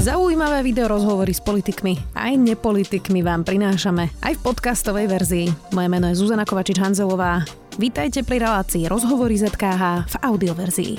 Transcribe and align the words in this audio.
Zaujímavé 0.00 0.64
video 0.64 0.88
rozhovory 0.88 1.36
s 1.36 1.44
politikmi 1.44 2.16
aj 2.16 2.32
nepolitikmi 2.40 3.20
vám 3.20 3.44
prinášame 3.44 4.08
aj 4.24 4.32
v 4.32 4.40
podcastovej 4.48 5.04
verzii. 5.12 5.46
Moje 5.76 5.88
meno 5.92 6.08
je 6.08 6.16
Zuzana 6.16 6.48
Kovačič-Hanzelová. 6.48 7.44
Vítajte 7.76 8.24
pri 8.24 8.40
relácii 8.40 8.88
Rozhovory 8.88 9.36
ZKH 9.36 10.08
v 10.08 10.14
audioverzii. 10.24 10.92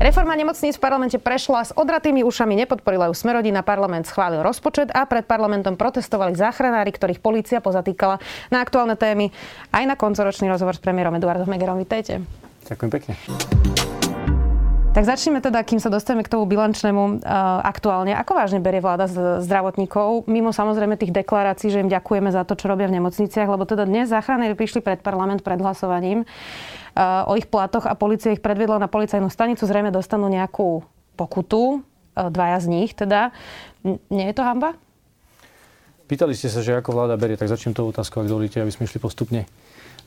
Reforma 0.00 0.32
nemocníc 0.32 0.80
v 0.80 0.84
parlamente 0.88 1.20
prešla 1.20 1.68
s 1.68 1.76
odratými 1.76 2.24
ušami, 2.24 2.56
nepodporila 2.56 3.12
ju 3.12 3.14
Smerodina, 3.20 3.60
parlament 3.60 4.08
schválil 4.08 4.40
rozpočet 4.40 4.88
a 4.88 5.04
pred 5.04 5.28
parlamentom 5.28 5.76
protestovali 5.76 6.32
záchranári, 6.32 6.88
ktorých 6.88 7.20
polícia 7.20 7.60
pozatýkala 7.60 8.16
na 8.48 8.64
aktuálne 8.64 8.96
témy. 8.96 9.28
Aj 9.68 9.84
na 9.84 9.92
koncoročný 9.92 10.48
rozhovor 10.48 10.72
s 10.72 10.80
premiérom 10.80 11.12
Eduardom 11.20 11.52
Megerom. 11.52 11.76
Vítajte. 11.76 12.24
Ďakujem 12.64 12.90
pekne. 12.96 13.12
Tak 14.92 15.08
začneme 15.08 15.40
teda, 15.40 15.64
kým 15.64 15.80
sa 15.80 15.88
dostaneme 15.88 16.20
k 16.20 16.28
tomu 16.28 16.44
bilančnému 16.44 17.02
uh, 17.02 17.64
aktuálne. 17.64 18.12
Ako 18.12 18.36
vážne 18.36 18.60
berie 18.60 18.84
vláda 18.84 19.08
z 19.08 19.40
zdravotníkov? 19.40 20.28
Mimo 20.28 20.52
samozrejme 20.52 21.00
tých 21.00 21.16
deklarácií, 21.16 21.72
že 21.72 21.80
im 21.80 21.88
ďakujeme 21.88 22.28
za 22.28 22.44
to, 22.44 22.52
čo 22.60 22.68
robia 22.68 22.92
v 22.92 23.00
nemocniciach, 23.00 23.48
lebo 23.48 23.64
teda 23.64 23.88
dnes 23.88 24.12
záchranári 24.12 24.52
prišli 24.52 24.84
pred 24.84 25.00
parlament 25.00 25.40
pred 25.40 25.56
hlasovaním 25.64 26.28
uh, 26.28 27.24
o 27.24 27.40
ich 27.40 27.48
platoch 27.48 27.88
a 27.88 27.96
policia 27.96 28.36
ich 28.36 28.44
predviedla 28.44 28.84
na 28.84 28.88
policajnú 28.92 29.32
stanicu. 29.32 29.64
Zrejme 29.64 29.88
dostanú 29.88 30.28
nejakú 30.28 30.84
pokutu, 31.16 31.80
uh, 31.80 32.28
dvaja 32.28 32.60
z 32.60 32.66
nich 32.68 32.92
teda. 32.92 33.32
Nie 34.12 34.28
je 34.28 34.36
to 34.36 34.44
hamba? 34.44 34.76
Pýtali 36.04 36.36
ste 36.36 36.52
sa, 36.52 36.60
že 36.60 36.76
ako 36.76 36.92
vláda 36.92 37.16
berie, 37.16 37.40
tak 37.40 37.48
začnem 37.48 37.72
tou 37.72 37.88
otázkou, 37.88 38.20
ak 38.20 38.28
dovolíte, 38.28 38.60
aby 38.60 38.68
sme 38.68 38.84
išli 38.84 39.00
postupne. 39.00 39.48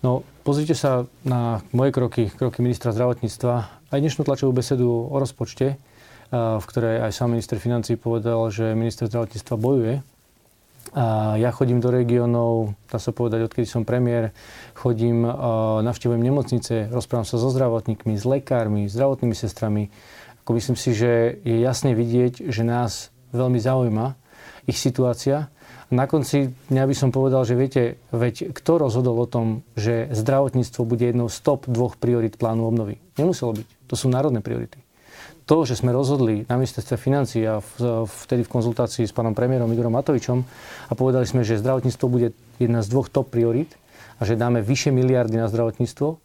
No, 0.05 0.21
pozrite 0.45 0.77
sa 0.77 1.09
na 1.25 1.65
moje 1.73 1.89
kroky, 1.89 2.29
kroky 2.29 2.61
ministra 2.61 2.93
zdravotníctva 2.93 3.89
aj 3.89 3.99
dnešnú 4.05 4.21
tlačovú 4.21 4.53
besedu 4.53 4.85
o 4.85 5.17
rozpočte, 5.17 5.81
v 6.29 6.61
ktorej 6.61 7.09
aj 7.09 7.09
sám 7.09 7.33
minister 7.33 7.57
financí 7.57 7.97
povedal, 7.97 8.37
že 8.53 8.77
minister 8.77 9.09
zdravotníctva 9.09 9.55
bojuje. 9.57 10.05
A 10.93 11.33
ja 11.41 11.49
chodím 11.49 11.81
do 11.81 11.89
regiónov, 11.89 12.77
dá 12.85 13.01
sa 13.01 13.09
povedať, 13.09 13.49
odkedy 13.49 13.65
som 13.65 13.81
premiér, 13.81 14.29
chodím, 14.77 15.25
navštevujem 15.81 16.21
nemocnice, 16.21 16.93
rozprávam 16.93 17.25
sa 17.25 17.41
so 17.41 17.49
zdravotníkmi, 17.49 18.13
s 18.13 18.29
lekármi, 18.29 18.85
zdravotnými 18.85 19.33
sestrami. 19.33 19.89
Ako 20.45 20.53
myslím 20.53 20.77
si, 20.77 20.93
že 20.93 21.41
je 21.41 21.65
jasne 21.65 21.97
vidieť, 21.97 22.45
že 22.53 22.61
nás 22.61 23.09
veľmi 23.33 23.57
zaujíma 23.57 24.13
ich 24.69 24.77
situácia. 24.77 25.49
Na 25.95 26.11
konci 26.11 26.51
dňa 26.67 26.83
by 26.91 26.95
som 26.95 27.15
povedal, 27.15 27.47
že 27.47 27.55
viete, 27.55 27.95
veď 28.11 28.51
kto 28.51 28.83
rozhodol 28.83 29.15
o 29.15 29.31
tom, 29.31 29.63
že 29.79 30.11
zdravotníctvo 30.11 30.83
bude 30.83 31.07
jednou 31.07 31.31
z 31.31 31.39
top 31.39 31.71
dvoch 31.71 31.95
priorit 31.95 32.35
plánu 32.35 32.67
obnovy? 32.67 32.99
Nemuselo 33.15 33.55
byť. 33.55 33.67
To 33.87 33.95
sú 33.95 34.11
národné 34.11 34.43
priority. 34.43 34.83
To, 35.47 35.63
že 35.63 35.79
sme 35.79 35.95
rozhodli 35.95 36.43
na 36.51 36.59
ministerstve 36.59 36.99
financií 36.99 37.47
a 37.47 37.63
vtedy 38.03 38.43
v 38.43 38.51
konzultácii 38.51 39.07
s 39.07 39.15
pánom 39.15 39.31
premiérom 39.31 39.71
Igorom 39.71 39.95
Matovičom 39.95 40.43
a 40.89 40.93
povedali 40.99 41.23
sme, 41.23 41.47
že 41.47 41.63
zdravotníctvo 41.63 42.05
bude 42.11 42.35
jedna 42.59 42.83
z 42.83 42.91
dvoch 42.91 43.07
top 43.07 43.31
priorit 43.31 43.71
a 44.19 44.27
že 44.27 44.35
dáme 44.35 44.59
vyše 44.59 44.91
miliardy 44.91 45.39
na 45.39 45.47
zdravotníctvo, 45.47 46.19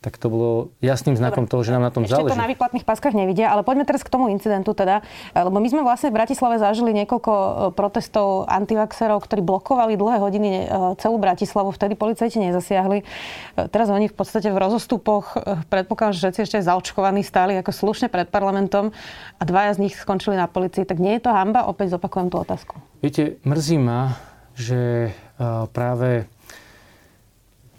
tak 0.00 0.16
to 0.16 0.32
bolo 0.32 0.72
jasným 0.80 1.12
znakom 1.12 1.44
Dobre. 1.44 1.52
toho, 1.52 1.60
že 1.60 1.76
nám 1.76 1.84
na 1.84 1.92
tom 1.92 2.08
Ešte 2.08 2.16
záleží. 2.16 2.32
to 2.32 2.40
na 2.40 2.48
výplatných 2.48 2.88
paskách 2.88 3.12
nevidia, 3.12 3.52
ale 3.52 3.60
poďme 3.60 3.84
teraz 3.84 4.00
k 4.00 4.08
tomu 4.08 4.32
incidentu 4.32 4.72
teda, 4.72 5.04
lebo 5.36 5.60
my 5.60 5.68
sme 5.68 5.84
vlastne 5.84 6.08
v 6.08 6.16
Bratislave 6.16 6.56
zažili 6.56 6.96
niekoľko 7.04 7.32
e, 7.36 7.50
protestov 7.76 8.48
antivaxerov, 8.48 9.20
ktorí 9.20 9.44
blokovali 9.44 10.00
dlhé 10.00 10.18
hodiny 10.24 10.48
e, 10.48 10.64
celú 10.96 11.20
Bratislavu, 11.20 11.68
vtedy 11.76 12.00
policajti 12.00 12.40
nezasiahli. 12.40 13.04
E, 13.04 13.68
teraz 13.68 13.92
oni 13.92 14.08
v 14.08 14.16
podstate 14.16 14.48
v 14.48 14.56
rozostupoch, 14.56 15.36
predpokladám, 15.68 16.16
že 16.16 16.20
všetci 16.24 16.40
ešte 16.48 16.58
zaočkovaní 16.64 17.20
stáli 17.20 17.60
ako 17.60 17.68
slušne 17.68 18.08
pred 18.08 18.32
parlamentom 18.32 18.96
a 19.36 19.42
dvaja 19.44 19.76
z 19.76 19.84
nich 19.84 19.94
skončili 20.00 20.32
na 20.32 20.48
policii, 20.48 20.88
tak 20.88 20.96
nie 20.96 21.20
je 21.20 21.28
to 21.28 21.30
hamba? 21.30 21.68
Opäť 21.68 22.00
zopakujem 22.00 22.32
tú 22.32 22.40
otázku. 22.40 22.80
Viete, 23.04 23.36
mrzí 23.44 23.76
ma, 23.76 24.16
že 24.56 25.12
práve 25.72 26.28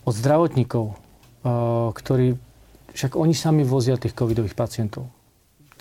od 0.05 0.13
zdravotníkov 0.13 1.00
ktorí, 1.91 2.37
však 2.93 3.17
oni 3.17 3.33
sami 3.33 3.65
vozia 3.65 3.97
tých 3.97 4.13
covidových 4.13 4.53
pacientov. 4.53 5.09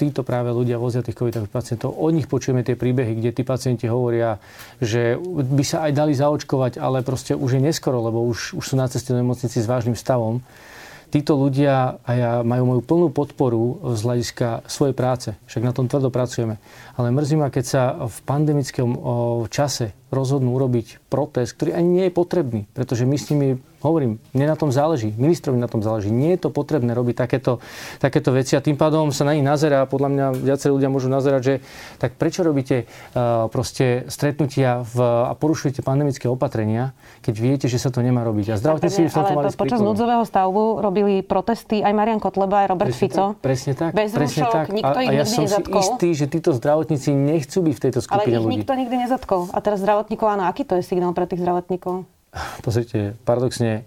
Títo 0.00 0.24
práve 0.24 0.48
ľudia 0.48 0.80
vozia 0.80 1.04
tých 1.04 1.12
covidových 1.12 1.52
pacientov. 1.52 1.92
Od 1.92 2.16
nich 2.16 2.24
počujeme 2.24 2.64
tie 2.64 2.72
príbehy, 2.72 3.20
kde 3.20 3.36
tí 3.36 3.44
pacienti 3.44 3.84
hovoria, 3.84 4.40
že 4.80 5.20
by 5.20 5.60
sa 5.60 5.84
aj 5.84 5.92
dali 5.92 6.16
zaočkovať, 6.16 6.80
ale 6.80 7.04
proste 7.04 7.36
už 7.36 7.60
je 7.60 7.60
neskoro, 7.60 8.00
lebo 8.00 8.24
už, 8.24 8.56
už 8.56 8.64
sú 8.64 8.74
na 8.80 8.88
ceste 8.88 9.12
do 9.12 9.20
nemocnici 9.20 9.60
s 9.60 9.68
vážnym 9.68 9.92
stavom. 9.92 10.40
Títo 11.12 11.36
ľudia 11.36 12.00
a 12.00 12.10
ja 12.16 12.32
majú 12.40 12.64
moju 12.70 12.82
plnú 12.86 13.08
podporu 13.12 13.92
z 13.92 14.00
hľadiska 14.00 14.64
svojej 14.64 14.96
práce. 14.96 15.28
Však 15.52 15.68
na 15.68 15.76
tom 15.76 15.84
tvrdo 15.84 16.08
pracujeme. 16.08 16.56
Ale 16.96 17.12
mrzí 17.12 17.36
ma, 17.36 17.52
keď 17.52 17.64
sa 17.68 17.82
v 18.08 18.16
pandemickom 18.24 18.90
čase 19.52 19.92
rozhodnú 20.10 20.54
urobiť 20.58 21.02
protest, 21.08 21.54
ktorý 21.56 21.78
ani 21.78 21.88
nie 21.88 22.04
je 22.10 22.12
potrebný, 22.12 22.60
pretože 22.74 23.06
my 23.06 23.16
s 23.16 23.30
nimi 23.30 23.48
Hovorím, 23.80 24.20
mne 24.36 24.44
na 24.52 24.56
tom 24.60 24.68
záleží, 24.68 25.08
ministrovi 25.16 25.56
na 25.56 25.64
tom 25.64 25.80
záleží. 25.80 26.12
Nie 26.12 26.36
je 26.36 26.44
to 26.44 26.50
potrebné 26.52 26.92
robiť 26.92 27.16
takéto, 27.16 27.64
takéto 27.96 28.28
veci 28.28 28.52
a 28.52 28.60
tým 28.60 28.76
pádom 28.76 29.08
sa 29.08 29.24
na 29.24 29.32
nich 29.32 29.40
nazerá. 29.40 29.88
Podľa 29.88 30.08
mňa 30.12 30.26
viacerí 30.36 30.76
ľudia 30.76 30.92
môžu 30.92 31.08
nazerať, 31.08 31.40
že 31.40 31.54
tak 31.96 32.20
prečo 32.20 32.44
robíte 32.44 32.84
uh, 32.84 33.48
proste 33.48 34.04
stretnutia 34.12 34.84
v, 34.84 35.00
a 35.00 35.32
porušujete 35.32 35.80
pandemické 35.80 36.28
opatrenia, 36.28 36.92
keď 37.24 37.34
viete, 37.40 37.66
že 37.72 37.80
sa 37.80 37.88
to 37.88 38.04
nemá 38.04 38.20
robiť. 38.20 38.52
A 38.52 38.54
zdravotníci 38.60 39.08
v 39.08 39.16
tomto 39.16 39.32
mali 39.32 39.48
počas 39.56 39.80
núdzového 39.80 40.28
stavu 40.28 40.84
robili 40.84 41.24
protesty 41.24 41.80
aj 41.80 41.92
Marian 41.96 42.20
Kotleba, 42.20 42.68
aj 42.68 42.76
Robert 42.76 42.92
presne 42.92 43.00
Fico. 43.00 43.24
Tak, 43.32 43.40
presne 43.40 43.72
tak. 43.72 43.90
Bez 43.96 44.12
presne 44.12 44.44
rúšok, 44.44 44.52
tak. 44.52 44.66
nikto 44.76 44.98
a, 45.00 45.04
ich 45.08 45.08
a 45.08 45.12
ja 45.16 45.24
som 45.24 45.48
nezatkol. 45.48 45.80
si 45.80 45.88
istý, 45.88 46.08
že 46.12 46.26
títo 46.28 46.52
zdravotníci 46.52 47.16
nechcú 47.16 47.64
byť 47.64 47.74
v 47.74 47.80
tejto 47.80 48.00
skupine 48.04 48.28
Ale 48.28 48.36
ich 48.36 48.44
ľudí. 48.44 48.54
nikto 48.60 48.72
nikdy 48.76 48.96
nezatkol. 49.08 49.48
A 49.56 49.58
teraz 49.64 49.80
zdravotníkov, 50.00 50.32
áno, 50.32 50.48
aký 50.48 50.64
to 50.64 50.80
je 50.80 50.88
signál 50.88 51.12
pre 51.12 51.28
tých 51.28 51.44
zdravotníkov? 51.44 52.08
Pozrite, 52.64 53.20
paradoxne, 53.28 53.84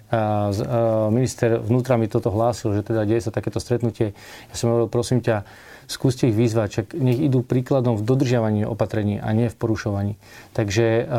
minister 1.09 1.57
vnútra 1.57 1.97
mi 1.97 2.05
toto 2.05 2.29
hlásil, 2.29 2.77
že 2.77 2.85
teda 2.85 3.01
deje 3.09 3.25
sa 3.25 3.31
takéto 3.33 3.57
stretnutie. 3.57 4.13
Ja 4.51 4.55
som 4.55 4.69
hovoril, 4.69 4.93
prosím 4.93 5.25
ťa, 5.25 5.41
skúste 5.89 6.29
ich 6.29 6.37
vyzvať, 6.37 6.67
čak 6.69 6.85
nech 6.93 7.17
idú 7.17 7.41
príkladom 7.41 7.97
v 7.97 8.05
dodržiavaní 8.05 8.61
opatrení 8.69 9.17
a 9.17 9.33
nie 9.33 9.49
v 9.49 9.57
porušovaní. 9.57 10.13
Takže 10.53 11.09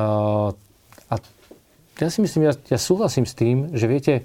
a 1.11 1.15
ja 1.99 2.09
si 2.13 2.23
myslím, 2.23 2.47
ja, 2.47 2.55
ja 2.71 2.79
súhlasím 2.79 3.27
s 3.27 3.35
tým, 3.35 3.75
že 3.75 3.91
viete, 3.91 4.23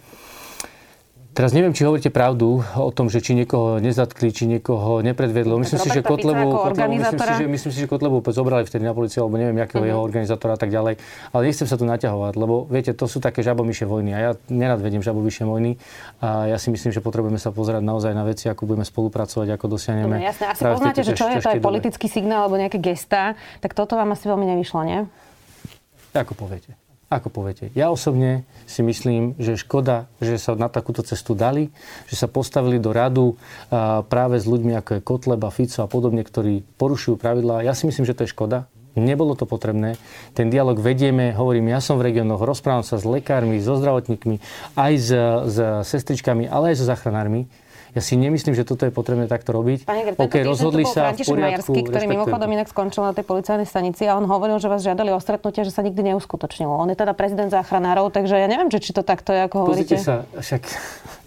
Teraz 1.40 1.56
neviem, 1.56 1.72
či 1.72 1.88
hovoríte 1.88 2.12
pravdu 2.12 2.68
o 2.76 2.92
tom, 2.92 3.08
že 3.08 3.24
či 3.24 3.32
niekoho 3.32 3.80
nezatkli, 3.80 4.28
či 4.36 4.44
niekoho 4.44 5.00
nepredvedlo. 5.00 5.56
Myslím 5.56 5.80
si, 5.80 5.88
že 5.88 6.04
Kotlebu, 6.04 6.52
Kotlebu 6.52 7.00
myslím, 7.00 7.16
si, 7.16 7.32
že, 7.32 7.46
myslím 7.48 7.72
si, 7.72 7.80
že 7.80 7.88
Kotlebu 7.88 8.20
zobrali 8.28 8.68
vtedy 8.68 8.84
na 8.84 8.92
policiu, 8.92 9.24
alebo 9.24 9.40
neviem, 9.40 9.56
akého 9.64 9.80
uh-huh. 9.80 9.88
jeho 9.88 10.04
organizátora 10.04 10.54
a 10.56 10.60
tak 10.60 10.68
ďalej. 10.68 11.00
Ale 11.32 11.42
nechcem 11.48 11.64
sa 11.64 11.80
tu 11.80 11.88
naťahovať, 11.88 12.36
lebo 12.36 12.68
viete, 12.68 12.92
to 12.92 13.08
sú 13.08 13.24
také 13.24 13.40
žabomyšie 13.40 13.88
vojny. 13.88 14.12
A 14.12 14.20
ja 14.20 14.32
nerad 14.52 14.84
vediem 14.84 15.00
žabomyšie 15.00 15.48
vojny. 15.48 15.80
A 16.20 16.52
ja 16.52 16.60
si 16.60 16.76
myslím, 16.76 16.92
že 16.92 17.00
potrebujeme 17.00 17.40
sa 17.40 17.56
pozerať 17.56 17.88
naozaj 17.88 18.12
na 18.12 18.28
veci, 18.28 18.52
ako 18.52 18.68
budeme 18.68 18.84
spolupracovať, 18.84 19.48
ako 19.56 19.80
dosiahneme. 19.80 20.20
Dobre, 20.20 20.28
jasné. 20.28 20.46
Asi 20.52 20.62
poznáte, 20.68 21.02
že 21.08 21.16
čo 21.16 21.24
je 21.32 21.40
to 21.40 21.56
aj 21.56 21.64
politický 21.64 22.12
signál 22.12 22.52
alebo 22.52 22.60
nejaké 22.60 22.84
gesta, 22.84 23.40
tak 23.64 23.72
toto 23.72 23.96
vám 23.96 24.12
asi 24.12 24.28
veľmi 24.28 24.44
nevyšlo, 24.44 24.84
nie? 24.84 25.08
Ako 26.12 26.36
poviete. 26.36 26.89
Ako 27.09 27.34
poviete? 27.34 27.74
Ja 27.74 27.90
osobne 27.90 28.46
si 28.70 28.86
myslím, 28.86 29.34
že 29.42 29.58
škoda, 29.58 30.06
že 30.22 30.38
sa 30.38 30.53
na 30.53 30.70
takúto 30.70 31.02
cestu 31.02 31.34
dali, 31.34 31.74
že 32.06 32.14
sa 32.14 32.30
postavili 32.30 32.78
do 32.78 32.94
radu 32.94 33.34
práve 34.06 34.38
s 34.38 34.46
ľuďmi 34.46 34.78
ako 34.78 34.90
je 34.94 35.02
Kotleba, 35.02 35.50
Fico 35.50 35.81
a 35.81 35.90
podobne, 35.90 36.22
ktorí 36.22 36.62
porušujú 36.78 37.18
pravidlá. 37.18 37.66
Ja 37.66 37.74
si 37.74 37.90
myslím, 37.90 38.06
že 38.06 38.14
to 38.14 38.30
je 38.30 38.34
škoda. 38.38 38.70
Nebolo 38.94 39.34
to 39.34 39.50
potrebné. 39.50 39.97
Ten 40.38 40.53
dialog 40.53 40.78
vedieme, 40.78 41.34
hovorím, 41.34 41.74
ja 41.74 41.81
som 41.81 41.97
v 41.97 42.14
regiónoch, 42.14 42.46
rozprávam 42.46 42.86
sa 42.86 43.02
s 43.02 43.06
lekármi, 43.09 43.58
so 43.58 43.78
zdravotníkmi, 43.78 44.38
aj 44.78 44.94
s, 44.97 45.09
s 45.50 45.58
sestričkami, 45.90 46.46
ale 46.46 46.74
aj 46.74 46.76
so 46.78 46.86
záchranármi 46.86 47.50
ja 47.96 48.02
si 48.06 48.14
nemyslím, 48.16 48.54
že 48.54 48.62
toto 48.62 48.86
je 48.86 48.94
potrebné 48.94 49.26
takto 49.26 49.50
robiť. 49.50 49.90
Pane 49.90 50.02
Gert, 50.06 50.18
okay, 50.22 50.46
rozhodli 50.46 50.86
sa 50.86 51.14
v 51.14 51.26
poriadku, 51.26 51.74
Majerský, 51.74 51.80
ktorý 51.90 52.06
mimochodom 52.06 52.50
inak 52.54 52.68
skončil 52.70 53.02
na 53.02 53.14
tej 53.18 53.26
policajnej 53.26 53.66
stanici 53.66 54.06
a 54.06 54.14
on 54.14 54.30
hovoril, 54.30 54.62
že 54.62 54.70
vás 54.70 54.86
žiadali 54.86 55.09
o 55.09 55.20
stretnutie, 55.20 55.66
že 55.66 55.74
sa 55.74 55.82
nikdy 55.82 56.14
neuskutočnilo. 56.14 56.70
On 56.70 56.90
je 56.90 56.97
teda 56.97 57.18
prezident 57.18 57.50
záchranárov, 57.50 58.14
takže 58.14 58.38
ja 58.38 58.46
neviem, 58.46 58.70
či 58.70 58.94
to 58.94 59.02
takto 59.02 59.34
je, 59.34 59.41
ako 59.50 59.74
Pozrite 59.74 59.97
hovoríte. 59.97 60.06
sa, 60.06 60.30
však, 60.38 60.62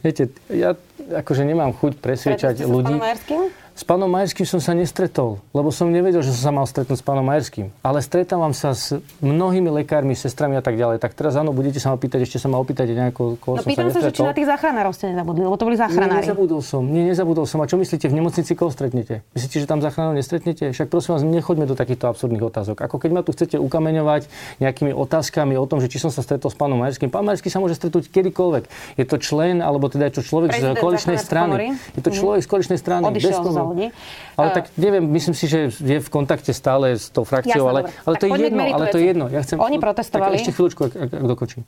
viete, 0.06 0.22
ja 0.50 0.78
akože 1.02 1.42
nemám 1.42 1.74
chuť 1.74 1.98
presviečať 1.98 2.62
ľudí. 2.62 2.94
S 2.94 3.26
s 3.72 3.88
pánom 3.88 4.04
Majerským 4.04 4.44
som 4.44 4.60
sa 4.60 4.76
nestretol, 4.76 5.40
lebo 5.56 5.72
som 5.72 5.88
nevedel, 5.88 6.20
že 6.20 6.36
som 6.36 6.42
sa 6.48 6.52
mal 6.52 6.68
stretnúť 6.68 7.00
s 7.00 7.04
pánom 7.04 7.24
Majerským. 7.24 7.72
Ale 7.80 8.04
stretávam 8.04 8.52
sa 8.52 8.76
s 8.76 9.00
mnohými 9.24 9.72
lekármi, 9.80 10.12
sestrami 10.12 10.60
a 10.60 10.62
tak 10.62 10.76
ďalej. 10.76 11.00
Tak 11.00 11.16
teraz 11.16 11.40
áno, 11.40 11.56
budete 11.56 11.80
sa 11.80 11.88
ma 11.88 11.96
pýtať, 11.96 12.28
ešte 12.28 12.36
sa 12.36 12.52
ma 12.52 12.60
opýtať 12.60 12.92
nejako, 12.92 13.40
koho 13.40 13.56
no, 13.56 13.64
som 13.64 13.70
pýtam 13.72 13.88
sa, 13.88 14.04
sa, 14.04 14.12
že 14.12 14.12
či 14.12 14.20
na 14.20 14.36
tých 14.36 14.44
záchranárov 14.44 14.92
ste 14.92 15.16
nezabudli, 15.16 15.42
lebo 15.48 15.56
to 15.56 15.64
boli 15.64 15.76
záchranári. 15.80 16.20
Nie, 16.20 16.28
nezabudol 16.28 16.60
som. 16.60 16.82
Nie, 16.84 17.02
nezabudol 17.08 17.46
som. 17.48 17.58
A 17.62 17.66
čo 17.66 17.80
myslíte, 17.80 18.12
v 18.12 18.14
nemocnici 18.20 18.52
koho 18.52 18.68
stretnete? 18.68 19.24
Myslíte, 19.32 19.56
že 19.64 19.66
tam 19.66 19.80
záchranárov 19.80 20.20
nestretnete? 20.20 20.64
Však 20.76 20.92
prosím 20.92 21.16
vás, 21.16 21.22
nechoďme 21.24 21.64
do 21.64 21.72
takýchto 21.72 22.12
absurdných 22.12 22.44
otázok. 22.44 22.76
Ako 22.84 23.00
keď 23.00 23.10
ma 23.16 23.22
tu 23.24 23.32
chcete 23.32 23.56
ukameňovať 23.56 24.28
nejakými 24.60 24.92
otázkami 24.92 25.56
o 25.56 25.64
tom, 25.64 25.80
že 25.80 25.88
či 25.88 25.96
som 25.96 26.12
sa 26.12 26.20
stretol 26.20 26.52
s 26.52 26.56
pánom 26.60 26.76
Majerským. 26.76 27.08
Pán 27.08 27.24
Majerský 27.24 27.48
sa 27.48 27.56
môže 27.56 27.80
stretnúť 27.80 28.12
kedykoľvek. 28.12 28.64
Je 29.00 29.04
to 29.08 29.16
člen, 29.16 29.64
alebo 29.64 29.88
teda 29.88 30.12
je 30.12 30.20
to 30.20 30.22
človek 30.22 30.52
Prezident 30.52 30.76
z 30.76 30.82
koaličnej 30.84 31.18
strany. 31.18 31.54
Je 31.96 32.02
to 32.04 32.12
človek 32.12 32.44
z 32.44 32.48
koaličnej 32.52 32.78
strany. 32.78 33.04
Odišiel 33.08 33.40
ľudí. 33.72 33.88
Ale 34.36 34.48
tak 34.52 34.64
neviem, 34.76 35.04
myslím 35.16 35.34
si, 35.34 35.48
že 35.48 35.72
je 35.72 35.98
v 35.98 36.08
kontakte 36.12 36.52
stále 36.52 36.94
s 36.94 37.08
tou 37.08 37.24
frakciou, 37.24 37.64
Jasne, 37.64 37.72
ale, 37.72 37.80
dobre. 37.88 38.04
ale 38.04 38.14
to 38.14 38.24
je 38.24 38.32
jedno, 38.36 38.62
ale 38.62 38.86
to 38.92 38.98
je 39.00 39.06
jedno. 39.08 39.24
Ja 39.32 39.40
chcem, 39.40 39.56
Oni 39.56 39.80
protestovali. 39.80 40.36
Tak 40.36 40.40
ešte 40.44 40.52
chvíľučku, 40.52 40.80
ak, 40.86 40.92
ak, 40.94 41.10
ak 41.16 41.24
dokočím. 41.26 41.62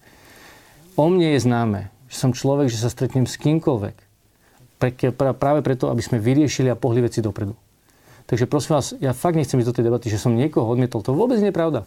O 0.95 1.05
mne 1.11 1.35
je 1.35 1.41
známe, 1.43 1.81
že 2.07 2.17
som 2.21 2.31
človek, 2.31 2.71
že 2.71 2.79
sa 2.79 2.93
stretnem 2.93 3.27
s 3.27 3.35
kýmkoľvek. 3.41 3.97
Pre, 4.79 4.91
práve 5.35 5.61
preto, 5.65 5.89
aby 5.89 6.05
sme 6.05 6.21
vyriešili 6.21 6.69
a 6.69 6.77
pohli 6.77 7.01
veci 7.01 7.25
dopredu. 7.25 7.57
Takže 8.25 8.49
prosím 8.49 8.81
vás, 8.81 8.87
ja 8.97 9.13
fakt 9.13 9.37
nechcem 9.37 9.61
ísť 9.61 9.69
do 9.69 9.77
tej 9.77 9.85
debaty, 9.89 10.07
že 10.09 10.17
som 10.17 10.33
niekoho 10.33 10.65
odmietol. 10.65 11.05
To 11.05 11.13
vôbec 11.13 11.41
nie 11.41 11.53
je 11.53 11.57
pravda. 11.57 11.85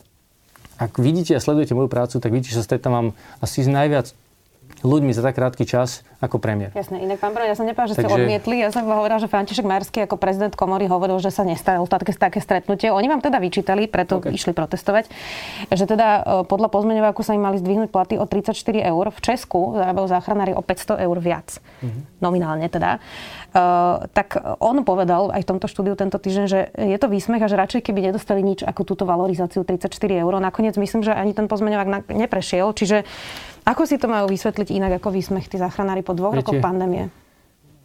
Ak 0.77 1.01
vidíte 1.01 1.33
a 1.33 1.41
sledujete 1.41 1.73
moju 1.73 1.89
prácu, 1.89 2.21
tak 2.21 2.29
vidíte, 2.29 2.53
že 2.53 2.61
sa 2.61 2.65
stretávam 2.69 3.17
asi 3.41 3.65
s 3.65 3.69
najviac 3.69 4.13
ľuďmi 4.85 5.12
za 5.13 5.25
tak 5.25 5.38
krátky 5.38 5.65
čas 5.65 6.06
ako 6.21 6.38
premiér. 6.38 6.74
Jasné, 6.74 7.01
inak 7.01 7.18
pán 7.18 7.33
Brod, 7.33 7.50
ja 7.50 7.57
som 7.57 7.65
nepovedal, 7.65 7.94
že 7.94 7.95
ste 7.97 8.06
Takže- 8.06 8.25
odmietli. 8.25 8.56
Ja 8.62 8.69
som 8.74 8.85
hovorila, 8.85 9.18
že 9.21 9.29
František 9.29 9.65
Majerský 9.65 10.06
ako 10.06 10.18
prezident 10.18 10.53
komory 10.53 10.85
hovoril, 10.89 11.18
že 11.21 11.29
sa 11.33 11.45
nestalo 11.45 11.85
také, 11.85 12.13
také 12.13 12.39
stretnutie. 12.41 12.89
Oni 12.94 13.09
vám 13.09 13.21
teda 13.21 13.38
vyčítali, 13.41 13.89
preto 13.89 14.21
OK. 14.21 14.33
išli 14.33 14.53
protestovať, 14.53 15.09
že 15.74 15.85
teda 15.85 16.07
e, 16.07 16.21
podľa 16.50 16.69
pozmeňováku 16.74 17.21
sa 17.21 17.33
im 17.38 17.41
mali 17.45 17.62
zdvihnúť 17.62 17.89
platy 17.89 18.15
o 18.18 18.25
34 18.25 18.53
eur. 18.81 19.06
V 19.13 19.19
Česku 19.21 19.77
zarábajú 19.77 20.06
záchranári 20.09 20.53
o 20.53 20.62
500 20.62 21.06
eur 21.06 21.18
viac. 21.21 21.57
Mhm. 21.81 22.00
Nominálne 22.21 22.68
teda. 22.69 23.01
Uh, 23.57 24.06
tak 24.13 24.38
on 24.62 24.85
povedal 24.85 25.33
aj 25.33 25.41
v 25.41 25.50
tomto 25.56 25.65
štúdiu 25.71 25.97
tento 25.97 26.19
týždeň, 26.21 26.45
že 26.45 26.59
je 26.77 26.97
to 27.00 27.09
výsmech 27.09 27.41
a 27.41 27.50
že 27.50 27.57
radšej 27.57 27.89
keby 27.89 28.12
nedostali 28.12 28.45
nič 28.45 28.62
ako 28.62 28.85
túto 28.85 29.07
valorizáciu 29.07 29.65
34 29.65 29.89
eur. 30.13 30.33
Nakoniec 30.38 30.77
myslím, 30.77 31.01
že 31.01 31.15
ani 31.15 31.33
ten 31.33 31.50
pozmeňovák 31.50 32.12
neprešiel. 32.12 32.69
Čiže 32.75 33.07
ako 33.67 33.83
si 33.83 33.99
to 33.99 34.07
majú 34.07 34.31
vysvetliť 34.31 34.71
inak 34.71 35.03
ako 35.03 35.11
výsmech 35.11 35.51
tí 35.51 35.59
záchranári 35.59 35.99
po 35.99 36.15
dvoch 36.15 36.31
Viete, 36.31 36.55
rokoch 36.55 36.63
pandémie? 36.63 37.11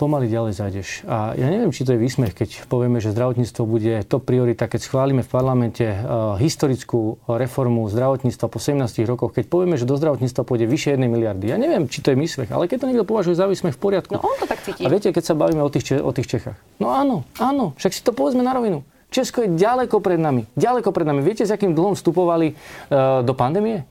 pomaly 0.03 0.27
ďalej 0.27 0.53
zájdeš. 0.59 0.89
A 1.07 1.39
ja 1.39 1.47
neviem, 1.47 1.71
či 1.71 1.87
to 1.87 1.95
je 1.95 2.03
výsmech, 2.03 2.35
keď 2.35 2.67
povieme, 2.67 2.99
že 2.99 3.15
zdravotníctvo 3.15 3.63
bude 3.63 4.03
to 4.03 4.19
priorita, 4.19 4.67
keď 4.67 4.81
schválime 4.83 5.23
v 5.23 5.31
parlamente 5.31 5.87
uh, 5.87 6.35
historickú 6.43 7.23
reformu 7.31 7.87
zdravotníctva 7.87 8.47
po 8.51 8.59
17 8.59 8.83
rokoch, 9.07 9.31
keď 9.31 9.47
povieme, 9.47 9.79
že 9.79 9.87
do 9.87 9.95
zdravotníctva 9.95 10.43
pôjde 10.43 10.67
vyše 10.67 10.99
1 10.99 11.07
miliardy. 11.07 11.55
Ja 11.55 11.59
neviem, 11.61 11.87
či 11.87 12.03
to 12.03 12.11
je 12.11 12.19
výsmech, 12.19 12.51
ale 12.51 12.67
keď 12.67 12.83
to 12.83 12.89
niekto 12.91 13.07
považuje 13.07 13.39
za 13.39 13.47
výsmech 13.47 13.79
v 13.79 13.81
poriadku. 13.81 14.19
No 14.19 14.27
on 14.27 14.35
to 14.43 14.51
tak 14.51 14.59
cíti. 14.67 14.83
A 14.83 14.91
viete, 14.91 15.15
keď 15.15 15.23
sa 15.23 15.35
bavíme 15.39 15.63
o 15.63 15.71
tých, 15.71 16.03
o 16.03 16.11
tých 16.11 16.27
Čechách. 16.27 16.59
No 16.83 16.91
áno, 16.91 17.23
áno, 17.39 17.79
však 17.79 17.95
si 17.95 18.03
to 18.03 18.11
povedzme 18.11 18.43
na 18.43 18.59
rovinu. 18.59 18.83
Česko 19.13 19.45
je 19.45 19.55
ďaleko 19.55 20.03
pred 20.03 20.19
nami. 20.19 20.49
Ďaleko 20.57 20.89
pred 20.91 21.05
nami. 21.05 21.21
Viete, 21.21 21.45
s 21.45 21.53
akým 21.53 21.77
dlhom 21.77 21.95
vstupovali 21.95 22.59
uh, 22.91 23.21
do 23.23 23.37
pandémie? 23.39 23.85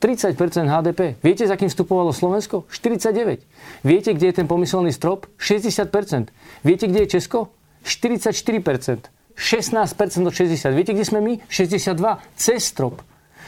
30% 0.00 0.32
HDP. 0.64 1.20
Viete, 1.20 1.44
s 1.44 1.52
akým 1.52 1.68
vstupovalo 1.68 2.10
Slovensko? 2.16 2.64
49. 2.72 3.44
Viete, 3.84 4.10
kde 4.16 4.32
je 4.32 4.34
ten 4.40 4.48
pomyselný 4.48 4.96
strop? 4.96 5.28
60% 5.36 6.32
Viete, 6.64 6.88
kde 6.88 7.04
je 7.04 7.20
Česko? 7.20 7.52
44% 7.84 9.12
16% 9.40 10.26
od 10.26 10.34
60. 10.34 10.76
Viete, 10.76 10.92
kde 10.92 11.04
sme 11.04 11.20
my? 11.24 11.32
62. 11.48 11.96
Cez 12.36 12.60
strop. 12.64 13.00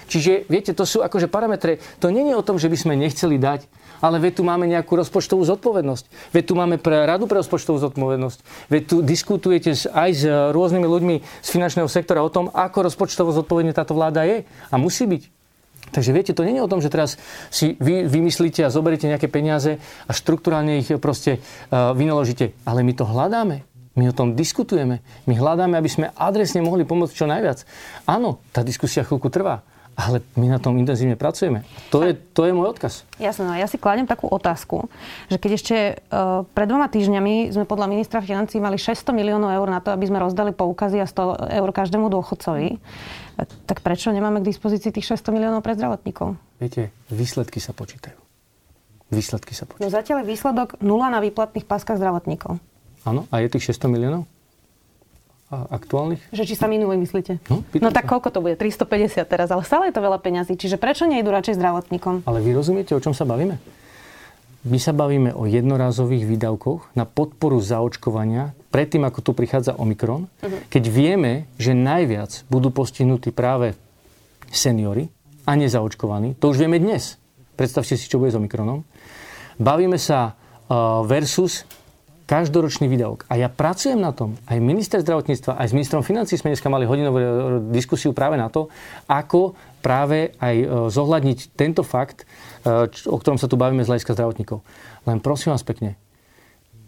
Čiže, 0.08 0.44
viete, 0.48 0.72
to 0.76 0.84
sú 0.84 1.00
akože 1.00 1.28
parametre. 1.28 1.80
To 2.00 2.12
je 2.12 2.34
o 2.36 2.44
tom, 2.44 2.60
že 2.60 2.68
by 2.68 2.76
sme 2.76 3.00
nechceli 3.00 3.40
dať, 3.40 3.64
ale 4.02 4.20
veď 4.20 4.40
tu 4.40 4.42
máme 4.44 4.68
nejakú 4.68 4.92
rozpočtovú 4.98 5.40
zodpovednosť. 5.46 6.34
Veď 6.36 6.44
tu 6.48 6.54
máme 6.58 6.76
pre 6.76 7.08
radu 7.08 7.24
pre 7.24 7.40
rozpočtovú 7.40 7.80
zodpovednosť. 7.80 8.68
Veď 8.68 8.82
tu 8.88 8.96
diskutujete 9.00 9.72
aj 9.72 10.10
s 10.12 10.22
eh, 10.28 10.32
rôznymi 10.52 10.84
ľuďmi 10.84 11.14
z 11.40 11.48
finančného 11.48 11.88
sektora 11.88 12.20
o 12.20 12.32
tom, 12.32 12.52
ako 12.52 12.92
rozpočtovo 12.92 13.32
zodpovedne 13.32 13.72
táto 13.72 13.96
vláda 13.96 14.26
je 14.28 14.44
a 14.68 14.74
musí 14.76 15.08
byť. 15.08 15.41
Takže 15.90 16.14
viete, 16.14 16.32
to 16.32 16.46
nie 16.46 16.56
je 16.56 16.64
o 16.64 16.70
tom, 16.70 16.80
že 16.80 16.88
teraz 16.88 17.18
si 17.50 17.74
vy 17.76 18.06
vymyslíte 18.06 18.62
a 18.62 18.72
zoberiete 18.72 19.10
nejaké 19.10 19.26
peniaze 19.26 19.76
a 20.06 20.12
štruktúrálne 20.14 20.80
ich 20.80 20.88
proste 21.02 21.42
uh, 21.42 21.92
vynaložíte. 21.92 22.54
Ale 22.64 22.86
my 22.86 22.92
to 22.94 23.04
hľadáme. 23.04 23.66
My 23.92 24.08
o 24.08 24.16
tom 24.16 24.32
diskutujeme. 24.32 25.04
My 25.28 25.36
hľadáme, 25.36 25.76
aby 25.76 25.90
sme 25.90 26.06
adresne 26.16 26.64
mohli 26.64 26.88
pomôcť 26.88 27.12
čo 27.12 27.28
najviac. 27.28 27.68
Áno, 28.08 28.40
tá 28.48 28.64
diskusia 28.64 29.04
chvíľku 29.04 29.28
trvá, 29.28 29.60
ale 29.92 30.24
my 30.40 30.48
na 30.48 30.58
tom 30.58 30.80
intenzívne 30.80 31.14
pracujeme. 31.20 31.62
To 31.92 32.00
je, 32.00 32.16
to 32.16 32.48
je 32.48 32.52
môj 32.56 32.72
odkaz. 32.72 33.04
Jasné, 33.20 33.44
no 33.44 33.52
ja 33.52 33.68
si 33.68 33.76
kladem 33.76 34.08
takú 34.08 34.24
otázku, 34.26 34.88
že 35.28 35.36
keď 35.36 35.50
ešte 35.52 35.76
uh, 36.08 36.48
pred 36.56 36.64
dvoma 36.64 36.88
týždňami 36.88 37.52
sme 37.52 37.68
podľa 37.68 37.92
ministra 37.92 38.24
financí 38.24 38.56
mali 38.56 38.80
600 38.80 39.12
miliónov 39.12 39.52
eur 39.52 39.68
na 39.68 39.84
to, 39.84 39.92
aby 39.92 40.08
sme 40.08 40.18
rozdali 40.18 40.56
poukazy 40.56 40.96
a 40.98 41.06
100 41.06 41.60
eur 41.60 41.68
každému 41.70 42.08
dôchodcovi, 42.08 42.80
tak 43.68 43.80
prečo 43.80 44.12
nemáme 44.12 44.40
k 44.40 44.48
dispozícii 44.48 44.92
tých 44.92 45.16
600 45.16 45.32
miliónov 45.32 45.60
pre 45.64 45.76
zdravotníkov? 45.76 46.36
Viete, 46.60 46.92
výsledky 47.12 47.60
sa 47.60 47.76
počítajú. 47.76 48.16
Výsledky 49.12 49.52
sa 49.52 49.68
počítajú. 49.68 49.84
No 49.84 49.92
zatiaľ 49.92 50.24
je 50.24 50.30
výsledok 50.32 50.68
nula 50.80 51.12
na 51.12 51.20
výplatných 51.20 51.68
páskach 51.68 52.00
zdravotníkov. 52.00 52.56
Áno, 53.02 53.26
a 53.28 53.42
je 53.42 53.50
tých 53.50 53.74
600 53.76 53.92
miliónov? 53.92 54.24
Aktuálnych? 55.52 56.24
Že 56.32 56.48
či 56.48 56.54
sa 56.56 56.64
minuli, 56.64 56.96
myslíte? 56.96 57.44
No, 57.52 57.60
no 57.60 57.88
tak 57.92 58.08
koľko 58.08 58.32
to 58.32 58.40
bude? 58.40 58.56
350 58.56 59.20
teraz, 59.28 59.52
ale 59.52 59.60
stále 59.68 59.92
je 59.92 59.94
to 59.94 60.00
veľa 60.00 60.16
peňazí. 60.16 60.56
Čiže 60.56 60.80
prečo 60.80 61.04
nejdu 61.04 61.28
radšej 61.28 61.60
zdravotníkom? 61.60 62.24
Ale 62.24 62.40
vy 62.40 62.56
rozumiete, 62.56 62.96
o 62.96 63.00
čom 63.04 63.12
sa 63.12 63.28
bavíme? 63.28 63.60
My 64.62 64.78
sa 64.78 64.94
bavíme 64.94 65.34
o 65.34 65.44
jednorázových 65.44 66.24
výdavkoch 66.24 66.94
na 66.94 67.02
podporu 67.02 67.58
zaočkovania 67.58 68.54
predtým, 68.70 69.02
ako 69.04 69.18
tu 69.20 69.30
prichádza 69.34 69.74
Omikron, 69.76 70.30
keď 70.70 70.84
vieme, 70.86 71.50
že 71.58 71.76
najviac 71.76 72.46
budú 72.48 72.70
postihnutí 72.70 73.34
práve 73.34 73.74
seniory 74.48 75.10
a 75.44 75.58
nezaočkovaní. 75.58 76.38
To 76.38 76.54
už 76.54 76.62
vieme 76.62 76.78
dnes. 76.78 77.18
Predstavte 77.58 77.98
si, 77.98 78.06
čo 78.06 78.22
bude 78.22 78.30
s 78.30 78.38
Omikronom. 78.38 78.86
Bavíme 79.58 79.98
sa 79.98 80.32
uh, 80.32 81.02
versus 81.04 81.66
každoročný 82.32 82.88
výdavok. 82.88 83.28
A 83.28 83.36
ja 83.36 83.52
pracujem 83.52 84.00
na 84.00 84.16
tom. 84.16 84.40
Aj 84.48 84.56
minister 84.56 85.04
zdravotníctva, 85.04 85.60
aj 85.60 85.68
s 85.68 85.76
ministrom 85.76 86.00
financí 86.00 86.40
sme 86.40 86.56
dneska 86.56 86.72
mali 86.72 86.88
hodinovú 86.88 87.18
e, 87.20 87.26
diskusiu 87.76 88.16
práve 88.16 88.40
na 88.40 88.48
to, 88.48 88.72
ako 89.04 89.52
práve 89.84 90.32
aj 90.40 90.56
e, 90.56 90.66
zohľadniť 90.88 91.52
tento 91.52 91.84
fakt, 91.84 92.24
e, 92.64 92.88
o 92.88 93.20
ktorom 93.20 93.36
sa 93.36 93.52
tu 93.52 93.60
bavíme 93.60 93.84
z 93.84 93.92
hľadiska 93.92 94.16
zdravotníkov. 94.16 94.64
Len 95.04 95.20
prosím 95.20 95.52
vás 95.52 95.60
pekne, 95.60 96.00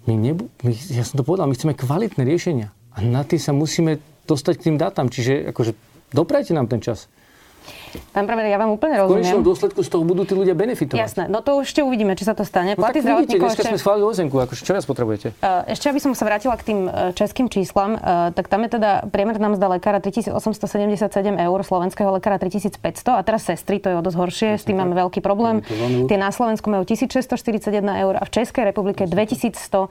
my 0.08 0.16
nebu- 0.16 0.48
my, 0.64 0.72
ja 0.88 1.04
som 1.04 1.20
to 1.20 1.28
povedal, 1.28 1.44
my 1.44 1.52
chceme 1.52 1.76
kvalitné 1.76 2.24
riešenia. 2.24 2.72
A 2.96 3.04
na 3.04 3.20
tie 3.20 3.36
sa 3.36 3.52
musíme 3.52 4.00
dostať 4.24 4.54
k 4.56 4.64
tým 4.72 4.76
dátam. 4.80 5.12
Čiže 5.12 5.52
akože 5.52 5.76
doprajte 6.16 6.56
nám 6.56 6.72
ten 6.72 6.80
čas. 6.80 7.12
Pán 8.12 8.24
premiér, 8.26 8.54
ja 8.54 8.58
vám 8.58 8.74
úplne 8.74 9.02
V 9.02 9.20
konečnom 9.20 9.42
rozumiem. 9.42 9.48
dôsledku 9.48 9.80
z 9.82 9.88
toho 9.90 10.02
budú 10.06 10.22
tí 10.26 10.34
ľudia 10.34 10.54
benefitovať. 10.54 10.98
Jasné, 10.98 11.24
no 11.30 11.42
to 11.42 11.62
ešte 11.62 11.80
uvidíme, 11.82 12.14
či 12.14 12.24
sa 12.26 12.34
to 12.34 12.46
stane. 12.46 12.74
No 12.74 12.82
Platy 12.82 13.00
tak 13.00 13.06
vidíte, 13.06 13.36
zdravotníkov 13.36 13.46
dneska 13.50 13.62
ešte... 13.62 13.72
sme 13.74 13.78
schválili 13.78 14.04
ozenku. 14.06 14.34
Akože 14.40 14.62
čo 14.64 14.72
viac 14.72 14.84
potrebujete? 14.88 15.26
E, 15.38 15.74
Ešte 15.74 15.86
aby 15.90 16.00
som 16.00 16.12
sa 16.14 16.24
vrátila 16.24 16.54
k 16.56 16.62
tým 16.64 16.80
e, 16.86 17.12
českým 17.12 17.46
číslam, 17.50 17.96
e, 17.96 18.32
tak 18.32 18.46
tam 18.48 18.62
je 18.64 18.70
teda 18.78 18.90
priemerná 19.10 19.48
mzda 19.52 19.66
lekára 19.76 19.98
3877 20.00 21.10
eur, 21.34 21.58
slovenského 21.60 22.10
lekára 22.14 22.38
3500 22.38 23.18
a 23.18 23.22
teraz 23.26 23.42
sestry, 23.44 23.82
to 23.82 23.90
je 23.92 23.96
o 23.98 24.02
dosť 24.02 24.16
horšie, 24.16 24.50
s 24.58 24.64
tým 24.64 24.78
máme 24.80 24.94
veľký 24.96 25.20
problém. 25.20 25.60
Tie 26.08 26.18
na 26.18 26.30
Slovensku 26.30 26.70
majú 26.70 26.86
1641 26.86 27.82
eur 27.82 28.14
a 28.16 28.24
v 28.24 28.30
Českej 28.30 28.64
republike 28.70 29.04
2164 29.04 29.90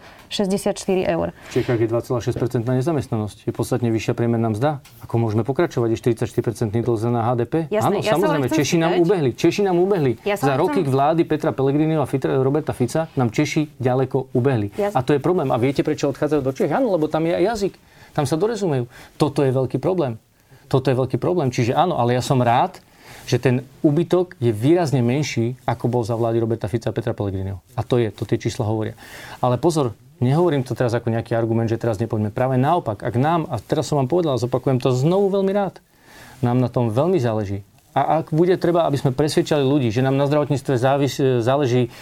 eur. 1.05 1.27
V 1.49 1.51
Čechách 1.53 1.79
je 1.79 1.87
2,6% 1.87 2.63
nezamestnanosť. 2.63 3.45
Je 3.45 3.53
podstatne 3.53 3.89
vyššia 3.93 4.13
priemerná 4.17 4.49
mzda. 4.49 4.81
Ako 5.05 5.21
môžeme 5.21 5.45
pokračovať? 5.45 5.93
Je 5.93 5.97
44% 6.15 6.71
dlh 6.73 6.99
na 7.11 7.21
HDP? 7.29 7.69
Jasné, 7.69 7.92
Áno, 7.93 8.01
ja 8.01 8.11
sa 8.11 8.17
samozrejme. 8.19 8.45
Češi 8.49 8.77
nám 8.77 8.93
ubehli. 8.97 9.29
Češi 9.31 9.61
nám 9.61 9.77
ubehli. 9.77 10.11
Ja 10.21 10.35
Za 10.35 10.55
roky 10.55 10.81
chcem- 10.81 10.89
vlády 10.89 11.21
Petra 11.23 11.51
Pellegriniho 11.51 11.99
a 11.99 12.07
Fitra- 12.07 12.37
Roberta 12.37 12.71
Fica 12.71 13.05
nám 13.13 13.29
Češi 13.29 13.77
ďaleko 13.77 14.31
ubehli. 14.31 14.73
Ja- 14.75 14.91
A 14.91 15.01
to 15.01 15.11
je 15.11 15.19
problém. 15.19 15.49
A 15.49 15.57
viete, 15.57 15.81
prečo 15.81 16.09
odchádzajú 16.09 16.41
do 16.41 16.51
Čech? 16.51 16.69
Áno, 16.69 16.89
lebo 16.89 17.05
tam 17.05 17.23
je 17.23 17.33
aj 17.33 17.43
jazyk. 17.55 17.73
Tam 18.11 18.23
sa 18.23 18.35
dorezumejú. 18.35 18.85
Toto 19.15 19.41
je 19.41 19.49
veľký 19.49 19.77
problém. 19.77 20.17
Toto 20.65 20.87
je 20.87 20.95
veľký 20.95 21.17
problém. 21.17 21.49
Čiže 21.49 21.73
áno, 21.73 21.95
ale 21.95 22.13
ja 22.13 22.21
som 22.21 22.37
rád, 22.37 22.77
že 23.23 23.37
ten 23.37 23.55
úbytok 23.79 24.35
je 24.37 24.51
výrazne 24.51 24.99
menší, 24.99 25.55
ako 25.63 25.87
bol 25.87 26.03
za 26.03 26.13
vlády 26.13 26.37
Roberta 26.37 26.67
Fica 26.67 26.89
a 26.89 26.95
Petra 26.95 27.13
Pellegriniho. 27.13 27.63
A 27.73 27.81
to 27.81 27.97
je, 27.97 28.09
to 28.09 28.23
tie 28.23 28.37
čísla 28.37 28.65
hovoria. 28.65 28.93
Ale 29.39 29.55
pozor, 29.55 29.95
nehovorím 30.19 30.61
to 30.61 30.75
teraz 30.75 30.91
ako 30.91 31.07
nejaký 31.09 31.33
argument, 31.33 31.67
že 31.67 31.79
teraz 31.79 31.97
nepoďme. 31.97 32.29
Práve 32.29 32.55
naopak, 32.55 32.99
ak 32.99 33.15
nám, 33.15 33.47
a 33.47 33.57
teraz 33.57 33.87
som 33.87 33.97
vám 33.97 34.07
povedal, 34.07 34.35
zopakujem 34.35 34.77
to 34.77 34.91
znovu 34.91 35.31
veľmi 35.31 35.51
rád, 35.51 35.79
nám 36.43 36.59
na 36.59 36.67
tom 36.67 36.91
veľmi 36.91 37.15
záleží. 37.17 37.63
A 37.93 38.25
ak 38.25 38.33
bude 38.33 38.57
treba, 38.57 38.89
aby 38.89 38.97
sme 38.97 39.13
presvedčali 39.13 39.61
ľudí, 39.61 39.93
že 39.93 40.01
nám 40.01 40.17
na 40.17 40.25
zdravotníctve 40.25 40.73
závis, 40.81 41.21
záleží, 41.45 41.93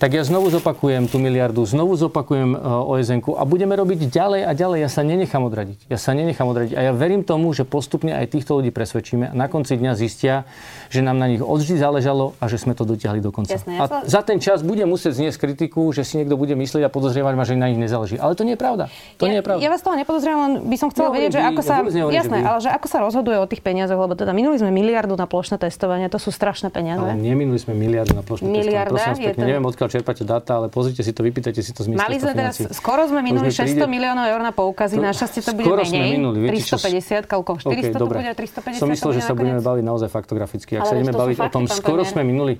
tak 0.00 0.16
ja 0.16 0.24
znovu 0.24 0.48
zopakujem 0.48 1.04
tú 1.04 1.20
miliardu, 1.20 1.60
znovu 1.68 2.00
zopakujem 2.00 2.56
osn 2.64 3.20
a 3.20 3.44
budeme 3.44 3.76
robiť 3.76 4.08
ďalej 4.08 4.40
a 4.48 4.52
ďalej. 4.56 4.78
Ja 4.80 4.90
sa 4.90 5.04
nenechám 5.04 5.44
odradiť. 5.44 5.84
Ja 5.92 6.00
sa 6.00 6.16
nenechám 6.16 6.48
odradiť. 6.48 6.72
A 6.72 6.80
ja 6.88 6.92
verím 6.96 7.28
tomu, 7.28 7.52
že 7.52 7.68
postupne 7.68 8.16
aj 8.16 8.32
týchto 8.32 8.56
ľudí 8.56 8.72
presvedčíme 8.72 9.30
a 9.30 9.34
na 9.36 9.52
konci 9.52 9.76
dňa 9.76 9.92
zistia, 9.92 10.48
že 10.88 11.04
nám 11.04 11.20
na 11.20 11.28
nich 11.28 11.44
odvždy 11.44 11.76
záležalo 11.76 12.32
a 12.40 12.48
že 12.48 12.56
sme 12.56 12.72
to 12.72 12.88
dotiahli 12.88 13.20
do 13.20 13.28
konca. 13.28 13.52
Jasné, 13.52 13.76
ja 13.76 13.84
a 13.84 14.00
sa- 14.00 14.04
za 14.08 14.20
ten 14.24 14.40
čas 14.40 14.64
bude 14.64 14.88
musieť 14.88 15.20
zniesť 15.20 15.36
kritiku, 15.44 15.92
že 15.92 16.08
si 16.08 16.16
niekto 16.16 16.40
bude 16.40 16.56
myslieť 16.56 16.88
a 16.88 16.90
podozrievať 16.90 17.34
ma, 17.36 17.44
že 17.44 17.52
na 17.60 17.68
nich 17.68 17.76
nezáleží. 17.76 18.16
Ale 18.16 18.32
to 18.32 18.48
nie 18.48 18.56
je 18.56 18.60
pravda. 18.64 18.88
To 19.20 19.28
nie 19.28 19.38
je 19.38 19.44
pravda. 19.44 19.60
Ja 19.60 19.68
vás 19.68 19.84
toho 19.84 19.92
nepodozrievam, 19.92 20.40
len 20.48 20.52
by 20.72 20.76
som 20.80 20.88
chcela 20.88 21.12
Nehovorím 21.12 21.28
vedieť, 21.28 21.32
že 21.36 21.40
vy, 21.40 21.48
ako 21.52 21.60
ja 21.60 21.68
sa... 21.68 21.74
Jasné, 22.16 22.38
ale 22.40 22.58
že 22.64 22.70
ako 22.72 22.86
sa 22.88 22.98
rozhoduje 23.04 23.36
o 23.36 23.46
tých 23.46 23.60
peniazoch, 23.60 24.00
lebo 24.00 24.16
teda 24.16 24.32
minuli 24.32 24.56
sme 24.56 24.72
miliardu 24.72 25.12
na 25.14 25.28
plošné 25.34 25.58
testovanie, 25.58 26.06
to 26.06 26.22
sú 26.22 26.30
strašné 26.30 26.70
peniaze. 26.70 27.02
Ale 27.02 27.18
neminuli 27.18 27.58
sme 27.58 27.74
miliardu 27.74 28.14
na 28.14 28.22
plošné 28.22 28.46
Miliarda, 28.46 28.94
testovanie. 28.94 28.94
Prosím 28.94 29.10
vás 29.10 29.18
pekne, 29.18 29.42
to... 29.42 29.48
neviem 29.50 29.66
odkiaľ 29.66 29.88
čerpáte 29.90 30.22
dáta, 30.22 30.50
ale 30.62 30.66
pozrite 30.70 31.02
si 31.02 31.10
to, 31.10 31.26
vypýtajte 31.26 31.58
si 31.58 31.74
to 31.74 31.82
z 31.82 31.90
Mali 31.90 32.22
sme 32.22 32.32
teraz, 32.38 32.62
skoro 32.70 33.02
sme 33.10 33.18
minuli 33.26 33.50
600 33.50 33.66
príde... 33.66 33.82
miliónov 33.90 34.30
eur 34.30 34.40
na 34.46 34.54
poukazy, 34.54 34.94
to, 34.94 35.02
našťastie 35.02 35.40
to 35.42 35.52
bude 35.58 35.66
menej. 35.66 35.90
Sme 35.90 36.06
minuli, 36.22 36.36
viete, 36.38 36.70
350, 36.70 37.26
koľko? 37.26 37.50
400 37.58 37.66
okay, 37.66 37.90
to 37.90 38.06
bude, 38.06 38.30
350 38.30 38.78
Som 38.78 38.88
myslel, 38.94 39.10
že 39.18 39.22
sa 39.26 39.34
budeme 39.34 39.58
baviť 39.58 39.82
naozaj 39.82 40.08
faktograficky. 40.14 40.78
Ak 40.78 40.86
sa 40.86 40.94
ideme 40.94 41.10
baviť 41.10 41.36
o 41.42 41.48
tom, 41.50 41.66
skoro 41.66 42.06
sme 42.06 42.22
minuli 42.22 42.54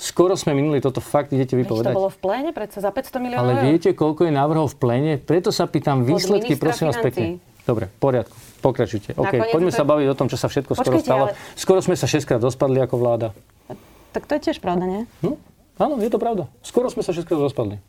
Skoro 0.00 0.32
sme 0.32 0.56
minuli, 0.56 0.80
toto 0.80 1.04
fakt 1.04 1.28
idete 1.36 1.52
vypovedať. 1.60 1.92
to 1.92 2.00
bolo 2.00 2.08
v 2.08 2.20
pléne, 2.24 2.56
predsa 2.56 2.80
za 2.80 2.88
500 2.88 3.20
miliónov 3.20 3.44
Ale 3.44 3.68
viete, 3.68 3.92
koľko 3.92 4.24
je 4.24 4.32
návrhov 4.32 4.72
v 4.72 4.76
pléne? 4.80 5.12
Preto 5.20 5.52
sa 5.52 5.68
pýtam 5.68 6.08
výsledky, 6.08 6.56
prosím 6.56 6.88
vás 6.88 6.96
pekne. 7.04 7.36
Dobre, 7.68 7.92
v 7.92 7.98
poriadku. 8.00 8.32
Pokračujte. 8.60 9.16
OK, 9.16 9.34
poďme 9.50 9.72
to... 9.72 9.78
sa 9.80 9.84
baviť 9.88 10.06
o 10.12 10.14
tom, 10.14 10.28
čo 10.28 10.36
sa 10.36 10.46
všetko 10.52 10.76
Počkejte, 10.76 10.84
skoro 10.84 10.98
stalo. 11.00 11.24
Ale... 11.32 11.56
Skoro 11.56 11.80
sme 11.80 11.96
sa 11.96 12.04
šestkrát 12.04 12.40
dospadli 12.40 12.78
ako 12.84 12.96
vláda. 13.00 13.28
Tak 14.12 14.28
to 14.28 14.36
je 14.36 14.40
tiež 14.50 14.60
pravda, 14.60 14.84
nie? 14.84 15.02
No, 15.24 15.40
áno, 15.80 15.96
je 15.98 16.10
to 16.12 16.20
pravda. 16.20 16.46
Skoro 16.60 16.92
sme 16.92 17.00
sa 17.00 17.16
šestkrát 17.16 17.40
dospadli. 17.40 17.80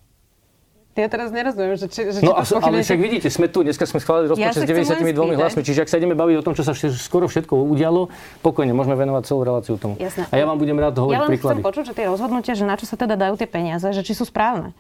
Ja 0.92 1.08
teraz 1.08 1.32
nerozumiem, 1.32 1.80
že 1.80 1.88
či, 1.88 2.12
že 2.12 2.20
no, 2.20 2.36
to 2.36 2.60
ale 2.60 2.84
však 2.84 3.00
vidíte, 3.00 3.32
sme 3.32 3.48
tu, 3.48 3.64
dneska 3.64 3.88
sme 3.88 4.04
schválili 4.04 4.28
rozpočet 4.28 4.68
ja 4.68 4.76
s 4.76 5.00
92 5.00 5.40
hlasmi, 5.40 5.64
čiže 5.64 5.88
ak 5.88 5.90
sa 5.90 5.96
ideme 5.96 6.20
baviť 6.20 6.36
o 6.36 6.44
tom, 6.44 6.52
čo 6.52 6.68
sa 6.68 6.76
skoro 6.76 7.32
všetko 7.32 7.56
udialo, 7.56 8.12
pokojne, 8.44 8.76
môžeme 8.76 9.00
venovať 9.00 9.24
celú 9.24 9.48
reláciu 9.48 9.80
tomu. 9.80 9.96
Jasne. 10.04 10.28
A 10.28 10.36
ja 10.36 10.44
vám 10.44 10.60
budem 10.60 10.76
rád 10.76 11.00
hovoriť 11.00 11.24
ja 11.24 11.32
príklady. 11.32 11.48
Ja 11.48 11.64
chcem 11.64 11.70
počuť, 11.72 11.84
že 11.88 11.94
tie 11.96 12.06
rozhodnutia, 12.12 12.54
že 12.60 12.68
na 12.68 12.76
čo 12.76 12.84
sa 12.84 13.00
teda 13.00 13.16
dajú 13.16 13.40
tie 13.40 13.48
peniaze, 13.48 13.88
že 13.88 14.04
či 14.04 14.12
sú 14.12 14.28
správne. 14.28 14.76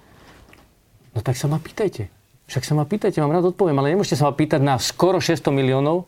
No 1.15 1.23
tak 1.23 1.39
sa 1.39 1.47
ma 1.47 1.63
pýtajte. 1.63 2.11
Však 2.51 2.67
sa 2.67 2.75
ma 2.75 2.83
pýtajte, 2.83 3.23
vám 3.23 3.31
rád 3.31 3.55
odpoviem, 3.55 3.79
ale 3.79 3.95
nemôžete 3.95 4.19
sa 4.19 4.27
ma 4.27 4.35
pýtať 4.35 4.59
na 4.59 4.75
skoro 4.75 5.23
600 5.23 5.55
miliónov, 5.55 6.03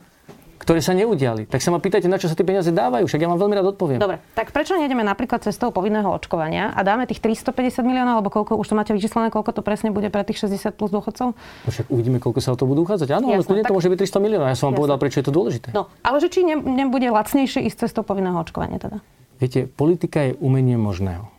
ktoré 0.59 0.83
sa 0.83 0.91
neudiali. 0.91 1.47
Tak 1.47 1.63
sa 1.63 1.71
ma 1.71 1.79
pýtajte, 1.79 2.11
na 2.11 2.19
čo 2.19 2.27
sa 2.27 2.35
tie 2.35 2.43
peniaze 2.43 2.67
dávajú, 2.67 3.07
však 3.07 3.15
ja 3.23 3.31
vám 3.31 3.39
veľmi 3.39 3.55
rád 3.55 3.71
odpoviem. 3.71 4.03
Dobre, 4.03 4.19
tak 4.35 4.51
prečo 4.51 4.75
nejdeme 4.75 5.07
napríklad 5.07 5.39
cestou 5.39 5.71
povinného 5.71 6.11
očkovania 6.11 6.75
a 6.75 6.83
dáme 6.83 7.07
tých 7.07 7.23
350 7.23 7.87
miliónov, 7.87 8.19
alebo 8.19 8.27
koľko 8.27 8.59
už 8.59 8.71
to 8.71 8.75
máte 8.75 8.91
vyčíslené, 8.91 9.31
koľko 9.31 9.55
to 9.55 9.63
presne 9.63 9.95
bude 9.95 10.11
pre 10.11 10.27
tých 10.27 10.43
60 10.43 10.75
plus 10.75 10.91
dôchodcov? 10.91 11.31
No 11.31 11.69
však 11.71 11.87
uvidíme, 11.87 12.19
koľko 12.19 12.43
sa 12.43 12.51
o 12.51 12.59
to 12.59 12.67
budú 12.67 12.83
uchádzať. 12.83 13.07
Áno, 13.23 13.31
Jasne, 13.31 13.39
ale 13.39 13.47
kľudne 13.47 13.63
tak... 13.63 13.71
to 13.71 13.77
môže 13.79 13.89
byť 13.95 13.99
300 14.03 14.19
miliónov. 14.27 14.47
Ja 14.51 14.55
som 14.59 14.67
vám 14.67 14.75
Jasne. 14.75 14.79
povedal, 14.83 14.97
prečo 14.99 15.17
je 15.23 15.25
to 15.31 15.33
dôležité. 15.35 15.67
No, 15.71 15.87
ale 16.03 16.17
že 16.19 16.27
či 16.27 16.43
ne, 16.43 16.59
nebude 16.59 17.07
lacnejšie 17.07 17.63
ísť 17.71 17.87
cestou 17.87 18.03
povinného 18.03 18.35
očkovania 18.35 18.83
teda? 18.83 18.99
Viete, 19.39 19.63
politika 19.63 20.27
je 20.27 20.35
umenie 20.43 20.75
možného. 20.75 21.31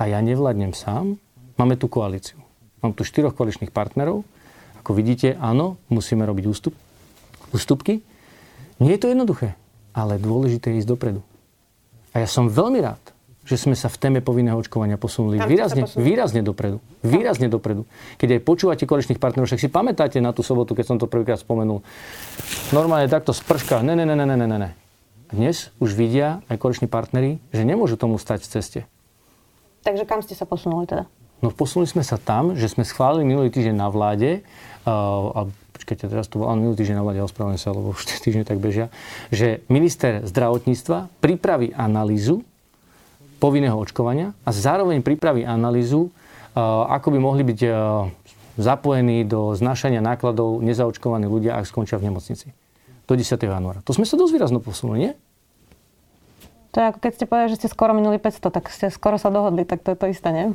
A 0.00 0.08
ja 0.08 0.16
nevládnem 0.24 0.72
sám, 0.72 1.20
máme 1.60 1.76
tu 1.76 1.92
koalíciu. 1.92 2.47
Mám 2.82 2.94
tu 2.94 3.02
štyroch 3.02 3.34
koaličných 3.34 3.74
partnerov. 3.74 4.22
Ako 4.82 4.94
vidíte, 4.94 5.34
áno, 5.42 5.76
musíme 5.90 6.22
robiť 6.24 6.44
ústup, 6.46 6.74
ústupky. 7.50 8.00
Nie 8.78 8.94
je 8.94 9.00
to 9.02 9.10
jednoduché, 9.10 9.58
ale 9.90 10.22
dôležité 10.22 10.70
je 10.70 10.86
ísť 10.86 10.90
dopredu. 10.94 11.20
A 12.14 12.22
ja 12.22 12.28
som 12.30 12.46
veľmi 12.46 12.78
rád, 12.78 13.02
že 13.48 13.56
sme 13.56 13.72
sa 13.72 13.88
v 13.88 13.96
téme 13.96 14.20
povinného 14.20 14.60
očkovania 14.60 15.00
posunuli 15.00 15.40
výrazne, 15.40 15.88
výrazne 15.96 16.44
dopredu. 16.44 16.84
Výrazne 17.00 17.48
dopredu. 17.48 17.88
Keď 18.20 18.38
aj 18.38 18.40
počúvate 18.44 18.84
koaličných 18.84 19.16
partnerov, 19.16 19.48
však 19.48 19.64
si 19.64 19.72
pamätáte 19.72 20.20
na 20.20 20.36
tú 20.36 20.44
sobotu, 20.44 20.76
keď 20.76 20.84
som 20.84 20.96
to 21.00 21.08
prvýkrát 21.08 21.40
spomenul. 21.40 21.80
Normálne 22.76 23.08
takto 23.08 23.32
sprška. 23.32 23.80
Ne, 23.80 23.96
ne, 23.96 24.04
ne, 24.04 24.12
ne, 24.12 24.26
ne, 24.28 24.36
ne, 24.36 24.58
ne. 24.60 24.70
Dnes 25.32 25.72
už 25.80 25.96
vidia 25.96 26.44
aj 26.52 26.60
koaliční 26.60 26.88
partnery, 26.92 27.40
že 27.52 27.64
nemôžu 27.64 27.96
tomu 27.96 28.20
stať 28.20 28.44
v 28.44 28.48
ceste. 28.52 28.80
Takže 29.80 30.04
kam 30.04 30.20
ste 30.20 30.36
sa 30.36 30.44
posunuli 30.44 30.84
teda? 30.84 31.08
No 31.38 31.54
posunuli 31.54 31.86
sme 31.86 32.02
sa 32.02 32.18
tam, 32.18 32.58
že 32.58 32.66
sme 32.66 32.82
schválili 32.82 33.22
minulý 33.22 33.54
týždeň 33.54 33.76
na 33.78 33.88
vláde, 33.88 34.42
uh, 34.82 34.90
a 35.32 35.40
počkajte, 35.76 36.10
teraz 36.10 36.26
to 36.26 36.42
bol 36.42 36.50
minulý 36.58 36.74
týždeň 36.82 36.96
na 36.98 37.04
vláde, 37.06 37.22
ospravedlňujem 37.22 37.62
sa, 37.62 37.70
lebo 37.70 37.94
už 37.94 38.02
týždne 38.26 38.42
tak 38.42 38.58
bežia, 38.58 38.90
že 39.30 39.62
minister 39.70 40.26
zdravotníctva 40.26 41.06
pripraví 41.22 41.70
analýzu 41.78 42.42
povinného 43.38 43.78
očkovania 43.78 44.34
a 44.42 44.50
zároveň 44.50 44.98
pripraví 45.06 45.46
analýzu, 45.46 46.10
uh, 46.10 46.90
ako 46.90 47.14
by 47.14 47.18
mohli 47.22 47.46
byť 47.46 47.60
uh, 47.70 48.10
zapojení 48.58 49.22
do 49.22 49.54
znašania 49.54 50.02
nákladov 50.02 50.58
nezaočkovaní 50.66 51.30
ľudia, 51.30 51.54
ak 51.54 51.70
skončia 51.70 52.02
v 52.02 52.10
nemocnici. 52.10 52.50
Do 53.06 53.14
10. 53.14 53.38
januára. 53.38 53.80
To 53.86 53.94
sme 53.94 54.04
sa 54.04 54.18
dosť 54.18 54.32
výrazno 54.34 54.58
posunuli, 54.58 54.98
nie? 55.08 55.12
To 56.76 56.84
je 56.84 56.86
ako 56.92 56.98
keď 57.00 57.12
ste 57.16 57.24
povedali, 57.24 57.48
že 57.48 57.58
ste 57.64 57.68
skoro 57.72 57.96
minuli 57.96 58.20
500, 58.20 58.52
tak 58.52 58.68
ste 58.68 58.92
skoro 58.92 59.16
sa 59.16 59.32
dohodli, 59.32 59.64
tak 59.64 59.80
to 59.80 59.96
je 59.96 59.98
to 59.98 60.06
isté, 60.12 60.28
nie? 60.36 60.46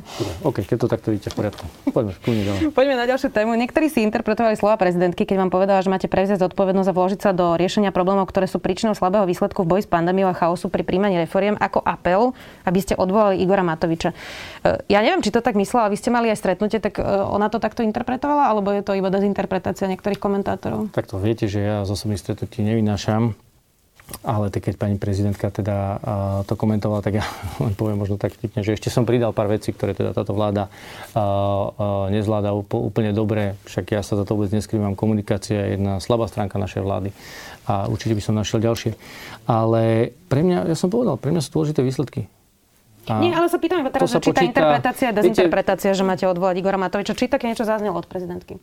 OK, 0.46 0.62
keď 0.62 0.76
to 0.78 0.86
takto 0.86 1.10
vidíte 1.10 1.34
v 1.34 1.42
poriadku. 1.42 1.66
Poďme, 1.90 2.14
ďalej. 2.22 2.60
Poďme 2.70 2.94
na 2.94 3.06
ďalšiu 3.10 3.34
tému. 3.34 3.58
Niektorí 3.58 3.90
si 3.90 4.06
interpretovali 4.06 4.54
slova 4.54 4.78
prezidentky, 4.78 5.26
keď 5.26 5.42
vám 5.42 5.50
povedala, 5.50 5.82
že 5.82 5.90
máte 5.90 6.06
prevziať 6.06 6.38
zodpovednosť 6.46 6.88
a 6.88 6.94
vložiť 6.94 7.20
sa 7.20 7.30
do 7.34 7.58
riešenia 7.58 7.90
problémov, 7.90 8.30
ktoré 8.30 8.46
sú 8.46 8.62
príčinou 8.62 8.94
slabého 8.94 9.26
výsledku 9.26 9.66
v 9.66 9.74
boji 9.74 9.82
s 9.84 9.90
pandémiou 9.90 10.30
a 10.30 10.38
chaosu 10.38 10.70
pri 10.70 10.86
príjmaní 10.86 11.18
reforiem 11.18 11.58
ako 11.58 11.82
apel, 11.82 12.30
aby 12.62 12.78
ste 12.78 12.94
odvolali 12.94 13.42
Igora 13.42 13.66
Matoviča. 13.66 14.14
E, 14.62 14.86
ja 14.86 15.02
neviem, 15.02 15.18
či 15.18 15.34
to 15.34 15.42
tak 15.42 15.58
myslela, 15.58 15.90
vy 15.90 15.98
ste 15.98 16.14
mali 16.14 16.30
aj 16.30 16.38
stretnutie, 16.38 16.78
tak 16.78 16.96
e, 16.96 17.04
ona 17.04 17.50
to 17.50 17.58
takto 17.58 17.82
interpretovala, 17.82 18.54
alebo 18.54 18.70
je 18.70 18.86
to 18.86 18.94
iba 18.94 19.10
dezinterpretácia 19.10 19.90
niektorých 19.90 20.22
komentátorov? 20.22 20.94
Tak 20.94 21.10
to 21.10 21.18
viete, 21.18 21.50
že 21.50 21.58
ja 21.58 21.76
z 21.82 21.90
osobných 21.90 22.22
stretnutí 22.22 22.62
nevynášam 22.62 23.34
ale 24.20 24.52
tak 24.52 24.68
keď 24.68 24.74
pani 24.76 24.96
prezidentka 25.00 25.48
teda 25.48 26.00
to 26.44 26.54
komentovala, 26.60 27.00
tak 27.00 27.20
ja 27.20 27.24
len 27.64 27.72
poviem 27.72 27.96
možno 27.96 28.20
tak 28.20 28.36
tipne, 28.36 28.60
že 28.60 28.76
ešte 28.76 28.92
som 28.92 29.08
pridal 29.08 29.32
pár 29.32 29.48
vecí, 29.48 29.72
ktoré 29.72 29.96
teda 29.96 30.12
táto 30.12 30.36
vláda 30.36 30.68
nezvláda 32.12 32.52
úplne 32.52 33.16
dobre. 33.16 33.56
Však 33.64 33.96
ja 33.96 34.04
sa 34.04 34.20
za 34.20 34.28
to 34.28 34.36
vôbec 34.36 34.52
neskrývam. 34.52 34.92
Komunikácia 34.92 35.56
je 35.64 35.80
jedna 35.80 36.04
slabá 36.04 36.28
stránka 36.28 36.60
našej 36.60 36.84
vlády 36.84 37.10
a 37.64 37.88
určite 37.88 38.12
by 38.12 38.22
som 38.22 38.36
našiel 38.36 38.60
ďalšie. 38.60 38.92
Ale 39.48 40.12
pre 40.28 40.44
mňa, 40.44 40.68
ja 40.68 40.76
som 40.76 40.92
povedal, 40.92 41.16
pre 41.16 41.32
mňa 41.32 41.40
sú 41.40 41.50
dôležité 41.56 41.80
výsledky. 41.80 42.28
A 43.04 43.20
Nie, 43.20 43.36
ale 43.36 43.52
sa 43.52 43.60
pýtam 43.60 43.84
iba 43.84 43.92
teraz, 43.92 44.16
či 44.16 44.32
tá 44.32 44.40
interpretácia 44.40 45.12
a 45.12 45.16
dezinterpretácia, 45.16 45.92
viete, 45.92 46.00
že 46.00 46.08
máte 46.08 46.24
odvolať 46.24 46.56
Igora 46.56 46.80
Matoviča, 46.80 47.12
či 47.12 47.28
také 47.28 47.52
niečo 47.52 47.68
zaznelo 47.68 48.00
od 48.00 48.08
prezidentky? 48.08 48.56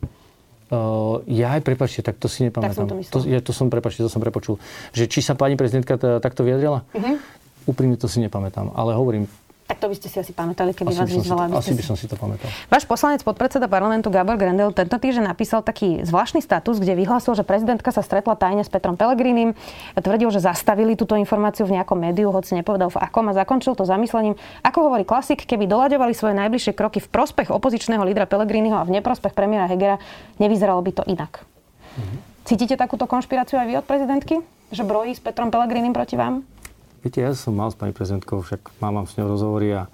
Uh, 0.72 1.20
ja 1.28 1.52
aj, 1.52 1.68
prepačte, 1.68 2.00
tak 2.00 2.16
to 2.16 2.32
si 2.32 2.48
nepamätám. 2.48 2.88
Tak 2.88 3.04
som 3.04 3.20
to, 3.20 3.20
to, 3.20 3.28
ja, 3.28 3.44
to 3.44 3.52
som, 3.52 3.68
prepačte, 3.68 4.00
to 4.00 4.08
som 4.08 4.24
prepočul. 4.24 4.56
Že 4.96 5.04
či 5.04 5.20
sa 5.20 5.36
pani 5.36 5.52
prezidentka 5.52 6.00
takto 6.00 6.48
vyjadrila? 6.48 6.88
Uh-huh. 6.96 7.20
Úprimne 7.68 8.00
to 8.00 8.08
si 8.08 8.24
nepamätám. 8.24 8.72
Ale 8.72 8.96
hovorím, 8.96 9.28
tak 9.72 9.80
to 9.80 9.88
by 9.88 9.96
ste 9.96 10.08
si 10.12 10.20
asi 10.20 10.36
pamätali, 10.36 10.76
keby 10.76 10.92
asi 10.92 11.00
vás 11.00 11.08
vyzvala. 11.08 11.44
Asi 11.56 11.72
by 11.72 11.80
som 11.80 11.96
si 11.96 12.04
to 12.04 12.12
pamätal. 12.20 12.44
Váš 12.68 12.84
poslanec, 12.84 13.24
podpredseda 13.24 13.72
parlamentu 13.72 14.12
Gabor 14.12 14.36
Grendel 14.36 14.68
tento 14.76 15.00
týždeň 15.00 15.32
napísal 15.32 15.64
taký 15.64 16.04
zvláštny 16.04 16.44
status, 16.44 16.76
kde 16.76 16.92
vyhlásil, 16.92 17.32
že 17.32 17.40
prezidentka 17.40 17.88
sa 17.88 18.04
stretla 18.04 18.36
tajne 18.36 18.60
s 18.60 18.68
Petrom 18.68 19.00
Pelegrínim. 19.00 19.56
Tvrdil, 19.96 20.28
že 20.28 20.44
zastavili 20.44 20.92
túto 20.92 21.16
informáciu 21.16 21.64
v 21.64 21.80
nejakom 21.80 21.96
médiu, 21.96 22.28
hoci 22.28 22.52
nepovedal 22.52 22.92
v 22.92 23.00
akom 23.00 23.24
a 23.28 23.32
zakončil 23.32 23.72
to 23.72 23.88
zamyslením. 23.88 24.36
Ako 24.60 24.92
hovorí 24.92 25.08
klasik, 25.08 25.48
keby 25.48 25.64
doľaďovali 25.64 26.12
svoje 26.12 26.36
najbližšie 26.36 26.76
kroky 26.76 27.00
v 27.00 27.08
prospech 27.08 27.48
opozičného 27.48 28.04
lídra 28.04 28.28
Pelegriniho 28.28 28.76
a 28.76 28.84
v 28.84 29.00
neprospech 29.00 29.32
premiéra 29.32 29.72
Hegera, 29.72 29.96
nevyzeralo 30.36 30.84
by 30.84 30.92
to 31.00 31.02
inak. 31.08 31.48
Mhm. 31.96 32.16
Cítite 32.44 32.76
takúto 32.76 33.08
konšpiráciu 33.08 33.56
aj 33.56 33.66
vy 33.70 33.74
od 33.80 33.86
prezidentky? 33.88 34.44
Že 34.68 34.82
brojí 34.84 35.16
s 35.16 35.22
Petrom 35.24 35.48
Pelegrinim 35.48 35.96
proti 35.96 36.20
vám? 36.20 36.44
Viete, 37.02 37.18
ja 37.18 37.34
som 37.34 37.58
mal 37.58 37.66
s 37.66 37.74
pani 37.74 37.90
prezidentkou, 37.90 38.46
však 38.46 38.78
mám, 38.78 39.02
s 39.10 39.18
ňou 39.18 39.34
rozhovory 39.34 39.74
a 39.74 39.90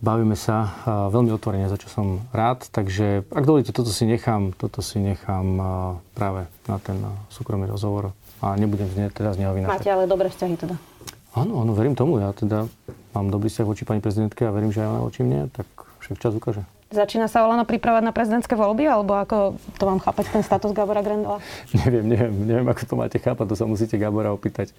bavíme 0.00 0.32
sa 0.32 0.72
veľmi 0.88 1.28
otvorene, 1.36 1.68
za 1.68 1.76
čo 1.76 1.92
som 1.92 2.24
rád. 2.32 2.64
Takže 2.72 3.28
ak 3.28 3.44
dovolíte, 3.44 3.76
toto 3.76 3.92
si 3.92 4.08
nechám, 4.08 4.56
toto 4.56 4.80
si 4.80 4.96
nechám 4.96 5.60
práve 6.16 6.48
na 6.64 6.80
ten 6.80 6.96
súkromný 7.28 7.68
rozhovor 7.68 8.16
a 8.40 8.56
nebudem 8.56 8.88
z 8.88 8.96
ne, 8.96 9.06
teda 9.12 9.36
z 9.36 9.44
neho 9.44 9.52
vynášať. 9.52 9.76
Máte 9.76 9.92
ale 9.92 10.08
dobré 10.08 10.32
vzťahy 10.32 10.56
teda? 10.56 10.80
Áno, 11.36 11.60
áno, 11.60 11.76
verím 11.76 11.92
tomu. 11.92 12.16
Ja 12.16 12.32
teda 12.32 12.64
mám 13.12 13.28
dobrý 13.28 13.52
vzťah 13.52 13.68
voči 13.68 13.84
pani 13.84 14.00
prezidentke 14.00 14.48
a 14.48 14.56
verím, 14.56 14.72
že 14.72 14.80
aj 14.80 14.88
ona 14.88 15.04
voči 15.04 15.20
mne, 15.20 15.52
tak 15.52 15.68
však 16.00 16.16
čas 16.16 16.32
ukáže. 16.32 16.64
Začína 16.90 17.30
sa 17.30 17.46
Olano 17.46 17.62
pripravať 17.62 18.02
na 18.02 18.10
prezidentské 18.10 18.58
voľby, 18.58 18.82
alebo 18.90 19.14
ako 19.14 19.54
to 19.78 19.84
mám 19.86 20.02
chápať 20.02 20.26
ten 20.34 20.42
status 20.42 20.74
Gabora 20.74 21.06
Grendela? 21.06 21.38
Neviem, 21.86 22.02
neviem, 22.10 22.34
neviem, 22.34 22.66
ako 22.66 22.82
to 22.82 22.94
máte 22.98 23.14
chápať, 23.22 23.46
to 23.46 23.54
sa 23.54 23.62
musíte 23.70 23.94
Gabora 23.94 24.34
opýtať. 24.34 24.74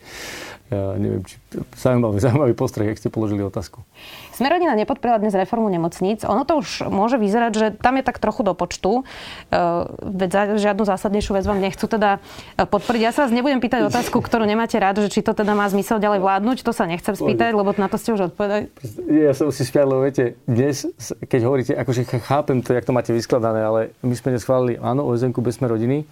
Ja 0.67 0.99
neviem, 0.99 1.23
či 1.23 1.39
zaujímavý, 1.79 2.19
zaujímavý 2.27 2.51
postreh, 2.51 2.91
ak 2.91 2.99
ste 2.99 3.07
položili 3.07 3.39
otázku. 3.39 3.87
Smerodina 4.35 4.75
nepodporila 4.75 5.23
dnes 5.23 5.31
reformu 5.31 5.71
nemocníc. 5.71 6.27
Ono 6.27 6.43
to 6.43 6.59
už 6.59 6.91
môže 6.91 7.15
vyzerať, 7.15 7.51
že 7.55 7.65
tam 7.79 7.95
je 7.95 8.03
tak 8.03 8.19
trochu 8.19 8.43
do 8.43 8.59
počtu. 8.59 9.07
E, 9.47 9.57
veď 10.03 10.59
žiadnu 10.59 10.83
zásadnejšiu 10.83 11.39
vec 11.39 11.47
vám 11.47 11.63
nechcú 11.63 11.87
teda 11.87 12.19
e, 12.59 12.67
podporiť. 12.67 13.01
Ja 13.07 13.15
sa 13.15 13.23
vás 13.23 13.31
nebudem 13.31 13.63
pýtať 13.63 13.87
otázku, 13.87 14.19
ktorú 14.19 14.43
nemáte 14.43 14.75
rád, 14.83 14.99
že 14.99 15.07
či 15.07 15.23
to 15.23 15.31
teda 15.31 15.55
má 15.55 15.71
zmysel 15.71 16.03
ďalej 16.03 16.19
vládnuť. 16.19 16.57
To 16.67 16.75
sa 16.75 16.83
nechcem 16.91 17.15
spýtať, 17.15 17.55
lebo 17.55 17.71
na 17.79 17.87
to 17.87 17.95
ste 17.95 18.11
už 18.19 18.35
odpovedali. 18.35 18.67
Ja 19.07 19.31
musím 19.31 19.63
spýtať, 19.63 19.85
lebo 19.87 20.01
viete, 20.03 20.35
dnes, 20.43 20.87
keď 21.23 21.39
hovoríte, 21.47 21.73
akože 21.75 22.00
že 22.01 22.19
chápem 22.25 22.61
to, 22.61 22.73
jak 22.73 22.85
to 22.85 22.93
máte 22.93 23.13
vyskladané, 23.13 23.61
ale 23.61 23.79
my 24.01 24.15
sme 24.17 24.35
neschválili, 24.35 24.81
áno, 24.81 25.05
OSN 25.07 25.31
bez 25.37 25.61
sme 25.61 25.69
rodiny, 25.69 26.03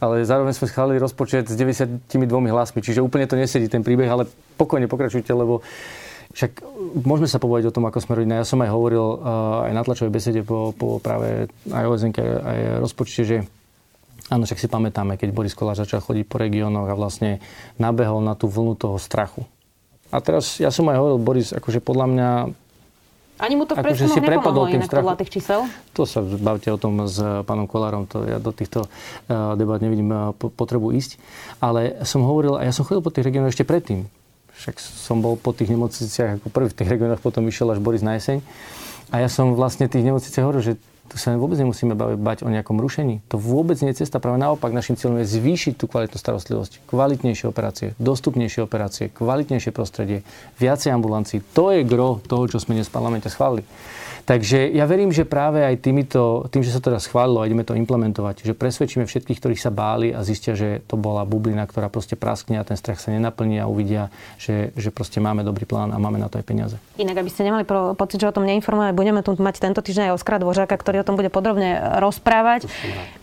ale 0.00 0.24
zároveň 0.24 0.52
sme 0.56 0.68
schválili 0.68 0.98
rozpočet 1.00 1.48
s 1.48 1.54
92 1.56 2.08
hlasmi, 2.28 2.80
čiže 2.80 3.04
úplne 3.04 3.28
to 3.28 3.36
nesedí 3.36 3.68
ten 3.68 3.84
príbeh, 3.84 4.08
ale 4.08 4.28
pokojne 4.56 4.88
pokračujte, 4.88 5.32
lebo 5.32 5.60
však 6.30 6.62
môžeme 7.02 7.26
sa 7.26 7.42
povedať 7.42 7.68
o 7.68 7.74
tom, 7.74 7.90
ako 7.90 7.98
sme 7.98 8.22
rodina. 8.22 8.38
Ja 8.38 8.46
som 8.46 8.62
aj 8.62 8.70
hovoril 8.70 9.02
uh, 9.02 9.66
aj 9.66 9.72
na 9.74 9.82
tlačovej 9.82 10.14
besede 10.14 10.40
po, 10.46 10.70
po 10.70 11.02
práve 11.02 11.50
aj 11.68 11.84
OSN, 11.90 12.14
aj 12.20 12.58
rozpočte, 12.80 13.22
že 13.26 13.38
Áno, 14.30 14.46
však 14.46 14.62
si 14.62 14.70
pamätáme, 14.70 15.18
keď 15.18 15.34
Boris 15.34 15.58
Kolář 15.58 15.82
začal 15.82 16.06
chodiť 16.06 16.30
po 16.30 16.38
regiónoch 16.38 16.86
a 16.86 16.94
vlastne 16.94 17.42
nabehol 17.82 18.22
na 18.22 18.38
tú 18.38 18.46
vlnu 18.46 18.78
toho 18.78 18.94
strachu. 18.94 19.42
A 20.14 20.22
teraz, 20.22 20.62
ja 20.62 20.70
som 20.70 20.86
aj 20.86 21.02
hovoril, 21.02 21.18
Boris, 21.18 21.50
akože 21.50 21.82
podľa 21.82 22.06
mňa 22.06 22.28
ani 23.40 23.54
mu 23.56 23.64
to 23.64 23.72
v 23.72 23.80
akože 23.80 24.06
si 24.06 24.20
nepomohlo 24.20 24.68
tým 24.68 24.84
inak 24.84 24.92
podľa 24.92 25.16
tých 25.24 25.32
čísel? 25.40 25.64
To 25.96 26.04
sa 26.04 26.20
bavte 26.20 26.68
o 26.68 26.78
tom 26.78 27.08
s 27.08 27.16
pánom 27.48 27.64
Kolárom, 27.64 28.04
to 28.04 28.28
ja 28.28 28.36
do 28.36 28.52
týchto 28.52 28.84
uh, 28.84 29.56
debat 29.56 29.80
nevidím 29.80 30.12
uh, 30.12 30.36
potrebu 30.36 30.92
ísť. 30.92 31.16
Ale 31.58 32.04
som 32.04 32.20
hovoril, 32.20 32.60
a 32.60 32.68
ja 32.68 32.72
som 32.76 32.84
chodil 32.84 33.00
po 33.00 33.08
tých 33.08 33.24
regiónoch 33.24 33.56
ešte 33.56 33.64
predtým. 33.64 34.04
Však 34.60 34.76
som 34.76 35.24
bol 35.24 35.40
po 35.40 35.56
tých 35.56 35.72
nemocniciach 35.72 36.44
ako 36.44 36.52
prvý 36.52 36.68
v 36.68 36.76
tých 36.76 36.90
regiónoch, 36.92 37.24
potom 37.24 37.48
išiel 37.48 37.72
až 37.72 37.80
Boris 37.80 38.04
na 38.04 38.20
jeseň. 38.20 38.44
A 39.10 39.24
ja 39.24 39.28
som 39.32 39.56
vlastne 39.56 39.88
tých 39.88 40.04
nemocniciach 40.04 40.44
hovoril, 40.44 40.62
že 40.62 40.74
tu 41.10 41.18
sa 41.18 41.34
vôbec 41.34 41.58
nemusíme 41.58 41.98
bať 41.98 42.46
o 42.46 42.48
nejakom 42.48 42.78
rušení. 42.78 43.18
To 43.26 43.36
vôbec 43.36 43.74
nie 43.82 43.90
je 43.90 44.06
cesta. 44.06 44.22
Práve 44.22 44.38
naopak, 44.38 44.70
našim 44.70 44.94
cieľom 44.94 45.18
je 45.18 45.26
zvýšiť 45.26 45.74
tú 45.74 45.90
kvalitnú 45.90 46.14
starostlivosť. 46.14 46.86
Kvalitnejšie 46.86 47.50
operácie, 47.50 47.98
dostupnejšie 47.98 48.62
operácie, 48.62 49.10
kvalitnejšie 49.10 49.74
prostredie, 49.74 50.22
viacej 50.62 50.94
ambulancií. 50.94 51.42
To 51.58 51.74
je 51.74 51.82
gro 51.82 52.22
toho, 52.22 52.46
čo 52.46 52.62
sme 52.62 52.78
dnes 52.78 52.86
v 52.86 52.94
parlamente 52.94 53.26
schválili. 53.26 53.66
Takže 54.30 54.70
ja 54.70 54.86
verím, 54.86 55.10
že 55.10 55.26
práve 55.26 55.58
aj 55.64 55.82
týmito, 55.82 56.46
tým, 56.54 56.62
že 56.62 56.70
sa 56.70 56.78
teraz 56.78 57.10
schválilo 57.10 57.42
a 57.42 57.48
ideme 57.50 57.66
to 57.66 57.74
implementovať, 57.74 58.46
že 58.46 58.54
presvedčíme 58.54 59.02
všetkých, 59.02 59.42
ktorí 59.42 59.56
sa 59.58 59.74
báli 59.74 60.14
a 60.14 60.22
zistia, 60.22 60.54
že 60.54 60.86
to 60.86 60.94
bola 60.94 61.26
bublina, 61.26 61.66
ktorá 61.66 61.90
proste 61.90 62.14
praskne 62.14 62.60
a 62.60 62.62
ten 62.62 62.78
strach 62.78 63.02
sa 63.02 63.10
nenaplní 63.10 63.58
a 63.58 63.66
uvidia, 63.66 64.06
že, 64.38 64.70
že 64.78 64.94
proste 64.94 65.18
máme 65.18 65.42
dobrý 65.42 65.66
plán 65.66 65.90
a 65.90 65.98
máme 65.98 66.22
na 66.22 66.30
to 66.30 66.38
aj 66.38 66.46
peniaze. 66.46 66.76
Inak, 67.00 67.18
aby 67.18 67.30
ste 67.32 67.42
nemali 67.42 67.66
pocit, 67.98 68.22
že 68.22 68.30
o 68.30 68.36
tom 68.36 68.46
neinformujeme, 68.46 68.94
budeme 68.94 69.20
tu 69.26 69.34
mať 69.34 69.58
tento 69.58 69.82
týždeň 69.82 70.14
aj 70.14 70.22
Oskara 70.22 70.38
Dvořáka, 70.38 70.78
ktorý 70.78 70.99
o 71.00 71.06
tom 71.06 71.16
bude 71.16 71.32
podrobne 71.32 71.98
rozprávať. 71.98 72.68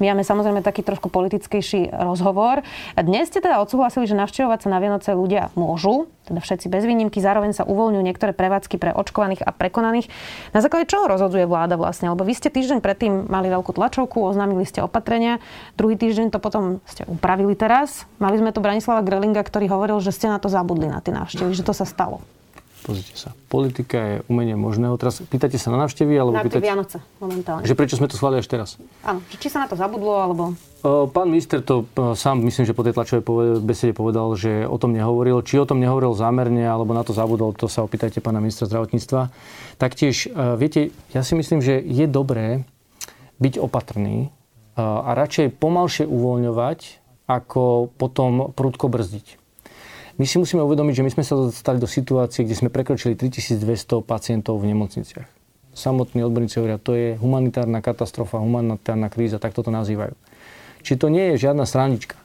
My 0.02 0.12
máme 0.12 0.26
samozrejme 0.26 0.66
taký 0.66 0.82
trošku 0.82 1.14
politickejší 1.14 1.94
rozhovor. 1.94 2.66
Dnes 2.98 3.30
ste 3.30 3.40
teda 3.40 3.62
odsúhlasili, 3.62 4.10
že 4.10 4.18
navštevovať 4.18 4.66
sa 4.66 4.70
na 4.74 4.82
Vianoce 4.82 5.14
ľudia 5.14 5.54
môžu, 5.54 6.10
teda 6.28 6.44
všetci 6.44 6.68
bez 6.68 6.84
výnimky. 6.84 7.24
Zároveň 7.24 7.56
sa 7.56 7.64
uvoľňujú 7.64 8.04
niektoré 8.04 8.36
prevádzky 8.36 8.76
pre 8.76 8.92
očkovaných 8.92 9.48
a 9.48 9.56
prekonaných. 9.56 10.12
Na 10.52 10.60
základe 10.60 10.92
čoho 10.92 11.08
rozhoduje 11.08 11.48
vláda 11.48 11.80
vlastne? 11.80 12.12
Lebo 12.12 12.28
vy 12.28 12.36
ste 12.36 12.52
týždeň 12.52 12.84
predtým 12.84 13.32
mali 13.32 13.48
veľkú 13.48 13.72
tlačovku, 13.72 14.20
oznámili 14.20 14.68
ste 14.68 14.84
opatrenia, 14.84 15.40
druhý 15.80 15.96
týždeň 15.96 16.36
to 16.36 16.44
potom 16.44 16.84
ste 16.84 17.08
upravili 17.08 17.56
teraz. 17.56 18.04
Mali 18.20 18.38
sme 18.38 18.52
tu 18.52 18.60
Branislava 18.60 19.02
Grelinga, 19.02 19.42
ktorý 19.42 19.72
hovoril, 19.72 19.98
že 20.04 20.12
ste 20.12 20.28
na 20.28 20.38
to 20.38 20.52
zabudli 20.52 20.92
na 20.92 21.00
tie 21.00 21.16
návštevy, 21.16 21.56
že 21.56 21.64
to 21.64 21.72
sa 21.72 21.88
stalo. 21.88 22.20
Pozrite 22.88 23.20
sa. 23.20 23.36
Politika 23.52 24.00
je 24.00 24.16
umenie 24.32 24.56
možného. 24.56 24.96
Teraz 24.96 25.20
pýtate 25.20 25.60
sa 25.60 25.76
na 25.76 25.84
návštevy, 25.84 26.16
alebo 26.16 26.40
na 26.40 26.48
pýtate... 26.48 26.64
Vianoce 26.64 27.04
momentálne. 27.20 27.68
Že 27.68 27.76
prečo 27.76 28.00
sme 28.00 28.08
to 28.08 28.16
schválili 28.16 28.40
až 28.40 28.48
teraz? 28.48 28.80
Áno. 29.04 29.20
Či 29.28 29.52
sa 29.52 29.60
na 29.60 29.68
to 29.68 29.76
zabudlo, 29.76 30.16
alebo... 30.16 30.56
Pán 30.88 31.28
minister 31.28 31.60
to 31.60 31.84
sám, 32.16 32.40
myslím, 32.48 32.64
že 32.64 32.72
po 32.72 32.88
tej 32.88 32.96
tlačovej 32.96 33.60
besede 33.60 33.92
povedal, 33.92 34.32
že 34.40 34.64
o 34.64 34.80
tom 34.80 34.96
nehovoril. 34.96 35.44
Či 35.44 35.60
o 35.60 35.68
tom 35.68 35.84
nehovoril 35.84 36.16
zámerne, 36.16 36.64
alebo 36.64 36.96
na 36.96 37.04
to 37.04 37.12
zabudol, 37.12 37.52
to 37.52 37.68
sa 37.68 37.84
opýtajte 37.84 38.24
pána 38.24 38.40
ministra 38.40 38.72
zdravotníctva. 38.72 39.36
Taktiež, 39.76 40.32
viete, 40.56 40.96
ja 41.12 41.28
si 41.28 41.36
myslím, 41.36 41.60
že 41.60 41.84
je 41.84 42.08
dobré 42.08 42.64
byť 43.44 43.60
opatrný 43.60 44.32
a 44.80 45.12
radšej 45.12 45.60
pomalšie 45.60 46.08
uvoľňovať, 46.08 47.04
ako 47.28 47.92
potom 48.00 48.56
prudko 48.56 48.88
brzdiť. 48.88 49.47
My 50.18 50.26
si 50.26 50.42
musíme 50.42 50.66
uvedomiť, 50.66 50.94
že 50.98 51.06
my 51.06 51.12
sme 51.14 51.24
sa 51.24 51.38
dostali 51.38 51.78
do 51.78 51.86
situácie, 51.86 52.42
kde 52.42 52.58
sme 52.58 52.70
prekročili 52.74 53.14
3200 53.14 54.02
pacientov 54.02 54.58
v 54.58 54.74
nemocniciach. 54.74 55.30
Samotní 55.78 56.26
odborníci 56.26 56.58
hovoria, 56.58 56.82
to 56.82 56.98
je 56.98 57.14
humanitárna 57.22 57.86
katastrofa, 57.86 58.42
humanitárna 58.42 59.14
kríza, 59.14 59.38
tak 59.38 59.54
toto 59.54 59.70
nazývajú. 59.70 60.18
Či 60.82 60.98
to 60.98 61.14
nie 61.14 61.34
je 61.34 61.46
žiadna 61.46 61.70
stranička. 61.70 62.18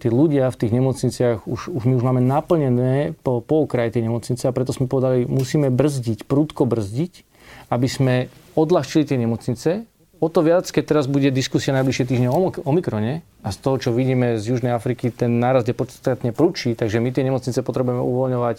Tí 0.00 0.08
ľudia 0.08 0.48
v 0.48 0.58
tých 0.64 0.72
nemocniciach, 0.72 1.44
už, 1.44 1.68
už 1.76 1.82
my 1.84 1.94
už 2.00 2.04
máme 2.08 2.24
naplnené 2.24 3.12
po, 3.20 3.44
po 3.44 3.68
okraji 3.68 4.00
tej 4.00 4.08
nemocnice 4.08 4.48
a 4.48 4.56
preto 4.56 4.72
sme 4.72 4.88
povedali, 4.88 5.28
musíme 5.28 5.68
brzdiť, 5.68 6.24
prúdko 6.24 6.64
brzdiť, 6.64 7.12
aby 7.68 7.88
sme 7.88 8.14
odľahčili 8.56 9.04
tie 9.04 9.20
nemocnice 9.20 9.84
O 10.24 10.32
to 10.32 10.40
viac, 10.40 10.64
keď 10.64 10.84
teraz 10.88 11.04
bude 11.04 11.28
diskusia 11.28 11.76
najbližšie 11.76 12.08
týždne 12.08 12.32
o 12.32 12.48
Omikrone 12.64 13.20
a 13.44 13.48
z 13.52 13.58
toho, 13.60 13.76
čo 13.76 13.92
vidíme 13.92 14.40
z 14.40 14.56
Južnej 14.56 14.72
Afriky, 14.72 15.12
ten 15.12 15.36
nárast 15.36 15.68
je 15.68 15.76
podstatne 15.76 16.32
prúčí, 16.32 16.72
takže 16.72 16.96
my 16.96 17.12
tie 17.12 17.28
nemocnice 17.28 17.60
potrebujeme 17.60 18.00
uvoľňovať 18.00 18.56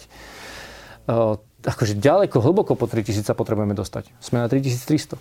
uh, 1.10 1.42
akože 1.66 1.98
ďaleko, 1.98 2.38
hlboko 2.38 2.78
po 2.78 2.86
3000 2.86 3.26
sa 3.26 3.34
potrebujeme 3.34 3.74
dostať. 3.74 4.14
Sme 4.22 4.38
na 4.38 4.46
3300. 4.46 5.18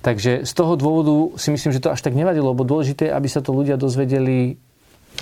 Takže 0.00 0.48
z 0.48 0.52
toho 0.56 0.72
dôvodu 0.80 1.36
si 1.36 1.52
myslím, 1.52 1.76
že 1.76 1.84
to 1.84 1.92
až 1.92 2.00
tak 2.00 2.16
nevadilo, 2.16 2.56
lebo 2.56 2.64
dôležité 2.64 3.12
je, 3.12 3.16
aby 3.20 3.28
sa 3.28 3.44
to 3.44 3.52
ľudia 3.52 3.76
dozvedeli 3.76 4.56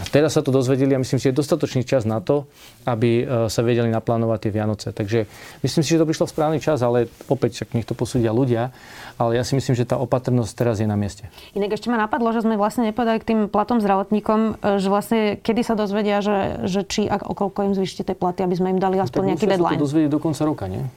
a 0.00 0.08
teraz 0.08 0.32
sa 0.32 0.40
to 0.40 0.48
dozvedeli 0.48 0.96
a 0.96 1.02
myslím 1.04 1.20
si, 1.20 1.28
že 1.28 1.36
je 1.36 1.40
dostatočný 1.44 1.84
čas 1.84 2.08
na 2.08 2.24
to, 2.24 2.48
aby 2.88 3.28
e, 3.28 3.52
sa 3.52 3.60
vedeli 3.60 3.92
naplánovať 3.92 4.48
tie 4.48 4.52
Vianoce. 4.56 4.88
Takže 4.88 5.28
myslím 5.60 5.82
si, 5.84 5.90
že 5.92 6.00
to 6.00 6.08
prišlo 6.08 6.24
v 6.24 6.32
správny 6.32 6.58
čas, 6.64 6.80
ale 6.80 7.12
opäť 7.28 7.60
však 7.60 7.76
nech 7.76 7.84
to 7.84 7.92
posúdia 7.92 8.32
ľudia. 8.32 8.72
Ale 9.20 9.36
ja 9.36 9.44
si 9.44 9.52
myslím, 9.52 9.76
že 9.76 9.84
tá 9.84 10.00
opatrnosť 10.00 10.52
teraz 10.56 10.80
je 10.80 10.88
na 10.88 10.96
mieste. 10.96 11.28
Inak 11.52 11.76
ešte 11.76 11.92
ma 11.92 12.00
napadlo, 12.00 12.32
že 12.32 12.40
sme 12.40 12.56
vlastne 12.56 12.88
nepovedali 12.88 13.20
k 13.20 13.26
tým 13.36 13.40
platom 13.52 13.84
zdravotníkom, 13.84 14.64
e, 14.64 14.80
že 14.80 14.88
vlastne 14.88 15.20
kedy 15.36 15.60
sa 15.60 15.76
dozvedia, 15.76 16.24
že, 16.24 16.64
že 16.64 16.88
či 16.88 17.04
a 17.12 17.20
okolko 17.20 17.68
im 17.68 17.76
zvýšite 17.76 18.08
tie 18.08 18.16
platy, 18.16 18.48
aby 18.48 18.56
sme 18.56 18.72
im 18.72 18.80
dali 18.80 18.96
no 18.96 19.04
aspoň 19.04 19.20
no, 19.20 19.28
nejaký 19.36 19.44
deadline. 19.44 19.76
Sa 19.76 19.80
to 19.84 19.84
dozvedieť 19.92 20.08
do 20.08 20.20
konca 20.24 20.42
roka, 20.48 20.64
nie? 20.72 20.88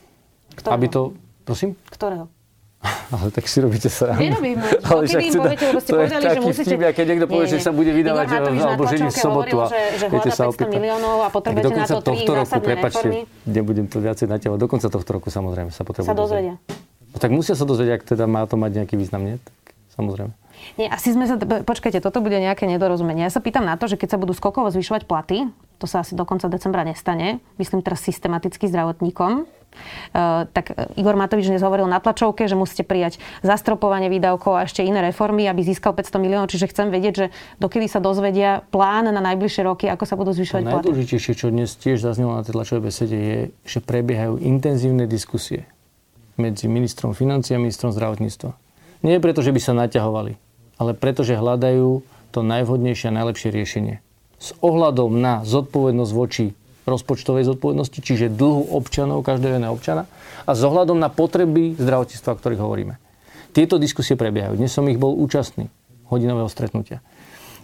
Ktorého? 0.55 0.71
Aby 0.71 0.87
to, 0.87 1.01
prosím? 1.43 1.75
Ktorého? 1.91 2.31
Ale 3.11 3.27
tak 3.33 3.45
si 3.49 3.57
robíte 3.59 3.89
sa. 3.89 4.13
Nerobím. 4.15 4.61
Ale 4.61 5.09
však 5.09 5.21
im 5.21 5.33
poviete, 5.37 5.65
lebo 5.69 5.79
ste 5.83 5.91
to 5.91 5.97
povedali, 5.99 6.23
že 6.23 6.41
musíte... 6.41 6.73
Vtip, 6.75 6.81
keď 6.95 7.05
niekto 7.05 7.27
povie, 7.27 7.45
že 7.49 7.57
sa 7.61 7.71
bude 7.73 7.91
vydávať 7.91 8.27
alebo 8.39 8.83
ženiť 8.87 9.11
v 9.11 9.19
sobotu. 9.19 9.55
A 9.61 9.65
že, 9.69 9.81
že 10.01 10.05
hľada 10.09 10.31
500 10.55 10.77
miliónov 10.77 11.17
a 11.25 11.29
potrebujete 11.33 11.73
na 11.75 11.87
to 11.87 11.99
tri 12.01 12.17
zásadné 12.25 12.65
prepačte, 12.65 13.07
nebudem 13.45 13.85
to 13.89 13.97
viacej 14.01 14.25
natiaľovať. 14.29 14.59
Do 14.61 14.69
konca 14.69 14.87
tohto 14.89 15.09
roku 15.13 15.27
samozrejme 15.29 15.69
sa 15.73 15.81
potrebujú 15.83 16.11
Sa 16.11 16.17
dozvedia. 16.17 16.55
No, 17.13 17.17
tak 17.17 17.31
musia 17.31 17.55
sa 17.55 17.63
dozvedieť, 17.63 17.93
ak 17.99 18.03
teda 18.15 18.25
má 18.27 18.43
to 18.45 18.59
mať 18.59 18.83
nejaký 18.83 18.95
význam, 18.99 19.23
nie? 19.23 19.35
Tak, 19.39 19.65
samozrejme. 19.95 20.33
Nie, 20.75 20.87
asi 20.91 21.15
sme 21.15 21.27
sa... 21.27 21.39
Počkajte, 21.39 21.99
toto 22.03 22.19
bude 22.19 22.35
nejaké 22.39 22.67
nedorozumenie. 22.67 23.27
Ja 23.27 23.31
sa 23.31 23.39
pýtam 23.39 23.63
na 23.63 23.79
to, 23.79 23.87
že 23.87 23.95
keď 23.95 24.15
sa 24.15 24.17
budú 24.19 24.35
skokovo 24.35 24.67
zvyšovať 24.71 25.07
platy, 25.07 25.47
to 25.77 25.85
sa 25.85 26.01
asi 26.01 26.15
do 26.15 26.23
konca 26.23 26.47
decembra 26.47 26.83
nestane, 26.83 27.43
myslím 27.59 27.83
teraz 27.83 28.03
systematicky 28.03 28.67
zdravotníkom, 28.67 29.45
Uh, 30.15 30.47
tak 30.55 30.71
Igor 30.95 31.19
Matovič 31.19 31.51
dnes 31.51 31.59
hovoril 31.59 31.83
na 31.91 31.99
tlačovke, 31.99 32.47
že 32.47 32.55
musíte 32.55 32.87
prijať 32.87 33.19
zastropovanie 33.43 34.07
výdavkov 34.07 34.55
a 34.55 34.63
ešte 34.63 34.79
iné 34.87 35.03
reformy, 35.03 35.51
aby 35.51 35.67
získal 35.67 35.91
500 35.91 36.23
miliónov. 36.23 36.47
Čiže 36.47 36.71
chcem 36.71 36.87
vedieť, 36.87 37.13
že 37.13 37.25
dokedy 37.59 37.91
sa 37.91 37.99
dozvedia 37.99 38.63
plán 38.71 39.11
na 39.11 39.19
najbližšie 39.19 39.67
roky, 39.67 39.91
ako 39.91 40.03
sa 40.07 40.15
budú 40.15 40.31
zvyšovať 40.31 40.63
platy. 40.63 40.87
Najdôležitejšie, 40.87 41.33
čo 41.35 41.51
dnes 41.51 41.75
tiež 41.75 41.99
zaznelo 41.99 42.39
na 42.39 42.47
tej 42.47 42.55
tlačovej 42.55 42.83
besede, 42.87 43.17
je, 43.19 43.39
že 43.67 43.79
prebiehajú 43.83 44.39
intenzívne 44.39 45.03
diskusie 45.11 45.67
medzi 46.39 46.71
ministrom 46.71 47.11
financí 47.11 47.55
a 47.55 47.59
ministrom 47.59 47.91
zdravotníctva. 47.91 48.55
Nie 49.03 49.19
preto, 49.19 49.43
že 49.43 49.51
by 49.51 49.59
sa 49.59 49.75
naťahovali, 49.75 50.33
ale 50.79 50.91
preto, 50.95 51.27
že 51.27 51.35
hľadajú 51.35 52.03
to 52.31 52.39
najvhodnejšie 52.43 53.11
a 53.11 53.17
najlepšie 53.23 53.49
riešenie. 53.51 54.04
S 54.39 54.51
ohľadom 54.59 55.19
na 55.19 55.41
zodpovednosť 55.47 56.11
voči 56.13 56.51
rozpočtovej 56.85 57.49
zodpovednosti, 57.49 57.97
čiže 57.97 58.29
dlhu 58.29 58.69
občanov, 58.77 59.25
každého 59.25 59.57
jedného 59.57 59.73
občana 59.73 60.05
a 60.45 60.51
s 60.53 60.61
ohľadom 60.61 61.01
na 61.01 61.09
potreby 61.09 61.73
zdravotníctva, 61.81 62.29
o 62.29 62.37
ktorých 62.37 62.61
hovoríme. 62.61 62.95
Tieto 63.57 63.81
diskusie 63.81 64.13
prebiehajú. 64.13 64.53
Dnes 64.59 64.69
som 64.69 64.85
ich 64.85 65.01
bol 65.01 65.17
účastný 65.17 65.73
hodinového 66.13 66.45
stretnutia. 66.45 67.01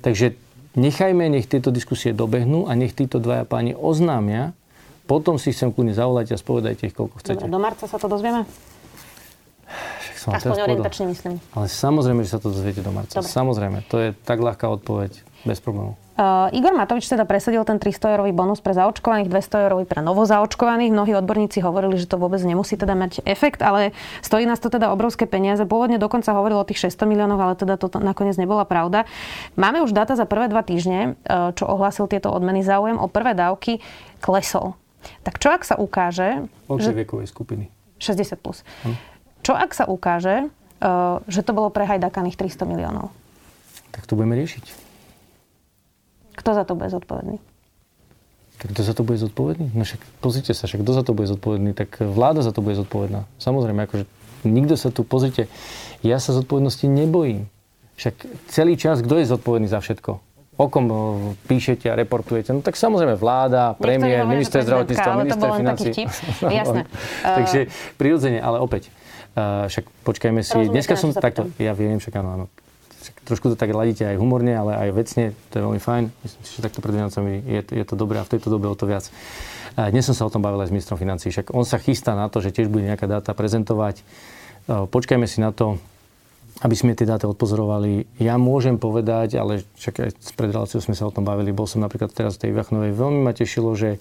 Takže 0.02 0.34
nechajme, 0.74 1.30
nech 1.30 1.46
tieto 1.46 1.70
diskusie 1.70 2.18
dobehnú 2.18 2.66
a 2.66 2.74
nech 2.74 2.98
títo 2.98 3.22
dvaja 3.22 3.46
páni 3.46 3.78
oznámia, 3.78 4.58
potom 5.06 5.38
si 5.38 5.54
chcem 5.54 5.70
kľudne 5.70 5.94
zavolať 5.94 6.34
a 6.34 6.38
spovedajte 6.42 6.90
ich, 6.90 6.96
koľko 6.98 7.22
chcete. 7.22 7.46
Do 7.46 7.62
marca 7.62 7.86
sa 7.86 7.98
to 8.02 8.10
dozvieme? 8.10 8.48
Aspoň 10.22 10.66
orientačne 10.66 11.06
myslím. 11.14 11.38
Ale 11.54 11.70
samozrejme, 11.70 12.26
že 12.26 12.34
sa 12.34 12.40
to 12.42 12.50
dozviete 12.50 12.82
do 12.82 12.90
marca. 12.90 13.22
Dobre. 13.22 13.30
Samozrejme, 13.30 13.78
to 13.86 13.98
je 14.02 14.10
tak 14.26 14.42
ľahká 14.42 14.66
odpoveď, 14.70 15.14
bez 15.46 15.62
problémov. 15.62 16.01
Uh, 16.12 16.52
Igor 16.52 16.76
Matovič 16.76 17.08
teda 17.08 17.24
presadil 17.24 17.64
ten 17.64 17.80
300-eurový 17.80 18.36
bonus 18.36 18.60
pre 18.60 18.76
zaočkovaných, 18.76 19.32
200-eurový 19.32 19.88
pre 19.88 20.04
novozaočkovaných. 20.04 20.92
Mnohí 20.92 21.16
odborníci 21.16 21.64
hovorili, 21.64 21.96
že 21.96 22.04
to 22.04 22.20
vôbec 22.20 22.44
nemusí 22.44 22.76
teda 22.76 23.00
mať 23.00 23.24
efekt, 23.24 23.64
ale 23.64 23.96
stojí 24.20 24.44
nás 24.44 24.60
to 24.60 24.68
teda 24.68 24.92
obrovské 24.92 25.24
peniaze. 25.24 25.64
Pôvodne 25.64 25.96
dokonca 25.96 26.36
hovoril 26.36 26.60
o 26.60 26.68
tých 26.68 26.92
600 26.92 27.08
miliónov, 27.08 27.40
ale 27.40 27.56
teda 27.56 27.80
to 27.80 27.88
nakoniec 28.04 28.36
nebola 28.36 28.68
pravda. 28.68 29.08
Máme 29.56 29.80
už 29.88 29.96
dáta 29.96 30.20
za 30.20 30.28
prvé 30.28 30.52
dva 30.52 30.68
týždne, 30.68 31.16
uh, 31.32 31.56
čo 31.56 31.64
ohlásil 31.64 32.12
tieto 32.12 32.28
odmeny 32.28 32.60
záujem 32.60 33.00
o 33.00 33.08
prvé 33.08 33.32
dávky, 33.32 33.80
klesol. 34.20 34.76
Tak 35.24 35.40
čo 35.40 35.56
ak 35.56 35.64
sa 35.64 35.80
ukáže... 35.80 36.44
Od 36.68 36.84
že... 36.84 36.92
vekovej 36.92 37.32
skupiny? 37.32 37.72
60+. 38.04 38.36
Plus. 38.36 38.68
Hm. 38.84 39.00
Čo 39.48 39.56
ak 39.56 39.72
sa 39.72 39.88
ukáže, 39.88 40.52
uh, 40.84 41.24
že 41.32 41.40
to 41.40 41.56
bolo 41.56 41.72
prehajdakaných 41.72 42.36
300 42.36 42.68
miliónov? 42.68 43.16
Tak 43.96 44.12
to 44.12 44.20
budeme 44.20 44.36
riešiť. 44.36 44.91
Kto 46.42 46.58
za 46.58 46.66
to 46.66 46.74
bude 46.74 46.90
zodpovedný? 46.90 47.38
Tak 48.58 48.68
kto 48.74 48.82
za 48.82 48.94
to 48.98 49.02
bude 49.06 49.18
zodpovedný? 49.22 49.74
No 49.78 49.86
však 49.86 50.02
pozrite 50.22 50.58
sa, 50.58 50.66
však 50.66 50.82
kto 50.82 50.92
za 50.94 51.04
to 51.06 51.14
bude 51.14 51.30
zodpovedný? 51.30 51.78
Tak 51.78 52.02
vláda 52.02 52.42
za 52.42 52.50
to 52.50 52.66
bude 52.66 52.78
zodpovedná. 52.78 53.30
Samozrejme, 53.38 53.86
akože 53.86 54.06
nikto 54.46 54.74
sa 54.78 54.90
tu, 54.90 55.06
pozrite, 55.06 55.50
ja 56.02 56.18
sa 56.18 56.34
zodpovednosti 56.34 56.86
nebojím. 56.90 57.46
však 57.98 58.26
celý 58.50 58.74
čas, 58.78 59.06
kto 59.06 59.22
je 59.22 59.30
zodpovedný 59.30 59.70
za 59.70 59.82
všetko? 59.82 60.18
O 60.62 60.66
kom 60.70 60.86
e, 60.90 60.96
píšete 61.50 61.90
a 61.90 61.98
reportujete? 61.98 62.54
No 62.54 62.62
tak 62.62 62.78
samozrejme 62.78 63.18
vláda, 63.18 63.74
premiér, 63.78 64.30
minister 64.30 64.62
zdravotníctva, 64.62 65.12
minister 65.26 65.50
financí. 65.58 65.90
Jasné. 66.62 66.86
Takže 67.42 67.60
prirodzene, 67.98 68.38
ale 68.42 68.62
opäť, 68.62 68.94
uh, 69.34 69.66
však 69.66 69.90
počkajme 70.06 70.46
si. 70.46 70.54
Rozumiete, 70.54 70.74
Dneska 70.74 70.94
som 70.98 71.10
takto, 71.18 71.50
ja 71.58 71.74
viem, 71.74 71.98
však 71.98 72.14
áno, 72.22 72.30
áno. 72.38 72.46
Trošku 73.26 73.52
to 73.52 73.56
tak 73.58 73.74
ladíte 73.74 74.06
aj 74.06 74.18
humorne, 74.22 74.54
ale 74.54 74.78
aj 74.78 74.90
vecne, 74.94 75.26
to 75.50 75.54
je 75.58 75.64
veľmi 75.66 75.82
fajn. 75.82 76.04
Myslím 76.22 76.44
si, 76.46 76.52
že 76.58 76.66
takto 76.66 76.84
pred 76.86 76.94
Vianocami 76.94 77.34
je, 77.42 77.62
je 77.66 77.86
to 77.88 77.96
dobré 77.98 78.22
a 78.22 78.28
v 78.28 78.38
tejto 78.38 78.54
dobe 78.54 78.70
o 78.70 78.76
to 78.78 78.86
viac. 78.86 79.10
Uh, 79.74 79.90
dnes 79.90 80.06
som 80.06 80.14
sa 80.14 80.28
o 80.28 80.34
tom 80.34 80.46
bavil 80.46 80.62
aj 80.62 80.70
s 80.70 80.76
ministrom 80.76 81.00
financí, 81.02 81.34
však 81.34 81.56
on 81.56 81.66
sa 81.66 81.82
chystá 81.82 82.14
na 82.14 82.30
to, 82.30 82.44
že 82.44 82.54
tiež 82.54 82.70
bude 82.70 82.86
nejaká 82.86 83.10
dáta 83.10 83.32
prezentovať. 83.34 84.04
Uh, 84.70 84.86
počkajme 84.86 85.26
si 85.26 85.42
na 85.42 85.50
to, 85.50 85.82
aby 86.62 86.76
sme 86.78 86.94
tie 86.94 87.10
dáta 87.10 87.26
odpozorovali. 87.26 88.22
Ja 88.22 88.38
môžem 88.38 88.78
povedať, 88.78 89.40
ale 89.42 89.66
však 89.82 89.96
aj 89.98 90.10
s 90.14 90.32
predreláciou 90.38 90.84
sme 90.84 90.94
sa 90.94 91.10
o 91.10 91.16
tom 91.16 91.26
bavili, 91.26 91.50
bol 91.50 91.66
som 91.66 91.82
napríklad 91.82 92.14
teraz 92.14 92.38
v 92.38 92.46
tej 92.46 92.52
Vachnovej, 92.54 92.94
veľmi 92.94 93.20
ma 93.26 93.34
tešilo, 93.34 93.74
že 93.74 93.98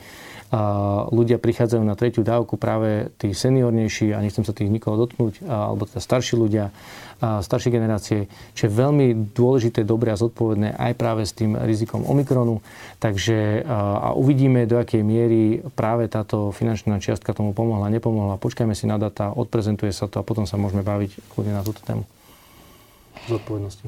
a 0.50 1.06
ľudia 1.14 1.38
prichádzajú 1.38 1.78
na 1.86 1.94
tretiu 1.94 2.26
dávku, 2.26 2.58
práve 2.58 3.14
tí 3.22 3.30
seniornejší, 3.30 4.10
a 4.10 4.18
nechcem 4.18 4.42
sa 4.42 4.50
tých 4.50 4.66
nikoho 4.66 4.98
dotknúť, 4.98 5.46
a, 5.46 5.70
alebo 5.70 5.86
teda 5.86 6.02
starší 6.02 6.34
ľudia, 6.34 6.74
a 7.20 7.44
staršie 7.44 7.70
generácie, 7.70 8.32
čo 8.56 8.66
je 8.66 8.72
veľmi 8.72 9.32
dôležité, 9.36 9.84
dobré 9.84 10.10
a 10.10 10.18
zodpovedné 10.18 10.72
aj 10.74 10.92
práve 10.96 11.28
s 11.28 11.36
tým 11.36 11.54
rizikom 11.54 12.02
Omikronu. 12.08 12.64
Takže 12.96 13.62
a, 13.62 14.16
uvidíme, 14.16 14.64
do 14.64 14.80
akej 14.80 15.04
miery 15.04 15.60
práve 15.76 16.08
táto 16.08 16.50
finančná 16.50 16.96
čiastka 16.98 17.36
tomu 17.36 17.52
pomohla, 17.52 17.92
nepomohla. 17.92 18.40
Počkajme 18.40 18.72
si 18.72 18.88
na 18.88 18.96
data, 18.96 19.30
odprezentuje 19.36 19.92
sa 19.92 20.08
to 20.08 20.18
a 20.18 20.26
potom 20.26 20.48
sa 20.48 20.56
môžeme 20.56 20.80
baviť 20.80 21.20
kľudne 21.36 21.52
na 21.54 21.62
túto 21.62 21.84
tému 21.84 22.08
zodpovednosti. 23.28 23.84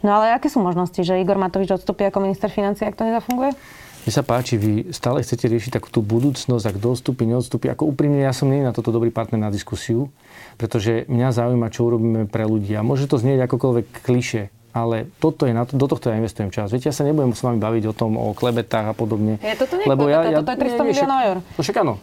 No 0.00 0.16
ale 0.16 0.32
aké 0.32 0.48
sú 0.48 0.60
možnosti, 0.60 0.96
že 1.00 1.20
Igor 1.20 1.36
Matovič 1.36 1.72
odstúpi 1.72 2.08
ako 2.08 2.24
minister 2.24 2.48
financí, 2.48 2.84
ak 2.84 2.96
to 2.96 3.04
nezafunguje? 3.04 3.52
Mne 4.00 4.12
sa 4.16 4.24
páči, 4.24 4.56
vy 4.56 4.96
stále 4.96 5.20
chcete 5.20 5.44
riešiť 5.44 5.76
takú 5.76 5.92
tú 5.92 6.00
budúcnosť, 6.00 6.64
ak 6.72 6.76
dostupí, 6.80 7.28
neodstúpi. 7.28 7.68
Ako 7.68 7.92
úprimne, 7.92 8.24
ja 8.24 8.32
som 8.32 8.48
nie 8.48 8.64
na 8.64 8.72
toto 8.72 8.88
dobrý 8.88 9.12
partner 9.12 9.36
na 9.36 9.50
diskusiu, 9.52 10.08
pretože 10.56 11.04
mňa 11.04 11.28
zaujíma, 11.36 11.68
čo 11.68 11.84
urobíme 11.84 12.24
pre 12.24 12.48
ľudí. 12.48 12.72
A 12.76 12.86
môže 12.86 13.04
to 13.04 13.20
znieť 13.20 13.44
akokoľvek 13.44 14.00
kliše, 14.00 14.48
ale 14.72 15.12
toto 15.20 15.44
je 15.44 15.52
na 15.52 15.68
to, 15.68 15.76
do 15.76 15.84
tohto 15.84 16.08
ja 16.08 16.16
investujem 16.16 16.48
čas. 16.48 16.72
Viete, 16.72 16.88
ja 16.88 16.96
sa 16.96 17.04
nebudem 17.04 17.36
s 17.36 17.44
vami 17.44 17.60
baviť 17.60 17.84
o 17.90 17.94
tom, 17.94 18.16
o 18.16 18.32
klebetách 18.32 18.88
a 18.88 18.94
podobne. 18.96 19.36
Je 19.36 19.52
toto 19.52 19.76
lebo 19.76 20.08
ja, 20.08 20.24
ja, 20.32 20.40
toto 20.40 20.52
je 20.56 20.58
300 20.64 20.88
miliónov 20.88 21.20
eur. 21.20 21.36
No 21.44 21.60
však 21.60 21.76
áno, 21.84 21.94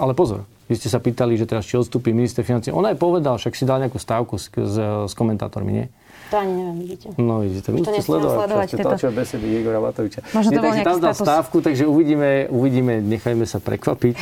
ale 0.00 0.12
pozor. 0.16 0.48
Vy 0.72 0.80
ste 0.80 0.88
sa 0.88 1.04
pýtali, 1.04 1.36
že 1.36 1.44
teraz 1.44 1.68
či 1.68 1.76
odstúpi 1.76 2.16
minister 2.16 2.40
financí. 2.46 2.72
On 2.72 2.80
aj 2.80 2.96
povedal, 2.96 3.36
však 3.36 3.52
si 3.52 3.68
dal 3.68 3.76
nejakú 3.82 4.00
stávku 4.00 4.40
s, 4.40 4.48
s, 4.48 4.76
s 4.80 5.12
komentátormi, 5.12 5.68
nie? 5.68 5.86
To 6.32 6.40
ani 6.40 6.52
neviem, 6.56 6.76
vidíte. 6.80 7.06
No 7.20 7.44
vidíte, 7.44 7.68
musíte 7.76 8.00
sledovať, 8.00 8.36
sledovať 8.40 8.66
ste 8.72 8.82
tlačové 8.82 9.12
besedy 9.20 9.46
Igora 9.60 9.84
Matoviča. 9.84 10.20
Možno 10.32 10.50
to 10.56 10.60
bol 10.64 10.72
tam 10.72 10.98
dal 10.98 11.12
status. 11.12 11.28
stávku, 11.28 11.56
takže 11.60 11.84
uvidíme, 11.84 12.48
uvidíme, 12.48 13.04
nechajme 13.04 13.44
sa 13.44 13.60
prekvapiť, 13.60 14.16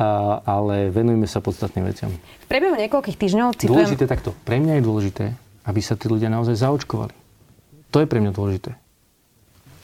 a, 0.00 0.40
ale 0.48 0.88
venujme 0.88 1.28
sa 1.28 1.44
podstatným 1.44 1.84
veciam. 1.92 2.08
V 2.08 2.46
priebehu 2.48 2.74
niekoľkých 2.80 3.16
týždňov 3.20 3.48
citujem... 3.60 3.68
Dôležité 3.68 4.04
takto. 4.08 4.32
Pre 4.48 4.56
mňa 4.56 4.80
je 4.80 4.82
dôležité, 4.82 5.24
aby 5.68 5.80
sa 5.84 5.94
tí 5.94 6.08
ľudia 6.08 6.32
naozaj 6.32 6.56
zaočkovali. 6.56 7.14
To 7.92 8.00
je 8.00 8.06
pre 8.08 8.18
mňa 8.24 8.32
dôležité 8.32 8.81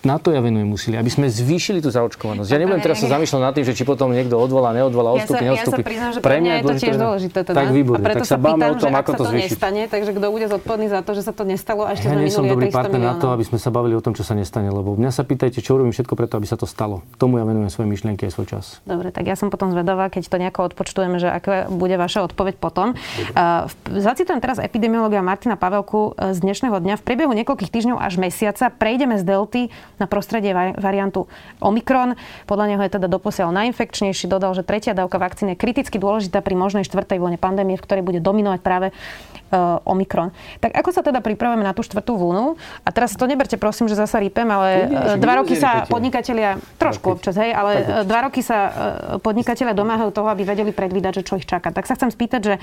na 0.07 0.15
to 0.23 0.31
ja 0.31 0.39
venujem 0.39 0.71
úsilie, 0.71 0.95
aby 0.95 1.11
sme 1.11 1.27
zvýšili 1.27 1.83
tú 1.83 1.91
zaočkovanosť. 1.91 2.47
Ja 2.47 2.59
nebudem 2.63 2.79
teraz 2.79 3.03
sa 3.03 3.11
zamýšľať 3.11 3.41
nad 3.43 3.51
tým, 3.51 3.67
že 3.67 3.75
či 3.75 3.83
potom 3.83 4.15
niekto 4.15 4.39
odvolá, 4.39 4.71
neodvolá, 4.71 5.11
odstúpi, 5.19 5.43
ja 5.43 5.51
neodstúpi. 5.51 5.83
Ja 5.83 5.83
sa 5.83 5.91
priznám, 5.91 6.11
že 6.15 6.21
pre 6.23 6.37
mňa 6.39 6.53
je 6.55 6.63
to 6.63 6.75
tiež 6.79 6.97
dôležité. 6.97 7.39
Teda. 7.43 7.57
Tak 7.59 7.69
výborne, 7.75 7.99
a 7.99 8.07
preto 8.07 8.23
tak 8.23 8.31
sa 8.31 8.39
báme 8.39 8.63
o 8.71 8.75
tom, 8.79 8.95
že 8.95 8.95
ako 8.95 9.11
to 9.11 9.19
to 9.19 9.25
zvýšiť. 9.35 9.51
nestane, 9.51 9.83
takže 9.91 10.11
kto 10.15 10.27
bude 10.31 10.47
zodpovedný 10.47 10.87
za 10.87 11.01
to, 11.03 11.11
že 11.19 11.23
sa 11.27 11.33
to 11.35 11.43
nestalo 11.43 11.83
a 11.83 11.99
ešte 11.99 12.07
ja 12.07 12.15
nie 12.15 12.31
som 12.31 12.47
dobrý 12.47 12.71
300 12.71 12.79
partner 12.79 13.01
na 13.03 13.15
to, 13.19 13.27
aby 13.35 13.43
sme 13.43 13.59
sa 13.59 13.71
bavili 13.75 13.95
o 13.99 14.03
tom, 14.03 14.15
čo 14.15 14.23
sa 14.23 14.39
nestane, 14.39 14.71
lebo 14.71 14.95
mňa 14.95 15.11
sa 15.11 15.27
pýtajte, 15.27 15.59
čo 15.59 15.75
urobím 15.75 15.91
všetko 15.91 16.15
preto, 16.15 16.39
aby 16.39 16.47
sa 16.47 16.55
to 16.55 16.71
stalo. 16.71 17.03
Tomu 17.19 17.43
ja 17.43 17.45
venujem 17.45 17.71
svoje 17.75 17.91
myšlienky 17.91 18.23
a 18.23 18.31
svoj 18.31 18.47
čas. 18.47 18.79
Dobre, 18.87 19.11
tak 19.11 19.27
ja 19.27 19.35
som 19.35 19.51
potom 19.51 19.75
zvedavá, 19.75 20.07
keď 20.15 20.31
to 20.31 20.37
nejako 20.39 20.71
odpočtujeme, 20.71 21.19
že 21.19 21.27
aká 21.27 21.67
bude 21.67 21.99
vaša 21.99 22.23
odpoveď 22.31 22.55
potom. 22.63 22.95
Uh, 23.35 23.67
zacitujem 23.99 24.39
teraz 24.39 24.63
epidemiologa 24.63 25.19
Martina 25.27 25.59
Pavelku 25.59 26.15
z 26.15 26.39
dnešného 26.39 26.79
dňa. 26.79 26.95
V 27.01 27.03
priebehu 27.03 27.35
niekoľkých 27.35 27.71
týždňov 27.75 27.99
až 27.99 28.15
mesiaca 28.23 28.71
prejdeme 28.71 29.19
z 29.19 29.27
delty 29.27 29.63
na 29.99 30.07
prostredie 30.07 30.55
variantu 30.55 31.27
Omikron. 31.59 32.15
Podľa 32.47 32.67
neho 32.75 32.83
je 32.87 32.91
teda 32.99 33.07
doposiaľ 33.11 33.51
najinfekčnejší. 33.55 34.31
Dodal, 34.31 34.55
že 34.55 34.63
tretia 34.63 34.95
dávka 34.95 35.19
vakcíny 35.19 35.55
je 35.55 35.59
kriticky 35.59 35.99
dôležitá 35.99 36.41
pri 36.41 36.55
možnej 36.55 36.87
štvrtej 36.87 37.19
vlne 37.19 37.39
pandémie, 37.39 37.75
v 37.75 37.85
ktorej 37.85 38.07
bude 38.07 38.23
dominovať 38.23 38.61
práve 38.63 38.87
uh, 38.95 39.83
Omikron. 39.85 40.31
Tak 40.63 40.75
ako 40.75 40.91
sa 40.95 41.03
teda 41.03 41.19
pripravujeme 41.19 41.67
na 41.67 41.75
tú 41.75 41.83
štvrtú 41.83 42.15
vlnu? 42.15 42.55
A 42.87 42.89
teraz 42.95 43.19
to 43.19 43.27
neberte 43.27 43.59
prosím, 43.59 43.91
že 43.91 43.99
zasa 43.99 44.23
rýpem, 44.23 44.47
ale 44.47 44.89
že 45.15 45.17
dva 45.19 45.35
roky 45.43 45.59
sa 45.59 45.85
podnikatelia, 45.91 46.63
trošku 46.79 47.19
občas, 47.19 47.35
hej, 47.37 47.51
ale 47.51 48.05
dva 48.07 48.31
roky 48.31 48.41
sa 48.41 48.59
uh, 48.59 48.73
podnikatelia 49.19 49.75
domáhajú 49.75 50.15
toho, 50.15 50.31
aby 50.31 50.47
vedeli 50.47 50.71
predvídať, 50.71 51.23
že 51.23 51.27
čo 51.27 51.35
ich 51.39 51.47
čaká. 51.47 51.75
Tak 51.75 51.91
sa 51.91 51.99
chcem 51.99 52.15
spýtať, 52.15 52.41
že 52.41 52.55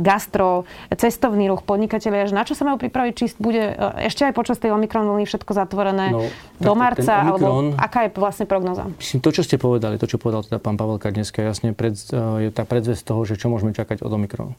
gastro, 0.00 0.64
cestovný 0.88 1.52
ruch, 1.52 1.62
podnikatelia, 1.62 2.24
že 2.24 2.34
na 2.36 2.48
čo 2.48 2.56
sa 2.56 2.64
majú 2.64 2.80
pripraviť, 2.80 3.12
či 3.12 3.24
bude 3.36 3.76
uh, 3.76 4.00
ešte 4.00 4.24
aj 4.24 4.32
počas 4.32 4.56
tej 4.56 4.72
Omikron 4.72 5.04
vlny 5.04 5.28
všetko 5.28 5.52
zatvorené 5.52 6.12
No, 6.60 6.69
do 6.70 6.78
marca, 6.78 7.12
alebo 7.26 7.74
aká 7.74 8.06
je 8.06 8.10
vlastne 8.14 8.46
prognoza? 8.46 8.86
Myslím, 8.94 9.18
to, 9.18 9.34
čo 9.34 9.42
ste 9.42 9.58
povedali, 9.58 9.98
to, 9.98 10.06
čo 10.06 10.22
povedal 10.22 10.46
teda 10.46 10.62
pán 10.62 10.78
Pavelka 10.78 11.10
dneska, 11.10 11.42
jasne 11.42 11.74
pred, 11.74 11.98
je 12.38 12.50
tá 12.54 12.62
predzvesť 12.62 13.02
toho, 13.02 13.26
že 13.26 13.34
čo 13.34 13.50
môžeme 13.50 13.74
čakať 13.74 14.06
od 14.06 14.10
Omikronu. 14.14 14.54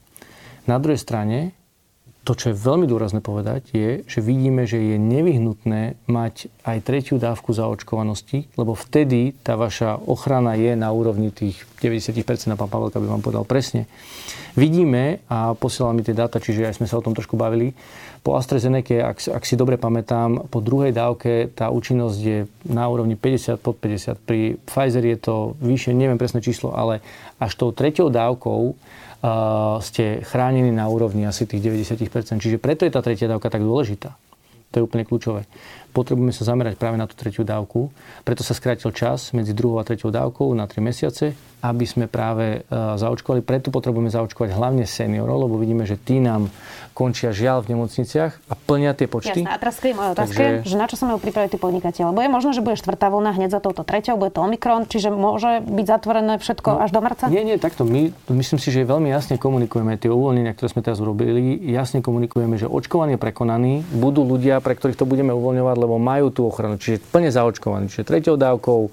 Na 0.68 0.76
druhej 0.76 1.00
strane, 1.00 1.56
to, 2.22 2.38
čo 2.38 2.54
je 2.54 2.60
veľmi 2.62 2.86
dôrazné 2.86 3.18
povedať, 3.18 3.74
je, 3.74 4.06
že 4.06 4.22
vidíme, 4.22 4.62
že 4.62 4.78
je 4.78 4.94
nevyhnutné 4.94 5.98
mať 6.06 6.54
aj 6.62 6.78
tretiu 6.86 7.18
dávku 7.18 7.50
zaočkovanosti, 7.50 8.46
lebo 8.54 8.78
vtedy 8.78 9.34
tá 9.42 9.58
vaša 9.58 9.98
ochrana 10.06 10.54
je 10.54 10.78
na 10.78 10.94
úrovni 10.94 11.34
tých 11.34 11.66
90%, 11.82 12.54
a 12.54 12.58
pán 12.58 12.70
Pavelka 12.70 13.02
by 13.02 13.10
vám 13.10 13.22
povedal 13.26 13.42
presne. 13.42 13.90
Vidíme, 14.54 15.18
a 15.26 15.58
posielal 15.58 15.98
mi 15.98 16.06
tie 16.06 16.14
dáta, 16.14 16.38
čiže 16.38 16.70
aj 16.70 16.78
sme 16.78 16.86
sa 16.86 17.02
o 17.02 17.04
tom 17.04 17.16
trošku 17.16 17.34
bavili, 17.34 17.74
po 18.22 18.38
AstraZeneca, 18.38 19.02
ak, 19.02 19.18
ak 19.18 19.42
si 19.42 19.58
dobre 19.58 19.74
pamätám, 19.74 20.46
po 20.46 20.62
druhej 20.62 20.94
dávke 20.94 21.50
tá 21.50 21.74
účinnosť 21.74 22.18
je 22.22 22.46
na 22.70 22.86
úrovni 22.86 23.18
50 23.18 23.58
pod 23.58 23.82
50. 23.82 24.14
Pri 24.22 24.62
Pfizer 24.62 25.02
je 25.02 25.18
to 25.18 25.58
vyššie, 25.58 25.90
neviem 25.90 26.22
presné 26.22 26.38
číslo, 26.38 26.70
ale 26.70 27.02
až 27.42 27.58
tou 27.58 27.74
treťou 27.74 28.14
dávkou 28.14 28.78
ste 29.78 30.26
chránení 30.26 30.74
na 30.74 30.90
úrovni 30.90 31.22
asi 31.30 31.46
tých 31.46 31.62
90%. 31.62 32.42
Čiže 32.42 32.58
preto 32.58 32.82
je 32.82 32.92
tá 32.92 32.98
tretia 32.98 33.30
dávka 33.30 33.48
tak 33.48 33.62
dôležitá. 33.62 34.18
To 34.72 34.74
je 34.80 34.86
úplne 34.88 35.06
kľúčové. 35.06 35.46
Potrebujeme 35.92 36.32
sa 36.32 36.48
zamerať 36.48 36.80
práve 36.80 36.96
na 36.96 37.04
tú 37.04 37.12
tretiu 37.12 37.44
dávku. 37.44 37.92
Preto 38.24 38.40
sa 38.40 38.56
skrátil 38.56 38.90
čas 38.90 39.30
medzi 39.36 39.52
druhou 39.52 39.76
a 39.76 39.84
treťou 39.84 40.08
dávkou 40.08 40.48
na 40.56 40.64
3 40.64 40.80
mesiace, 40.80 41.36
aby 41.62 41.84
sme 41.86 42.08
práve 42.08 42.64
uh, 42.66 42.98
zaočkovali. 42.98 43.44
Preto 43.44 43.70
potrebujeme 43.70 44.10
zaočkovať 44.10 44.50
hlavne 44.50 44.82
seniorov, 44.82 45.46
lebo 45.46 45.60
vidíme, 45.60 45.84
že 45.84 45.94
tí 45.94 46.18
nám 46.18 46.50
končia 46.92 47.32
žiaľ 47.32 47.64
v 47.64 47.76
nemocniciach 47.76 48.32
a 48.48 48.54
plnia 48.56 48.92
tie 48.92 49.08
počty. 49.08 49.44
Jasné. 49.44 49.48
A 49.48 49.56
teraz 49.56 49.80
k 49.80 49.90
tej 49.90 49.94
mojej 49.96 50.10
otázke, 50.12 50.42
Takže- 50.42 50.68
že 50.68 50.76
na 50.76 50.86
čo 50.90 50.96
sa 51.00 51.04
majú 51.08 51.18
pripraviť 51.22 51.56
tí 51.56 51.58
podnikatelia? 51.60 52.10
Lebo 52.12 52.20
je 52.20 52.30
možné, 52.30 52.50
že 52.52 52.60
bude 52.60 52.76
štvrtá 52.76 53.08
vlna 53.08 53.30
hneď 53.36 53.50
za 53.52 53.60
touto 53.64 53.82
treťou, 53.84 54.20
bude 54.20 54.32
to 54.34 54.44
Omikron, 54.44 54.84
čiže 54.84 55.08
môže 55.08 55.64
byť 55.64 55.86
zatvorené 55.88 56.36
všetko 56.36 56.68
No, 56.72 56.80
až 56.84 56.90
do 56.92 57.00
marca? 57.00 57.24
Nie, 57.28 57.44
nie, 57.44 57.56
takto. 57.56 57.84
My, 57.84 58.12
myslím 58.32 58.58
si, 58.60 58.68
že 58.72 58.84
veľmi 58.84 59.08
jasne 59.08 59.36
komunikujeme 59.36 59.96
tie 59.96 60.08
uvoľnenia, 60.12 60.52
ktoré 60.56 60.68
sme 60.68 60.82
teraz 60.84 61.00
urobili. 61.00 61.62
Jasne 61.68 62.04
komunikujeme, 62.04 62.60
že 62.60 62.68
očkovanie 62.68 63.16
je 63.16 63.20
prekonaný. 63.20 63.72
Budú 63.92 64.24
ľudia, 64.24 64.60
pre 64.60 64.76
ktorých 64.76 64.96
to 64.96 65.08
budeme 65.08 65.32
uvoľňovať, 65.32 65.76
lebo 65.82 65.98
majú 65.98 66.30
tú 66.30 66.46
ochranu. 66.46 66.78
Čiže 66.78 67.02
plne 67.10 67.34
zaočkovaní. 67.34 67.90
Čiže 67.90 68.06
treťou 68.06 68.38
dávkou, 68.38 68.80
eh, 68.86 68.90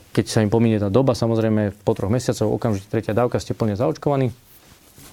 keď 0.00 0.24
sa 0.24 0.40
im 0.40 0.48
pominie 0.48 0.80
tá 0.80 0.88
doba, 0.88 1.12
samozrejme 1.12 1.76
po 1.84 1.92
troch 1.92 2.08
mesiacov, 2.08 2.56
okamžite 2.56 2.88
tretia 2.88 3.12
dávka, 3.12 3.36
ste 3.36 3.52
plne 3.52 3.76
zaočkovaní. 3.76 4.32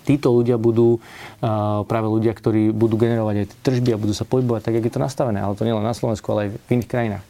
Títo 0.07 0.31
ľudia 0.31 0.55
budú 0.55 0.97
eh, 0.97 1.47
práve 1.83 2.07
ľudia, 2.07 2.31
ktorí 2.31 2.71
budú 2.71 2.95
generovať 2.95 3.35
aj 3.43 3.47
tržby 3.61 3.93
a 3.93 4.01
budú 4.01 4.15
sa 4.15 4.23
pohybovať 4.23 4.61
tak, 4.63 4.75
jak 4.79 4.85
je 4.87 4.93
to 4.95 5.03
nastavené. 5.03 5.43
Ale 5.43 5.59
to 5.59 5.67
nielen 5.67 5.83
na 5.83 5.93
Slovensku, 5.93 6.31
ale 6.31 6.47
aj 6.47 6.49
v 6.55 6.69
iných 6.79 6.89
krajinách. 6.89 7.25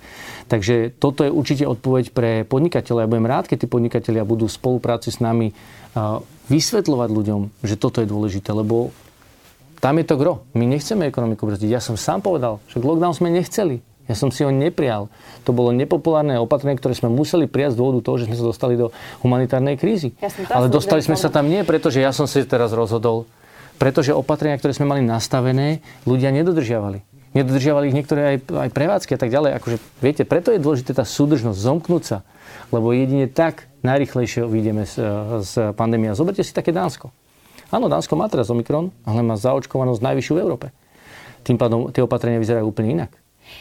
Takže 0.49 0.97
toto 0.97 1.21
je 1.21 1.29
určite 1.29 1.69
odpoveď 1.69 2.09
pre 2.09 2.41
podnikateľov. 2.41 3.05
Ja 3.05 3.11
budem 3.11 3.29
rád, 3.29 3.45
keď 3.45 3.65
tí 3.65 3.67
podnikatelia 3.69 4.25
budú 4.25 4.49
v 4.49 4.57
spolupráci 4.57 5.13
s 5.13 5.21
nami 5.21 5.53
uh, 5.53 6.25
vysvetľovať 6.49 7.09
ľuďom, 7.13 7.41
že 7.61 7.77
toto 7.77 8.01
je 8.01 8.09
dôležité, 8.09 8.49
lebo 8.57 8.89
tam 9.79 9.95
je 9.99 10.05
to 10.05 10.15
gro. 10.19 10.43
My 10.51 10.67
nechceme 10.67 11.07
ekonomiku 11.07 11.47
brzdiť. 11.47 11.69
Ja 11.71 11.79
som 11.79 11.95
sám 11.95 12.19
povedal, 12.19 12.59
že 12.67 12.83
lockdown 12.83 13.15
sme 13.15 13.31
nechceli. 13.31 13.79
Ja 14.09 14.17
som 14.17 14.33
si 14.33 14.41
ho 14.41 14.49
neprijal. 14.49 15.05
To 15.45 15.53
bolo 15.53 15.69
nepopulárne 15.69 16.41
opatrenie, 16.41 16.75
ktoré 16.81 16.97
sme 16.97 17.13
museli 17.13 17.45
prijať 17.45 17.77
z 17.77 17.79
dôvodu 17.79 17.99
toho, 18.01 18.15
že 18.17 18.25
sme 18.25 18.35
sa 18.41 18.45
dostali 18.49 18.73
do 18.73 18.89
humanitárnej 19.21 19.77
krízy. 19.77 20.17
To 20.17 20.49
Ale 20.49 20.65
dostali 20.65 21.05
sme 21.05 21.13
sa 21.13 21.29
tam 21.29 21.45
nie 21.45 21.61
preto, 21.61 21.93
že 21.93 22.01
ja 22.01 22.09
som 22.09 22.25
si 22.25 22.41
teraz 22.41 22.73
rozhodol, 22.73 23.29
pretože 23.77 24.09
opatrenia, 24.09 24.57
ktoré 24.57 24.73
sme 24.73 24.89
mali 24.89 25.05
nastavené, 25.05 25.85
ľudia 26.09 26.33
nedodržiavali. 26.33 27.05
Nedodržiavali 27.37 27.93
ich 27.93 27.95
niektoré 28.01 28.21
aj, 28.25 28.37
aj 28.49 28.69
prevádzky 28.73 29.13
a 29.13 29.19
tak 29.21 29.29
ďalej. 29.29 29.61
Akože, 29.61 29.77
viete, 30.01 30.25
preto 30.25 30.49
je 30.49 30.57
dôležitá 30.57 30.97
tá 30.97 31.05
súdržnosť, 31.05 31.61
zomknúť 31.61 32.03
sa. 32.03 32.17
Lebo 32.73 32.89
jedine 32.89 33.29
tak 33.29 33.69
najrychlejšie 33.85 34.41
vyjdeme 34.49 34.89
z, 34.89 34.97
z 35.45 35.53
pandémie. 35.77 36.17
Zoberte 36.17 36.41
si 36.41 36.49
také 36.49 36.73
Dánsko. 36.73 37.13
Áno, 37.69 37.85
Dánsko 37.85 38.17
má 38.17 38.25
teraz 38.25 38.49
Omikron, 38.49 38.89
ale 39.05 39.21
má 39.21 39.37
zaočkovanosť 39.37 40.01
najvyššiu 40.01 40.33
v 40.33 40.41
Európe. 40.41 40.67
tým 41.45 41.55
pádom 41.55 41.93
tie 41.93 42.03
opatrenia 42.03 42.41
vyzerajú 42.41 42.65
úplne 42.67 42.89
inak. 43.03 43.11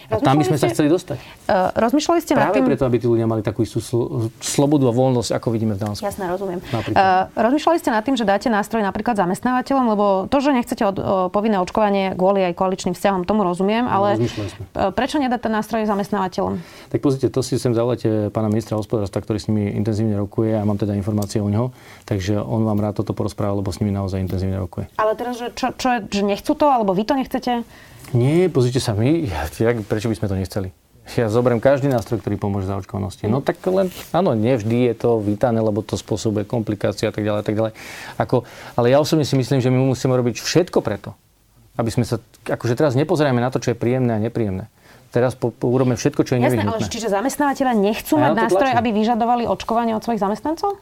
A 0.08 0.16
tam 0.20 0.40
by 0.40 0.44
sme 0.48 0.56
sa 0.56 0.72
chceli 0.72 0.88
dostať. 0.88 1.18
Uh, 1.48 1.68
rozmýšľali 1.76 2.20
ste 2.24 2.32
Práve 2.32 2.48
nad 2.48 2.56
tým... 2.56 2.64
preto, 2.64 2.82
aby 2.88 2.96
tí 2.96 3.06
ľudia 3.06 3.28
mali 3.28 3.44
takú 3.44 3.60
istú 3.60 3.78
sl- 3.84 4.32
slobodu 4.40 4.88
a 4.88 4.92
voľnosť, 4.92 5.36
ako 5.36 5.48
vidíme 5.52 5.76
v 5.76 5.80
Dánsku. 5.84 6.00
Jasné, 6.00 6.28
rozumiem. 6.32 6.64
Uh, 6.64 7.28
rozmýšľali 7.36 7.76
ste 7.76 7.90
nad 7.92 8.00
tým, 8.00 8.16
že 8.16 8.24
dáte 8.24 8.48
nástroj 8.48 8.80
napríklad 8.80 9.20
zamestnávateľom, 9.20 9.84
lebo 9.92 10.06
to, 10.32 10.36
že 10.40 10.50
nechcete 10.56 10.82
od, 10.88 10.96
uh, 10.96 11.04
povinné 11.28 11.60
očkovanie 11.60 12.16
kvôli 12.16 12.40
aj 12.48 12.56
koaličným 12.56 12.96
vzťahom, 12.96 13.28
tomu 13.28 13.44
rozumiem, 13.44 13.84
ale 13.84 14.16
uh, 14.16 14.88
prečo 14.96 15.20
nedať 15.20 15.40
ten 15.44 15.52
nástroj 15.52 15.84
zamestnávateľom? 15.84 16.60
Tak 16.88 16.98
pozrite, 17.04 17.28
to 17.28 17.44
si 17.44 17.60
sem 17.60 17.76
zavolajte 17.76 18.32
pána 18.32 18.48
ministra 18.48 18.80
hospodárstva, 18.80 19.20
ktorý 19.20 19.38
s 19.38 19.46
nimi 19.52 19.76
intenzívne 19.76 20.16
rokuje 20.16 20.56
a 20.56 20.64
mám 20.64 20.80
teda 20.80 20.96
informácie 20.96 21.44
o 21.44 21.48
ňo, 21.52 21.70
takže 22.08 22.40
on 22.40 22.64
vám 22.64 22.80
rád 22.80 23.04
toto 23.04 23.12
porozprával, 23.12 23.60
lebo 23.60 23.68
s 23.68 23.78
nimi 23.84 23.92
naozaj 23.92 24.24
intenzívne 24.24 24.56
rokuje. 24.56 24.88
Ale 24.96 25.12
teraz, 25.14 25.36
že, 25.36 25.52
čo, 25.52 25.76
čo, 25.76 26.00
že 26.08 26.22
nechcú 26.24 26.56
to, 26.56 26.66
alebo 26.66 26.96
vy 26.96 27.04
to 27.04 27.14
nechcete? 27.14 27.62
Nie, 28.16 28.48
pozrite 28.48 28.80
sa, 28.80 28.96
my, 28.96 29.28
ja, 29.58 29.72
prečo 29.84 30.08
by 30.08 30.16
sme 30.16 30.28
to 30.28 30.36
nechceli? 30.38 30.68
Ja 31.16 31.32
zoberiem 31.32 31.56
každý 31.56 31.88
nástroj, 31.88 32.20
ktorý 32.20 32.36
pomôže 32.36 32.68
zaočkovanosti. 32.68 33.32
No 33.32 33.40
tak 33.40 33.64
len, 33.64 33.88
áno, 34.12 34.36
nevždy 34.36 34.92
je 34.92 34.94
to 34.96 35.24
vítané, 35.24 35.56
lebo 35.56 35.80
to 35.80 35.96
spôsobuje 35.96 36.44
komplikácie 36.44 37.08
a 37.08 37.12
tak 37.14 37.24
ďalej 37.24 37.40
a 37.40 37.46
tak 37.48 37.56
ďalej. 37.56 37.72
Ako, 38.20 38.44
ale 38.76 38.92
ja 38.92 39.00
osobne 39.00 39.24
si 39.24 39.32
myslím, 39.32 39.64
že 39.64 39.72
my 39.72 39.80
musíme 39.88 40.12
robiť 40.12 40.36
všetko 40.44 40.84
preto, 40.84 41.16
aby 41.80 41.88
sme 41.88 42.04
sa, 42.04 42.20
akože 42.44 42.76
teraz 42.76 42.92
nepozrieme 42.92 43.40
na 43.40 43.48
to, 43.48 43.56
čo 43.56 43.72
je 43.72 43.76
príjemné 43.80 44.12
a 44.12 44.20
nepríjemné. 44.20 44.68
Teraz 45.08 45.32
po, 45.32 45.48
po, 45.48 45.72
urobíme 45.72 45.96
všetko, 45.96 46.20
čo 46.28 46.36
je 46.36 46.44
Jasné, 46.44 46.60
nevyhnutné. 46.60 46.84
ale 46.84 46.92
čiže 46.92 47.08
zamestnávateľa 47.08 47.72
nechcú 47.80 48.20
mať 48.20 48.32
nástroj, 48.44 48.72
aby 48.76 48.92
vyžadovali 48.92 49.48
očkovanie 49.48 49.96
od 49.96 50.04
svojich 50.04 50.20
zamestnancov? 50.20 50.76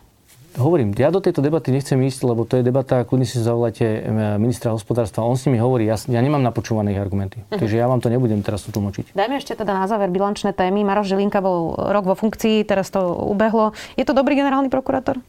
Hovorím, 0.57 0.97
ja 0.97 1.13
do 1.13 1.21
tejto 1.21 1.45
debaty 1.45 1.69
nechcem 1.69 2.01
ísť, 2.01 2.25
lebo 2.25 2.49
to 2.49 2.57
je 2.57 2.65
debata, 2.65 3.05
kľudne 3.05 3.29
si 3.29 3.37
zavoláte 3.37 3.85
eh, 3.85 4.05
ministra 4.41 4.73
hospodárstva. 4.73 5.29
On 5.29 5.37
s 5.37 5.45
nimi 5.45 5.61
hovorí, 5.61 5.85
ja, 5.85 6.01
ja 6.09 6.21
nemám 6.25 6.41
napočúvané 6.41 6.97
ich 6.97 7.01
argumenty. 7.01 7.45
Uh-huh. 7.45 7.61
Takže 7.61 7.77
ja 7.77 7.85
vám 7.85 8.01
to 8.01 8.09
nebudem 8.09 8.41
teraz 8.41 8.65
tu 8.65 8.73
tlmočiť. 8.73 9.13
Dajme 9.13 9.37
ešte 9.37 9.53
teda 9.53 9.77
na 9.77 9.85
záver 9.85 10.09
bilančné 10.09 10.57
témy. 10.57 10.81
Maroš 10.81 11.13
Žilinka 11.13 11.45
bol 11.45 11.77
rok 11.77 12.09
vo 12.09 12.17
funkcii, 12.17 12.65
teraz 12.65 12.89
to 12.89 13.05
ubehlo. 13.05 13.77
Je 14.01 14.09
to 14.09 14.17
dobrý 14.17 14.33
generálny 14.33 14.73
prokurátor? 14.73 15.21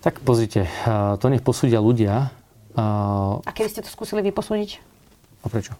Tak 0.00 0.24
pozrite, 0.24 0.66
to 1.22 1.26
nech 1.30 1.44
posúdia 1.46 1.78
ľudia. 1.78 2.32
A 2.74 3.50
keby 3.54 3.68
ste 3.70 3.84
to 3.84 3.92
skúsili 3.92 4.18
vyposúdiť? 4.24 4.82
A 5.44 5.46
prečo? 5.46 5.76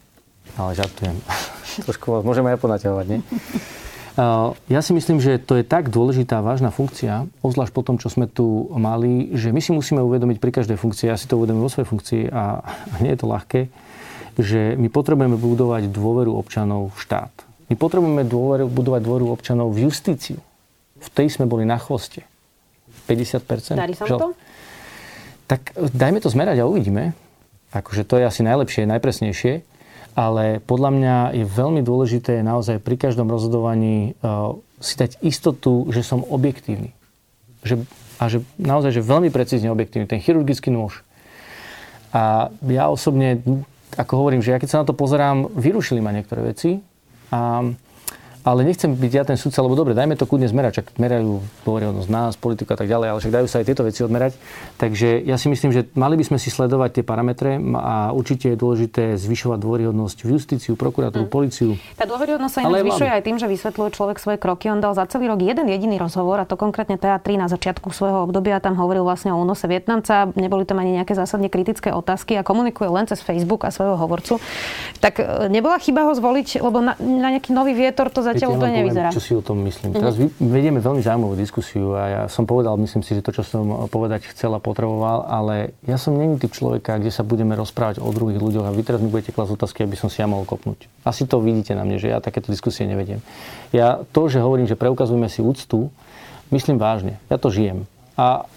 Ale 0.60 0.76
žartujem. 0.76 1.16
Trošku 1.88 2.20
vás 2.20 2.22
môžeme 2.22 2.52
aj 2.52 2.60
ponaťahovať, 2.60 3.06
nie? 3.08 3.20
Ja 4.68 4.80
si 4.84 4.92
myslím, 4.92 5.24
že 5.24 5.40
to 5.40 5.56
je 5.56 5.64
tak 5.64 5.88
dôležitá, 5.88 6.44
vážna 6.44 6.68
funkcia, 6.68 7.24
obzvlášť 7.40 7.72
po 7.72 7.80
tom, 7.80 7.96
čo 7.96 8.12
sme 8.12 8.28
tu 8.28 8.68
mali, 8.76 9.32
že 9.32 9.48
my 9.48 9.60
si 9.64 9.72
musíme 9.72 10.04
uvedomiť 10.04 10.36
pri 10.36 10.52
každej 10.52 10.76
funkcii, 10.76 11.08
ja 11.08 11.16
si 11.16 11.24
to 11.24 11.40
uvedomím 11.40 11.64
vo 11.64 11.72
svojej 11.72 11.88
funkcii 11.88 12.22
a 12.28 12.60
nie 13.00 13.16
je 13.16 13.20
to 13.24 13.26
ľahké, 13.32 13.60
že 14.36 14.76
my 14.76 14.92
potrebujeme 14.92 15.40
budovať 15.40 15.88
dôveru 15.88 16.28
občanov 16.36 16.92
v 16.92 16.98
štát. 17.00 17.32
My 17.72 17.74
potrebujeme 17.80 18.28
dôveru, 18.28 18.68
budovať 18.68 19.00
dôveru 19.00 19.26
občanov 19.32 19.72
v 19.72 19.88
justíciu. 19.88 20.36
V 21.00 21.08
tej 21.08 21.32
sme 21.32 21.48
boli 21.48 21.64
na 21.64 21.80
chvoste. 21.80 22.20
50%. 23.08 23.80
Darí 23.80 23.96
sa 23.96 24.04
to? 24.04 24.36
Tak 25.48 25.72
dajme 25.96 26.20
to 26.20 26.28
zmerať 26.28 26.60
a 26.60 26.68
uvidíme. 26.68 27.16
Akože 27.72 28.04
to 28.04 28.20
je 28.20 28.28
asi 28.28 28.44
najlepšie, 28.44 28.84
najpresnejšie 28.84 29.71
ale 30.12 30.60
podľa 30.60 30.90
mňa 30.92 31.16
je 31.40 31.44
veľmi 31.48 31.80
dôležité 31.80 32.44
naozaj 32.44 32.84
pri 32.84 33.00
každom 33.00 33.32
rozhodovaní 33.32 34.12
uh, 34.20 34.56
si 34.82 34.98
dať 34.98 35.22
istotu, 35.24 35.88
že 35.88 36.04
som 36.04 36.26
objektívny. 36.26 36.92
Že, 37.62 37.86
a 38.20 38.24
že 38.28 38.44
naozaj, 38.58 38.98
že 38.98 39.02
veľmi 39.06 39.30
precízne 39.32 39.70
objektívny. 39.72 40.10
Ten 40.10 40.20
chirurgický 40.20 40.68
nôž. 40.68 41.06
A 42.12 42.52
ja 42.68 42.92
osobne, 42.92 43.40
ako 43.96 44.12
hovorím, 44.20 44.44
že 44.44 44.52
ja 44.52 44.60
keď 44.60 44.68
sa 44.68 44.80
na 44.84 44.88
to 44.88 44.92
pozerám, 44.92 45.48
vyrušili 45.56 46.04
ma 46.04 46.12
niektoré 46.12 46.44
veci. 46.44 46.84
A 47.32 47.64
ale 48.42 48.66
nechcem 48.66 48.90
byť 48.90 49.12
ja 49.14 49.22
ten 49.22 49.38
sudca, 49.38 49.62
lebo 49.62 49.78
dobre, 49.78 49.94
dajme 49.94 50.18
to 50.18 50.26
kľudne 50.26 50.50
zmerať, 50.50 50.82
čak 50.82 50.86
merajú 50.98 51.42
dôveryhodnosť 51.62 52.10
nás, 52.10 52.34
politiku 52.34 52.74
a 52.74 52.78
tak 52.78 52.90
ďalej, 52.90 53.06
ale 53.14 53.18
však 53.22 53.34
dajú 53.38 53.46
sa 53.46 53.56
aj 53.62 53.66
tieto 53.70 53.82
veci 53.86 54.00
odmerať. 54.02 54.34
Takže 54.82 55.22
ja 55.22 55.38
si 55.38 55.46
myslím, 55.46 55.70
že 55.70 55.86
mali 55.94 56.18
by 56.18 56.24
sme 56.26 56.38
si 56.42 56.50
sledovať 56.50 57.00
tie 57.00 57.04
parametre 57.06 57.62
a 57.78 58.10
určite 58.10 58.54
je 58.54 58.56
dôležité 58.58 59.14
zvyšovať 59.14 59.58
dôveryhodnosť 59.62 60.18
v 60.26 60.28
justíciu, 60.34 60.72
prokuratúru, 60.74 61.30
mm. 61.30 61.32
policiu. 61.32 61.78
Tá 61.94 62.02
dôveryhodnosť 62.02 62.52
sa 62.52 62.60
inak 62.66 62.82
zvyšuje 62.82 63.10
aj 63.14 63.22
tým, 63.22 63.36
že 63.38 63.46
vysvetľuje 63.46 63.90
človek 63.94 64.16
svoje 64.18 64.38
kroky. 64.42 64.66
On 64.74 64.82
dal 64.82 64.98
za 64.98 65.06
celý 65.06 65.30
rok 65.30 65.38
jeden 65.38 65.70
jediný 65.70 66.02
rozhovor, 66.02 66.42
a 66.42 66.44
to 66.48 66.58
konkrétne 66.58 66.98
TA3 66.98 67.38
na 67.38 67.46
začiatku 67.46 67.94
svojho 67.94 68.26
obdobia. 68.26 68.58
Tam 68.58 68.74
hovoril 68.74 69.06
vlastne 69.06 69.30
o 69.30 69.38
únose 69.38 69.70
Vietnamca, 69.70 70.34
neboli 70.34 70.66
tam 70.66 70.82
ani 70.82 70.98
nejaké 70.98 71.14
zásadne 71.14 71.46
kritické 71.46 71.94
otázky 71.94 72.34
a 72.34 72.42
komunikuje 72.42 72.90
len 72.90 73.06
cez 73.06 73.22
Facebook 73.22 73.62
a 73.62 73.70
svojho 73.70 73.94
hovorcu. 73.94 74.42
Tak 74.98 75.22
e, 75.22 75.24
nebola 75.46 75.78
chyba 75.78 76.10
ho 76.10 76.12
zvoliť, 76.12 76.58
lebo 76.58 76.82
na, 76.82 76.98
na 76.98 77.28
nejaký 77.38 77.54
nový 77.54 77.78
vietor 77.78 78.10
to 78.10 78.31
zatiaľ 78.32 78.50
úplne 78.56 78.74
nevyzerá. 78.82 79.08
Čo 79.12 79.22
si 79.22 79.32
o 79.36 79.42
tom 79.44 79.60
myslím. 79.68 79.92
Mm-hmm. 79.92 80.02
Teraz 80.02 80.14
vedieme 80.40 80.78
veľmi 80.80 81.02
zaujímavú 81.04 81.34
diskusiu 81.36 81.92
a 81.94 82.02
ja 82.08 82.22
som 82.32 82.48
povedal, 82.48 82.74
myslím 82.80 83.04
si, 83.04 83.12
že 83.12 83.22
to, 83.22 83.36
čo 83.36 83.44
som 83.44 83.86
povedať 83.92 84.32
chcel 84.32 84.56
a 84.56 84.60
potreboval, 84.60 85.28
ale 85.28 85.76
ja 85.84 86.00
som 86.00 86.16
není 86.16 86.40
typ 86.40 86.56
človeka, 86.56 86.96
kde 86.96 87.12
sa 87.12 87.22
budeme 87.22 87.52
rozprávať 87.54 88.00
o 88.00 88.08
druhých 88.10 88.40
ľuďoch 88.40 88.66
a 88.68 88.74
vy 88.74 88.82
teraz 88.82 89.00
mi 89.04 89.12
budete 89.12 89.30
klasť 89.36 89.50
otázky, 89.54 89.84
aby 89.84 89.96
som 90.00 90.08
si 90.08 90.24
ja 90.24 90.26
mohol 90.26 90.48
kopnúť. 90.48 90.88
Asi 91.04 91.28
to 91.28 91.38
vidíte 91.38 91.76
na 91.76 91.84
mne, 91.84 92.00
že 92.00 92.08
ja 92.08 92.18
takéto 92.18 92.48
diskusie 92.48 92.88
nevediem. 92.88 93.20
Ja 93.70 94.02
to, 94.10 94.26
že 94.32 94.40
hovorím, 94.40 94.66
že 94.66 94.74
preukazujeme 94.74 95.28
si 95.28 95.44
úctu, 95.44 95.92
myslím 96.50 96.80
vážne. 96.80 97.20
Ja 97.28 97.36
to 97.36 97.52
žijem. 97.52 97.84
A 98.16 98.48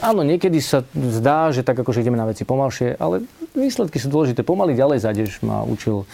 Áno, 0.00 0.24
niekedy 0.24 0.62
sa 0.64 0.86
zdá, 0.94 1.52
že 1.52 1.60
tak 1.60 1.76
akože 1.76 2.00
ideme 2.00 2.16
na 2.16 2.24
veci 2.24 2.48
pomalšie, 2.48 2.96
ale 2.96 3.26
výsledky 3.52 4.00
sú 4.00 4.08
dôležité. 4.08 4.40
Pomaly 4.40 4.72
ďalej 4.72 5.04
zadeš 5.04 5.44
ma 5.44 5.60
učil 5.66 6.08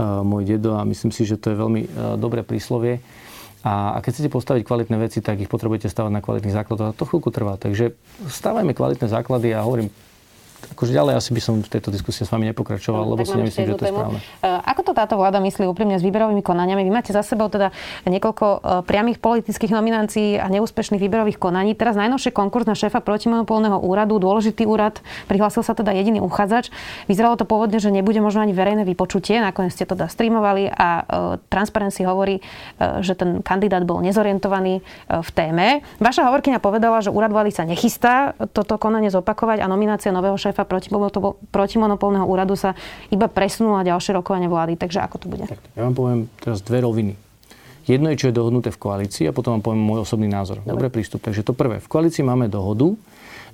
môj 0.00 0.42
dedo 0.46 0.74
a 0.78 0.82
myslím 0.82 1.14
si, 1.14 1.22
že 1.26 1.38
to 1.38 1.54
je 1.54 1.60
veľmi 1.60 1.82
dobré 2.18 2.42
príslovie. 2.42 3.04
A, 3.64 3.96
keď 4.04 4.10
chcete 4.12 4.30
postaviť 4.30 4.62
kvalitné 4.68 4.96
veci, 5.00 5.24
tak 5.24 5.40
ich 5.40 5.48
potrebujete 5.48 5.88
stavať 5.88 6.12
na 6.12 6.20
kvalitných 6.20 6.52
základoch. 6.52 6.92
A 6.92 6.96
to 6.96 7.08
chvíľku 7.08 7.32
trvá. 7.32 7.56
Takže 7.56 7.96
stávajme 8.28 8.76
kvalitné 8.76 9.08
základy 9.08 9.56
a 9.56 9.64
hovorím, 9.64 9.88
akože 10.72 10.92
ďalej 10.96 11.14
asi 11.20 11.30
by 11.36 11.40
som 11.42 11.54
v 11.60 11.68
tejto 11.68 11.92
diskusie 11.92 12.24
s 12.24 12.30
vami 12.32 12.48
nepokračoval, 12.54 13.12
lebo 13.12 13.22
si 13.26 13.36
nemyslím, 13.36 13.74
že 13.74 13.76
to 13.76 13.84
je 13.84 13.92
správne. 13.92 14.18
E, 14.20 14.48
ako 14.48 14.80
to 14.86 14.92
táto 14.96 15.14
vláda 15.20 15.42
myslí 15.42 15.68
úprimne 15.68 15.98
s 15.98 16.02
výberovými 16.06 16.40
konaniami? 16.40 16.86
Vy 16.86 16.92
máte 16.92 17.10
za 17.10 17.26
sebou 17.26 17.50
teda 17.50 17.74
niekoľko 18.06 18.46
e, 18.46 18.58
priamých 18.86 19.18
politických 19.18 19.74
nominácií 19.74 20.38
a 20.38 20.46
neúspešných 20.48 21.02
výberových 21.02 21.36
konaní. 21.42 21.74
Teraz 21.74 21.98
najnovšie 21.98 22.30
konkurs 22.30 22.64
na 22.64 22.78
šéfa 22.78 23.02
protimonopolného 23.02 23.82
úradu, 23.82 24.22
dôležitý 24.22 24.64
úrad, 24.64 25.02
prihlásil 25.26 25.66
sa 25.66 25.74
teda 25.74 25.90
jediný 25.90 26.22
uchádzač. 26.22 26.70
Vyzeralo 27.10 27.34
to 27.34 27.44
pôvodne, 27.44 27.82
že 27.82 27.90
nebude 27.90 28.22
možno 28.22 28.46
ani 28.46 28.54
verejné 28.54 28.86
vypočutie, 28.86 29.42
nakoniec 29.42 29.74
ste 29.74 29.84
to 29.84 29.98
teda 29.98 30.06
streamovali 30.06 30.70
a 30.70 30.88
uh, 31.02 31.04
Transparency 31.50 32.06
hovorí, 32.06 32.38
že 33.02 33.18
ten 33.18 33.42
kandidát 33.42 33.82
bol 33.82 34.02
nezorientovaný 34.04 34.84
v 35.08 35.30
téme. 35.34 35.82
Vaša 35.98 36.26
hovorkyňa 36.30 36.62
povedala, 36.62 37.02
že 37.02 37.10
úrad 37.10 37.34
vlády 37.34 37.50
sa 37.50 37.66
nechystá 37.66 38.36
toto 38.54 38.78
konanie 38.78 39.10
zopakovať 39.10 39.62
a 39.62 39.66
nominácia 39.66 40.14
nového 40.14 40.38
šéfa 40.38 40.53
šéfa 40.54 40.70
protimonopolného 41.50 42.22
úradu 42.22 42.54
sa 42.54 42.78
iba 43.10 43.26
presunula 43.26 43.82
ďalšie 43.82 44.14
rokovanie 44.14 44.46
vlády. 44.46 44.78
Takže 44.78 45.02
ako 45.02 45.16
to 45.18 45.26
bude? 45.26 45.50
Tak, 45.50 45.58
ja 45.74 45.82
vám 45.82 45.94
poviem 45.98 46.20
teraz 46.38 46.62
dve 46.62 46.86
roviny. 46.86 47.18
Jedno 47.84 48.08
je, 48.14 48.16
čo 48.16 48.30
je 48.30 48.38
dohodnuté 48.38 48.72
v 48.72 48.80
koalícii 48.80 49.28
a 49.28 49.36
potom 49.36 49.58
vám 49.58 49.62
poviem 49.66 49.82
môj 49.82 50.06
osobný 50.06 50.30
názor. 50.30 50.62
Dobre. 50.62 50.88
Dobre 50.88 50.88
prístup. 50.88 51.20
Takže 51.20 51.44
to 51.44 51.52
prvé. 51.52 51.82
V 51.82 51.88
koalícii 51.90 52.24
máme 52.24 52.48
dohodu, 52.48 52.96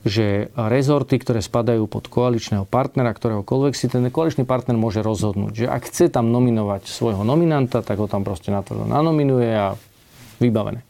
že 0.06 0.54
rezorty, 0.54 1.18
ktoré 1.18 1.42
spadajú 1.42 1.90
pod 1.90 2.06
koaličného 2.06 2.62
partnera, 2.64 3.10
ktoréhokoľvek 3.10 3.74
si 3.74 3.90
ten 3.90 4.06
koaličný 4.06 4.46
partner 4.46 4.78
môže 4.78 5.02
rozhodnúť, 5.02 5.52
že 5.52 5.66
ak 5.66 5.90
chce 5.90 6.14
tam 6.14 6.30
nominovať 6.30 6.86
svojho 6.86 7.26
nominanta, 7.26 7.82
tak 7.82 7.98
ho 7.98 8.06
tam 8.06 8.22
proste 8.22 8.54
natvrdo 8.54 8.86
nanominuje 8.86 9.50
a 9.50 9.74
vybavené. 10.38 10.86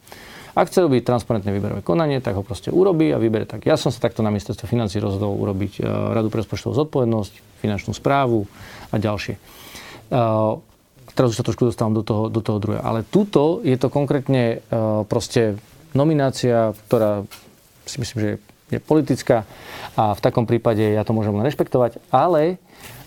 Ak 0.51 0.67
chce 0.67 0.83
robiť 0.83 1.07
transparentné 1.07 1.47
výberové 1.55 1.79
konanie, 1.79 2.19
tak 2.19 2.35
ho 2.35 2.43
proste 2.43 2.73
urobí 2.73 3.11
a 3.15 3.21
vybere 3.21 3.47
tak. 3.47 3.63
Ja 3.63 3.79
som 3.79 3.87
sa 3.87 4.03
takto 4.03 4.19
na 4.19 4.33
ministerstve 4.33 4.67
financí 4.67 4.99
rozhodol 4.99 5.39
urobiť 5.39 5.79
e, 5.79 5.81
Radu 5.87 6.27
pre 6.27 6.43
rozpočtovú 6.43 6.75
zodpovednosť, 6.75 7.63
finančnú 7.63 7.95
správu 7.95 8.43
a 8.91 8.95
ďalšie. 8.99 9.35
E, 9.35 9.39
teraz 11.15 11.27
už 11.31 11.39
sa 11.39 11.47
trošku 11.47 11.71
dostávam 11.71 11.95
do 11.95 12.03
toho, 12.03 12.27
do 12.27 12.43
toho 12.43 12.59
druhého. 12.59 12.83
Ale 12.83 13.07
tuto 13.07 13.63
je 13.63 13.79
to 13.79 13.87
konkrétne 13.87 14.59
e, 14.59 14.77
proste 15.07 15.55
nominácia, 15.95 16.75
ktorá 16.87 17.23
si 17.87 18.03
myslím, 18.03 18.19
že 18.19 18.31
je 18.71 18.79
politická 18.79 19.43
a 19.99 20.15
v 20.15 20.23
takom 20.23 20.47
prípade 20.47 20.79
ja 20.79 21.03
to 21.03 21.11
môžem 21.11 21.35
len 21.35 21.43
rešpektovať, 21.43 21.99
ale 22.07 22.55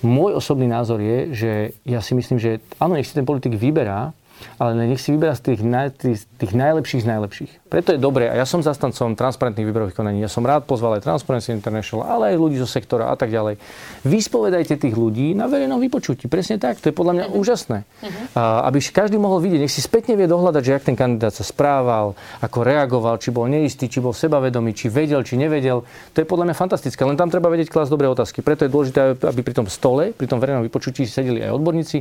môj 0.04 0.36
osobný 0.36 0.68
názor 0.68 1.00
je, 1.00 1.18
že 1.32 1.52
ja 1.88 2.04
si 2.04 2.12
myslím, 2.12 2.36
že 2.36 2.60
áno, 2.76 3.00
nech 3.00 3.08
si 3.08 3.16
ten 3.16 3.24
politik 3.24 3.56
vyberá, 3.56 4.12
ale 4.58 4.76
nech 4.76 5.00
si 5.00 5.10
vyberá 5.10 5.34
z 5.34 5.52
tých, 5.52 5.60
naj, 5.64 5.98
tých, 5.98 6.26
tých 6.38 6.52
najlepších 6.54 7.02
z 7.02 7.08
najlepších. 7.10 7.52
Preto 7.70 7.90
je 7.90 7.98
dobré, 7.98 8.30
a 8.30 8.38
ja 8.38 8.46
som 8.46 8.62
zastancom 8.62 9.18
transparentných 9.18 9.66
výberových 9.66 9.96
konaní, 9.98 10.22
ja 10.22 10.30
som 10.30 10.46
rád 10.46 10.62
pozval 10.68 10.98
aj 10.98 11.02
Transparency 11.02 11.50
International, 11.50 12.06
ale 12.06 12.34
aj 12.34 12.36
ľudí 12.38 12.56
zo 12.62 12.68
sektora 12.70 13.10
a 13.10 13.16
tak 13.18 13.34
ďalej. 13.34 13.58
Vyspovedajte 14.06 14.78
tých 14.78 14.94
ľudí 14.94 15.34
na 15.34 15.50
verejnom 15.50 15.82
vypočutí. 15.82 16.30
Presne 16.30 16.62
tak, 16.62 16.78
to 16.78 16.90
je 16.90 16.94
podľa 16.94 17.12
mňa 17.18 17.26
uh-huh. 17.26 17.40
úžasné. 17.40 17.78
Uh-huh. 17.82 18.14
A, 18.38 18.70
aby 18.70 18.78
každý 18.78 19.18
mohol 19.18 19.42
vidieť, 19.42 19.66
nech 19.66 19.74
si 19.74 19.82
spätne 19.82 20.14
vie 20.14 20.30
dohľadať, 20.30 20.62
že 20.62 20.72
ak 20.78 20.86
ten 20.86 20.94
kandidát 20.94 21.34
sa 21.34 21.42
správal, 21.42 22.14
ako 22.38 22.58
reagoval, 22.62 23.18
či 23.18 23.34
bol 23.34 23.50
neistý, 23.50 23.90
či 23.90 23.98
bol 23.98 24.14
sebavedomý, 24.14 24.70
či 24.70 24.86
vedel, 24.86 25.26
či 25.26 25.34
nevedel. 25.34 25.82
To 26.14 26.18
je 26.22 26.26
podľa 26.26 26.52
mňa 26.52 26.56
fantastické, 26.56 27.02
len 27.02 27.18
tam 27.18 27.26
treba 27.26 27.50
vedieť 27.50 27.74
klásť 27.74 27.90
dobré 27.90 28.06
otázky. 28.06 28.38
Preto 28.38 28.62
je 28.62 28.70
dôležité, 28.70 29.18
aby 29.18 29.40
pri 29.42 29.54
tom 29.58 29.66
stole, 29.66 30.14
pri 30.14 30.30
tom 30.30 30.38
verejnom 30.38 30.62
vypočutí 30.62 31.02
sedeli 31.10 31.42
aj 31.42 31.58
odborníci. 31.58 31.98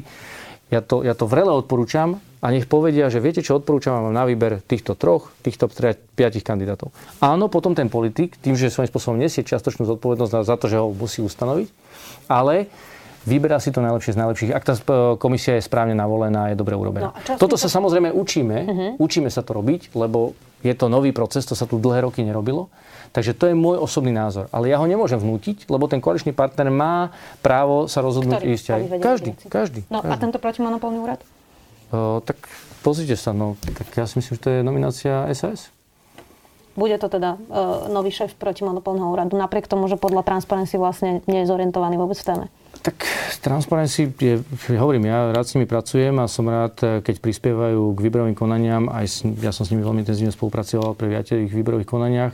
Ja 0.71 0.79
to, 0.81 1.03
ja 1.03 1.13
to 1.13 1.29
vrele 1.29 1.51
odporúčam 1.51 2.23
a 2.43 2.51
nech 2.51 2.67
povedia, 2.67 3.07
že 3.07 3.23
viete, 3.23 3.39
čo 3.39 3.59
odporúčam 3.59 3.99
vám 3.99 4.15
na 4.15 4.27
výber 4.27 4.59
týchto 4.59 4.99
troch, 4.99 5.31
týchto 5.45 5.71
piatich 6.17 6.43
kandidátov. 6.43 6.91
Áno, 7.23 7.47
potom 7.47 7.71
ten 7.71 7.87
politik, 7.87 8.35
tým, 8.41 8.57
že 8.57 8.73
svojím 8.73 8.89
spôsobom 8.89 9.15
nesie 9.15 9.45
čiastočnú 9.47 9.87
zodpovednosť 9.87 10.33
za 10.43 10.55
to, 10.59 10.65
že 10.67 10.81
ho 10.81 10.91
musí 10.91 11.23
ustanoviť, 11.23 11.67
ale 12.27 12.67
vyberá 13.23 13.59
si 13.63 13.71
to 13.71 13.79
najlepšie 13.79 14.15
z 14.15 14.19
najlepších. 14.19 14.51
Ak 14.51 14.67
tá 14.67 14.75
komisia 15.15 15.55
je 15.55 15.63
správne 15.63 15.95
navolená, 15.95 16.51
je 16.51 16.59
dobre 16.59 16.75
urobená. 16.75 17.15
No, 17.15 17.39
Toto 17.39 17.55
sa 17.55 17.71
samozrejme 17.71 18.11
učíme, 18.11 18.57
uh-huh. 18.67 18.91
učíme 18.99 19.31
sa 19.31 19.39
to 19.45 19.55
robiť, 19.55 19.95
lebo 19.95 20.35
je 20.63 20.73
to 20.75 20.87
nový 20.91 21.15
proces, 21.15 21.47
to 21.47 21.55
sa 21.55 21.67
tu 21.67 21.79
dlhé 21.79 22.07
roky 22.07 22.23
nerobilo. 22.23 22.67
Takže 23.13 23.37
to 23.37 23.45
je 23.45 23.53
môj 23.53 23.77
osobný 23.77 24.09
názor. 24.09 24.49
Ale 24.49 24.73
ja 24.73 24.81
ho 24.81 24.89
nemôžem 24.89 25.21
vnútiť, 25.21 25.69
lebo 25.69 25.85
ten 25.85 26.01
koaličný 26.01 26.33
partner 26.33 26.73
má 26.73 27.13
právo 27.45 27.85
sa 27.85 28.01
rozhodnúť 28.01 28.41
Ktorý? 28.41 28.53
ísť 28.57 28.65
aj. 28.73 28.81
Každý, 28.97 29.31
každý. 29.45 29.79
No 29.93 30.01
každý. 30.01 30.11
a 30.11 30.13
tento 30.17 30.37
protimonopolný 30.41 30.97
úrad? 30.97 31.21
tak 32.25 32.49
pozrite 32.81 33.13
sa, 33.13 33.37
no, 33.37 33.53
tak 33.61 33.85
ja 33.93 34.09
si 34.09 34.17
myslím, 34.17 34.33
že 34.33 34.41
to 34.41 34.49
je 34.49 34.59
nominácia 34.65 35.29
SAS. 35.37 35.69
Bude 36.73 36.97
to 36.97 37.05
teda 37.05 37.37
uh, 37.37 37.85
nový 37.93 38.09
šéf 38.09 38.33
protimonopolného 38.33 39.13
úradu, 39.13 39.37
napriek 39.37 39.69
tomu, 39.69 39.85
že 39.85 39.93
podľa 39.93 40.25
Transparency 40.25 40.81
vlastne 40.81 41.21
nie 41.29 41.45
je 41.45 41.49
zorientovaný 41.53 42.01
vôbec 42.01 42.17
v 42.17 42.25
téme. 42.25 42.45
Tak 42.81 42.97
Transparency, 43.45 44.09
je, 44.09 44.41
hovorím, 44.73 45.05
ja 45.05 45.29
rád 45.29 45.45
s 45.45 45.53
nimi 45.53 45.69
pracujem 45.69 46.17
a 46.17 46.25
som 46.25 46.49
rád, 46.49 47.05
keď 47.05 47.21
prispievajú 47.21 47.93
k 47.93 47.99
výberovým 48.09 48.33
konaniam. 48.33 48.89
Aj 48.89 49.05
s, 49.05 49.21
ja 49.21 49.53
som 49.53 49.61
s 49.61 49.69
nimi 49.69 49.85
veľmi 49.85 50.01
intenzívne 50.01 50.33
spolupracoval 50.33 50.97
pri 50.97 51.13
viacerých 51.13 51.53
výberových 51.53 51.85
konaniach, 51.85 52.33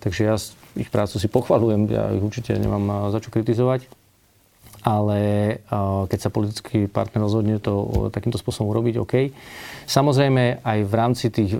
takže 0.00 0.22
ja 0.24 0.34
ich 0.76 0.92
prácu 0.92 1.16
si 1.16 1.28
pochvalujem, 1.28 1.88
ja 1.88 2.12
ich 2.12 2.22
určite 2.22 2.56
nemám 2.56 3.10
za 3.12 3.20
čo 3.20 3.32
kritizovať 3.32 3.88
ale 4.86 5.18
keď 6.06 6.18
sa 6.22 6.30
politický 6.30 6.86
partner 6.86 7.26
rozhodne 7.26 7.58
to 7.58 8.06
takýmto 8.14 8.38
spôsobom 8.38 8.70
urobiť, 8.70 8.94
OK. 9.02 9.14
Samozrejme, 9.90 10.62
aj 10.62 10.78
v 10.86 10.94
rámci 10.94 11.26
tých 11.34 11.58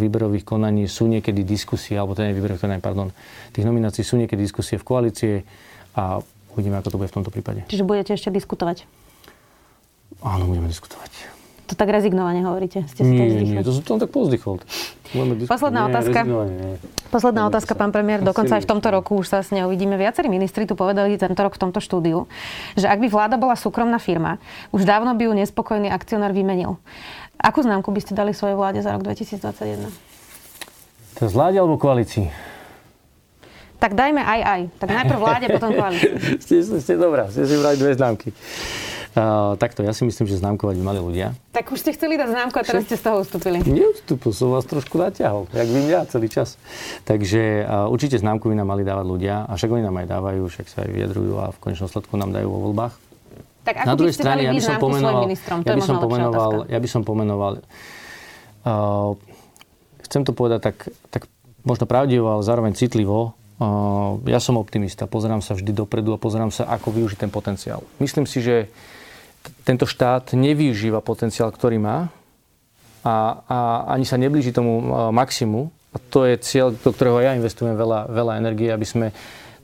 výberových 0.00 0.48
konaní 0.48 0.88
sú 0.88 1.04
niekedy 1.04 1.44
diskusie, 1.44 2.00
alebo 2.00 2.16
teda 2.16 2.32
výberových 2.32 2.64
konaní, 2.64 2.80
pardon, 2.80 3.12
tých 3.52 3.68
nominácií 3.68 4.00
sú 4.00 4.16
niekedy 4.16 4.40
diskusie 4.40 4.80
v 4.80 4.88
koalície 4.88 5.44
a 5.92 6.16
uvidíme, 6.56 6.80
ako 6.80 6.96
to 6.96 6.98
bude 7.04 7.12
v 7.12 7.16
tomto 7.20 7.28
prípade. 7.28 7.68
Čiže 7.68 7.84
budete 7.84 8.16
ešte 8.16 8.32
diskutovať? 8.32 8.88
Áno, 10.24 10.48
budeme 10.48 10.72
diskutovať. 10.72 11.35
To 11.66 11.74
tak 11.74 11.90
rezignovane 11.90 12.46
hovoríte? 12.46 12.86
Ste 12.86 13.02
si 13.02 13.10
nie, 13.10 13.42
nie, 13.42 13.62
to 13.66 13.74
som 13.74 13.98
tak 13.98 14.14
pozdychol. 14.14 14.62
Posledná 15.50 15.86
nie, 15.86 15.90
otázka. 15.90 16.18
Nie. 16.22 16.78
Posledná 17.10 17.42
nie, 17.46 17.50
otázka, 17.50 17.74
pán 17.74 17.90
premiér. 17.90 18.22
Dokonca 18.22 18.58
aj 18.58 18.62
v 18.62 18.70
tomto 18.70 18.88
roku 18.94 19.18
už 19.18 19.26
sa 19.26 19.38
s 19.42 19.50
ňou 19.50 19.66
uvidíme. 19.74 19.98
Viacerí 19.98 20.30
ministri 20.30 20.62
tu 20.62 20.78
povedali 20.78 21.18
tento 21.18 21.42
rok 21.42 21.58
v 21.58 21.60
tomto 21.66 21.82
štúdiu, 21.82 22.30
že 22.78 22.86
ak 22.86 23.02
by 23.02 23.10
vláda 23.10 23.34
bola 23.34 23.58
súkromná 23.58 23.98
firma, 23.98 24.38
už 24.70 24.86
dávno 24.86 25.18
by 25.18 25.26
ju 25.26 25.32
nespokojný 25.34 25.90
akcionár 25.90 26.30
vymenil. 26.30 26.78
Akú 27.34 27.66
známku 27.66 27.90
by 27.90 28.00
ste 28.00 28.14
dali 28.14 28.30
svojej 28.30 28.54
vláde 28.54 28.80
za 28.86 28.94
rok 28.94 29.02
2021? 29.02 29.90
To 31.18 31.32
vláde 31.32 31.58
alebo 31.58 31.80
koalícii? 31.82 32.30
Tak 33.76 33.92
dajme 33.92 34.22
aj 34.22 34.40
aj. 34.40 34.60
Tak 34.80 34.88
najprv 34.88 35.18
vláde, 35.20 35.46
potom 35.52 35.70
koalícii. 35.80 36.40
ste, 36.40 36.62
ste 36.62 36.94
dobrá, 36.94 37.28
ste 37.28 37.42
si 37.44 37.58
vrali 37.58 37.76
dve 37.76 37.92
známky. 37.98 38.30
Uh, 39.16 39.56
takto, 39.56 39.80
ja 39.80 39.96
si 39.96 40.04
myslím, 40.04 40.28
že 40.28 40.36
známkovať 40.44 40.76
by 40.76 40.84
mali 40.84 41.00
ľudia. 41.00 41.32
Tak 41.56 41.72
už 41.72 41.80
ste 41.80 41.96
chceli 41.96 42.20
dať 42.20 42.36
známku 42.36 42.60
a 42.60 42.64
teraz 42.68 42.84
ste 42.84 43.00
z 43.00 43.02
toho 43.08 43.24
ustúpili. 43.24 43.64
Neustúpil, 43.64 44.28
som 44.36 44.52
vás 44.52 44.68
trošku 44.68 45.00
naťahol, 45.00 45.48
jak 45.56 45.68
vy 45.72 45.88
mňa 45.88 46.04
celý 46.12 46.28
čas. 46.28 46.60
Takže 47.08 47.64
uh, 47.64 47.88
určite 47.88 48.20
známku 48.20 48.52
by 48.52 48.60
nám 48.60 48.68
mali 48.76 48.84
dávať 48.84 49.06
ľudia 49.08 49.48
a 49.48 49.56
však 49.56 49.72
oni 49.72 49.88
nám 49.88 49.96
aj 50.04 50.06
dávajú, 50.12 50.42
však 50.52 50.66
sa 50.68 50.84
aj 50.84 50.90
vyjadrujú 50.92 51.32
a 51.40 51.48
v 51.48 51.58
konečnom 51.64 51.88
sledku 51.88 52.12
nám 52.20 52.36
dajú 52.36 52.44
vo 52.44 52.60
voľbách. 52.68 52.92
Tak 53.64 53.74
ako 53.82 53.88
Na 53.88 53.94
druhej 53.96 54.14
strane, 54.14 54.40
ja 54.44 54.52
by 54.52 54.60
som 54.60 54.76
pomenoval? 54.76 55.24
Ja 55.64 55.74
by 55.74 55.82
som 55.88 55.96
pomenoval, 55.96 56.52
ja 56.68 56.78
by 56.78 56.88
som 56.92 57.02
pomenoval 57.02 57.52
uh, 58.68 59.16
chcem 60.04 60.22
to 60.28 60.36
povedať 60.36 60.60
tak, 60.60 60.76
tak 61.08 61.22
možno 61.64 61.88
pravdivo, 61.88 62.36
ale 62.36 62.42
zároveň 62.44 62.76
citlivo. 62.76 63.32
Uh, 63.56 64.20
ja 64.28 64.44
som 64.44 64.60
optimista, 64.60 65.08
pozerám 65.08 65.40
sa 65.40 65.56
vždy 65.56 65.72
dopredu 65.72 66.12
a 66.12 66.20
pozerám 66.20 66.52
sa, 66.52 66.68
ako 66.68 66.92
využiť 66.92 67.24
ten 67.24 67.32
potenciál. 67.32 67.80
Myslím 67.96 68.28
si, 68.28 68.44
že 68.44 68.68
tento 69.66 69.82
štát 69.82 70.30
nevyužíva 70.38 71.02
potenciál, 71.02 71.50
ktorý 71.50 71.82
má 71.82 72.06
a, 73.02 73.42
a 73.50 73.58
ani 73.90 74.06
sa 74.06 74.14
neblíži 74.14 74.54
tomu 74.54 74.78
maximu. 75.10 75.74
A 75.90 75.98
to 75.98 76.22
je 76.22 76.38
cieľ, 76.38 76.70
do 76.70 76.90
ktorého 76.94 77.18
ja 77.18 77.34
investujem 77.34 77.74
veľa, 77.74 78.06
veľa 78.06 78.38
energie, 78.38 78.70
aby 78.70 78.86
sme 78.86 79.10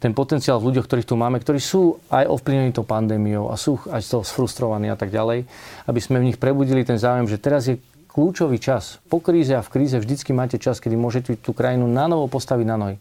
ten 0.02 0.10
potenciál 0.10 0.58
v 0.58 0.74
ľuďoch, 0.74 0.90
ktorých 0.90 1.06
tu 1.06 1.14
máme, 1.14 1.38
ktorí 1.38 1.62
sú 1.62 2.02
aj 2.10 2.26
ovplyvnení 2.26 2.74
tou 2.74 2.82
pandémiou 2.82 3.54
a 3.54 3.54
sú 3.54 3.78
aj 3.86 4.02
z 4.02 4.08
toho 4.18 4.22
sfrustrovaní 4.26 4.90
a 4.90 4.98
tak 4.98 5.14
ďalej, 5.14 5.46
aby 5.86 6.00
sme 6.02 6.18
v 6.18 6.26
nich 6.26 6.42
prebudili 6.42 6.82
ten 6.82 6.98
záujem, 6.98 7.30
že 7.30 7.38
teraz 7.38 7.70
je 7.70 7.78
kľúčový 8.12 8.60
čas. 8.60 9.00
Po 9.08 9.24
kríze 9.24 9.56
a 9.56 9.64
v 9.64 9.72
kríze 9.72 9.96
vždycky 9.96 10.36
máte 10.36 10.60
čas, 10.60 10.84
kedy 10.84 11.00
môžete 11.00 11.40
tú 11.40 11.56
krajinu 11.56 11.88
na 11.88 12.04
novo 12.04 12.28
postaviť 12.28 12.66
na 12.68 12.76
nohy. 12.76 12.96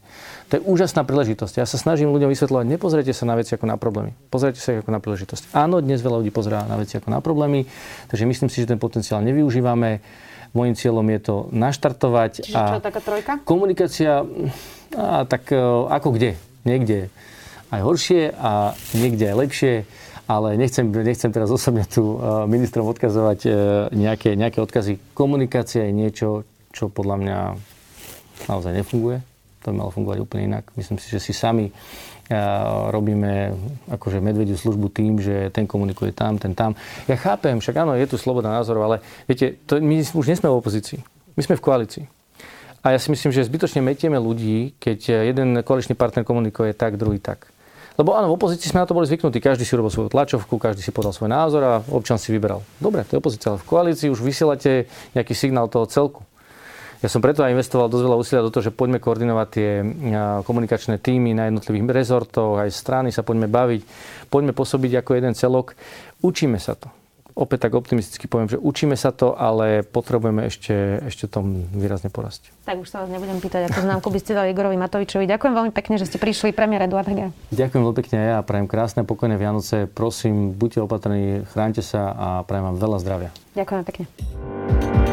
To 0.48 0.56
je 0.56 0.60
úžasná 0.64 1.04
príležitosť. 1.04 1.60
Ja 1.60 1.68
sa 1.68 1.76
snažím 1.76 2.08
ľuďom 2.16 2.32
vysvetľovať, 2.32 2.64
nepozrite 2.64 3.12
sa 3.12 3.28
na 3.28 3.36
veci 3.36 3.52
ako 3.52 3.68
na 3.68 3.76
problémy. 3.76 4.16
Pozrite 4.32 4.56
sa 4.56 4.72
ako 4.72 4.88
na 4.88 5.04
príležitosť. 5.04 5.52
Áno, 5.52 5.84
dnes 5.84 6.00
veľa 6.00 6.24
ľudí 6.24 6.32
pozerá 6.32 6.64
na 6.64 6.80
veci 6.80 6.96
ako 6.96 7.12
na 7.12 7.20
problémy, 7.20 7.68
takže 8.08 8.24
myslím 8.24 8.48
si, 8.48 8.64
že 8.64 8.72
ten 8.72 8.80
potenciál 8.80 9.20
nevyužívame. 9.20 10.00
Mojím 10.52 10.76
cieľom 10.76 11.06
je 11.16 11.20
to 11.20 11.36
naštartovať. 11.48 12.32
Čiže 12.44 12.56
a 12.56 12.76
čo, 12.76 12.84
taká 12.84 13.00
trojka? 13.00 13.32
Komunikácia, 13.44 14.20
a, 14.20 15.24
tak 15.24 15.48
e, 15.48 15.56
ako 15.88 16.12
kde? 16.12 16.36
Niekde 16.68 17.08
aj 17.72 17.80
horšie 17.80 18.22
a 18.36 18.76
niekde 18.92 19.32
aj 19.32 19.36
lepšie 19.48 19.74
ale 20.32 20.56
nechcem, 20.56 20.88
nechcem 20.88 21.28
teraz 21.28 21.52
osobne 21.52 21.84
tu 21.84 22.16
e, 22.16 22.48
ministrom 22.48 22.88
odkazovať 22.88 23.40
e, 23.44 23.50
nejaké, 23.92 24.32
nejaké 24.32 24.64
odkazy. 24.64 25.12
Komunikácia 25.12 25.84
je 25.84 25.92
niečo, 25.92 26.28
čo 26.72 26.88
podľa 26.88 27.16
mňa 27.20 27.38
naozaj 28.48 28.72
nefunguje. 28.72 29.20
To 29.62 29.70
by 29.70 29.74
malo 29.76 29.94
fungovať 29.94 30.18
úplne 30.24 30.42
inak. 30.48 30.72
Myslím 30.74 30.96
si, 30.96 31.12
že 31.12 31.20
si 31.20 31.36
sami 31.36 31.68
e, 31.68 31.72
robíme 32.88 33.52
akože 33.92 34.24
medvediu 34.24 34.56
službu 34.56 34.88
tým, 34.88 35.20
že 35.20 35.52
ten 35.52 35.68
komunikuje 35.68 36.16
tam, 36.16 36.40
ten 36.40 36.56
tam. 36.56 36.72
Ja 37.04 37.20
chápem, 37.20 37.60
však 37.60 37.84
áno, 37.84 37.92
je 37.92 38.08
tu 38.08 38.16
sloboda 38.16 38.48
názorov, 38.48 38.88
ale 38.88 38.96
viete, 39.28 39.60
to, 39.68 39.78
my 39.78 40.00
už 40.00 40.26
nie 40.32 40.38
sme 40.40 40.48
v 40.48 40.58
opozícii. 40.58 40.98
My 41.36 41.44
sme 41.44 41.60
v 41.60 41.64
koalícii. 41.64 42.04
A 42.82 42.90
ja 42.90 42.98
si 42.98 43.14
myslím, 43.14 43.30
že 43.30 43.46
zbytočne 43.46 43.78
metieme 43.78 44.18
ľudí, 44.18 44.74
keď 44.82 45.30
jeden 45.30 45.62
koaličný 45.62 45.94
partner 45.94 46.26
komunikuje 46.26 46.74
tak, 46.74 46.98
druhý 46.98 47.22
tak. 47.22 47.51
Lebo 48.00 48.16
áno, 48.16 48.32
v 48.32 48.36
opozícii 48.40 48.72
sme 48.72 48.80
na 48.80 48.88
to 48.88 48.96
boli 48.96 49.04
zvyknutí. 49.04 49.36
Každý 49.42 49.68
si 49.68 49.76
robil 49.76 49.92
svoju 49.92 50.08
tlačovku, 50.08 50.56
každý 50.56 50.80
si 50.80 50.94
podal 50.94 51.12
svoj 51.12 51.28
názor 51.28 51.62
a 51.64 51.72
občan 51.92 52.16
si 52.16 52.32
vyberal. 52.32 52.64
Dobre, 52.80 53.04
to 53.04 53.16
je 53.16 53.20
opozícia, 53.20 53.52
ale 53.52 53.60
v 53.60 53.68
koalícii 53.68 54.08
už 54.08 54.24
vysielate 54.24 54.88
nejaký 55.12 55.36
signál 55.36 55.68
toho 55.68 55.84
celku. 55.84 56.24
Ja 57.02 57.10
som 57.10 57.18
preto 57.18 57.42
aj 57.42 57.50
investoval 57.50 57.90
dosť 57.90 58.04
veľa 58.06 58.20
úsilia 58.22 58.46
do 58.46 58.54
toho, 58.54 58.62
že 58.62 58.70
poďme 58.70 59.02
koordinovať 59.02 59.48
tie 59.50 59.82
komunikačné 60.46 61.02
týmy 61.02 61.34
na 61.34 61.50
jednotlivých 61.50 61.90
rezortoch, 61.90 62.62
aj 62.62 62.70
strany 62.70 63.10
sa 63.10 63.26
poďme 63.26 63.50
baviť, 63.50 63.82
poďme 64.30 64.54
pôsobiť 64.54 65.02
ako 65.02 65.10
jeden 65.18 65.34
celok. 65.34 65.74
Učíme 66.22 66.62
sa 66.62 66.78
to 66.78 67.01
opäť 67.32 67.68
tak 67.68 67.72
optimisticky 67.76 68.28
poviem, 68.28 68.48
že 68.48 68.58
učíme 68.60 68.96
sa 68.96 69.12
to, 69.12 69.36
ale 69.36 69.84
potrebujeme 69.84 70.46
ešte, 70.48 71.02
ešte 71.04 71.28
tom 71.28 71.66
výrazne 71.72 72.12
porasť. 72.12 72.52
Tak 72.64 72.78
už 72.80 72.88
sa 72.88 73.04
vás 73.04 73.10
nebudem 73.10 73.40
pýtať, 73.42 73.68
ako 73.68 73.84
známku 73.84 74.08
by 74.08 74.18
ste 74.20 74.36
dali 74.36 74.52
Igorovi 74.52 74.76
Matovičovi. 74.78 75.24
Ďakujem 75.26 75.54
veľmi 75.54 75.72
pekne, 75.72 75.96
že 75.96 76.08
ste 76.08 76.18
prišli. 76.20 76.54
Premiér 76.54 76.86
Eduard 76.86 77.08
Heger. 77.08 77.32
Ďakujem 77.50 77.80
veľmi 77.82 77.98
pekne 77.98 78.18
ja 78.22 78.38
prajem 78.44 78.66
krásne, 78.70 79.02
pokojné 79.02 79.36
Vianoce. 79.36 79.90
Prosím, 79.90 80.54
buďte 80.54 80.84
opatrní, 80.84 81.44
chránte 81.50 81.82
sa 81.84 82.12
a 82.12 82.28
prajem 82.46 82.72
vám 82.72 82.76
veľa 82.78 82.98
zdravia. 83.02 83.30
Ďakujem 83.56 83.82
pekne. 83.84 84.61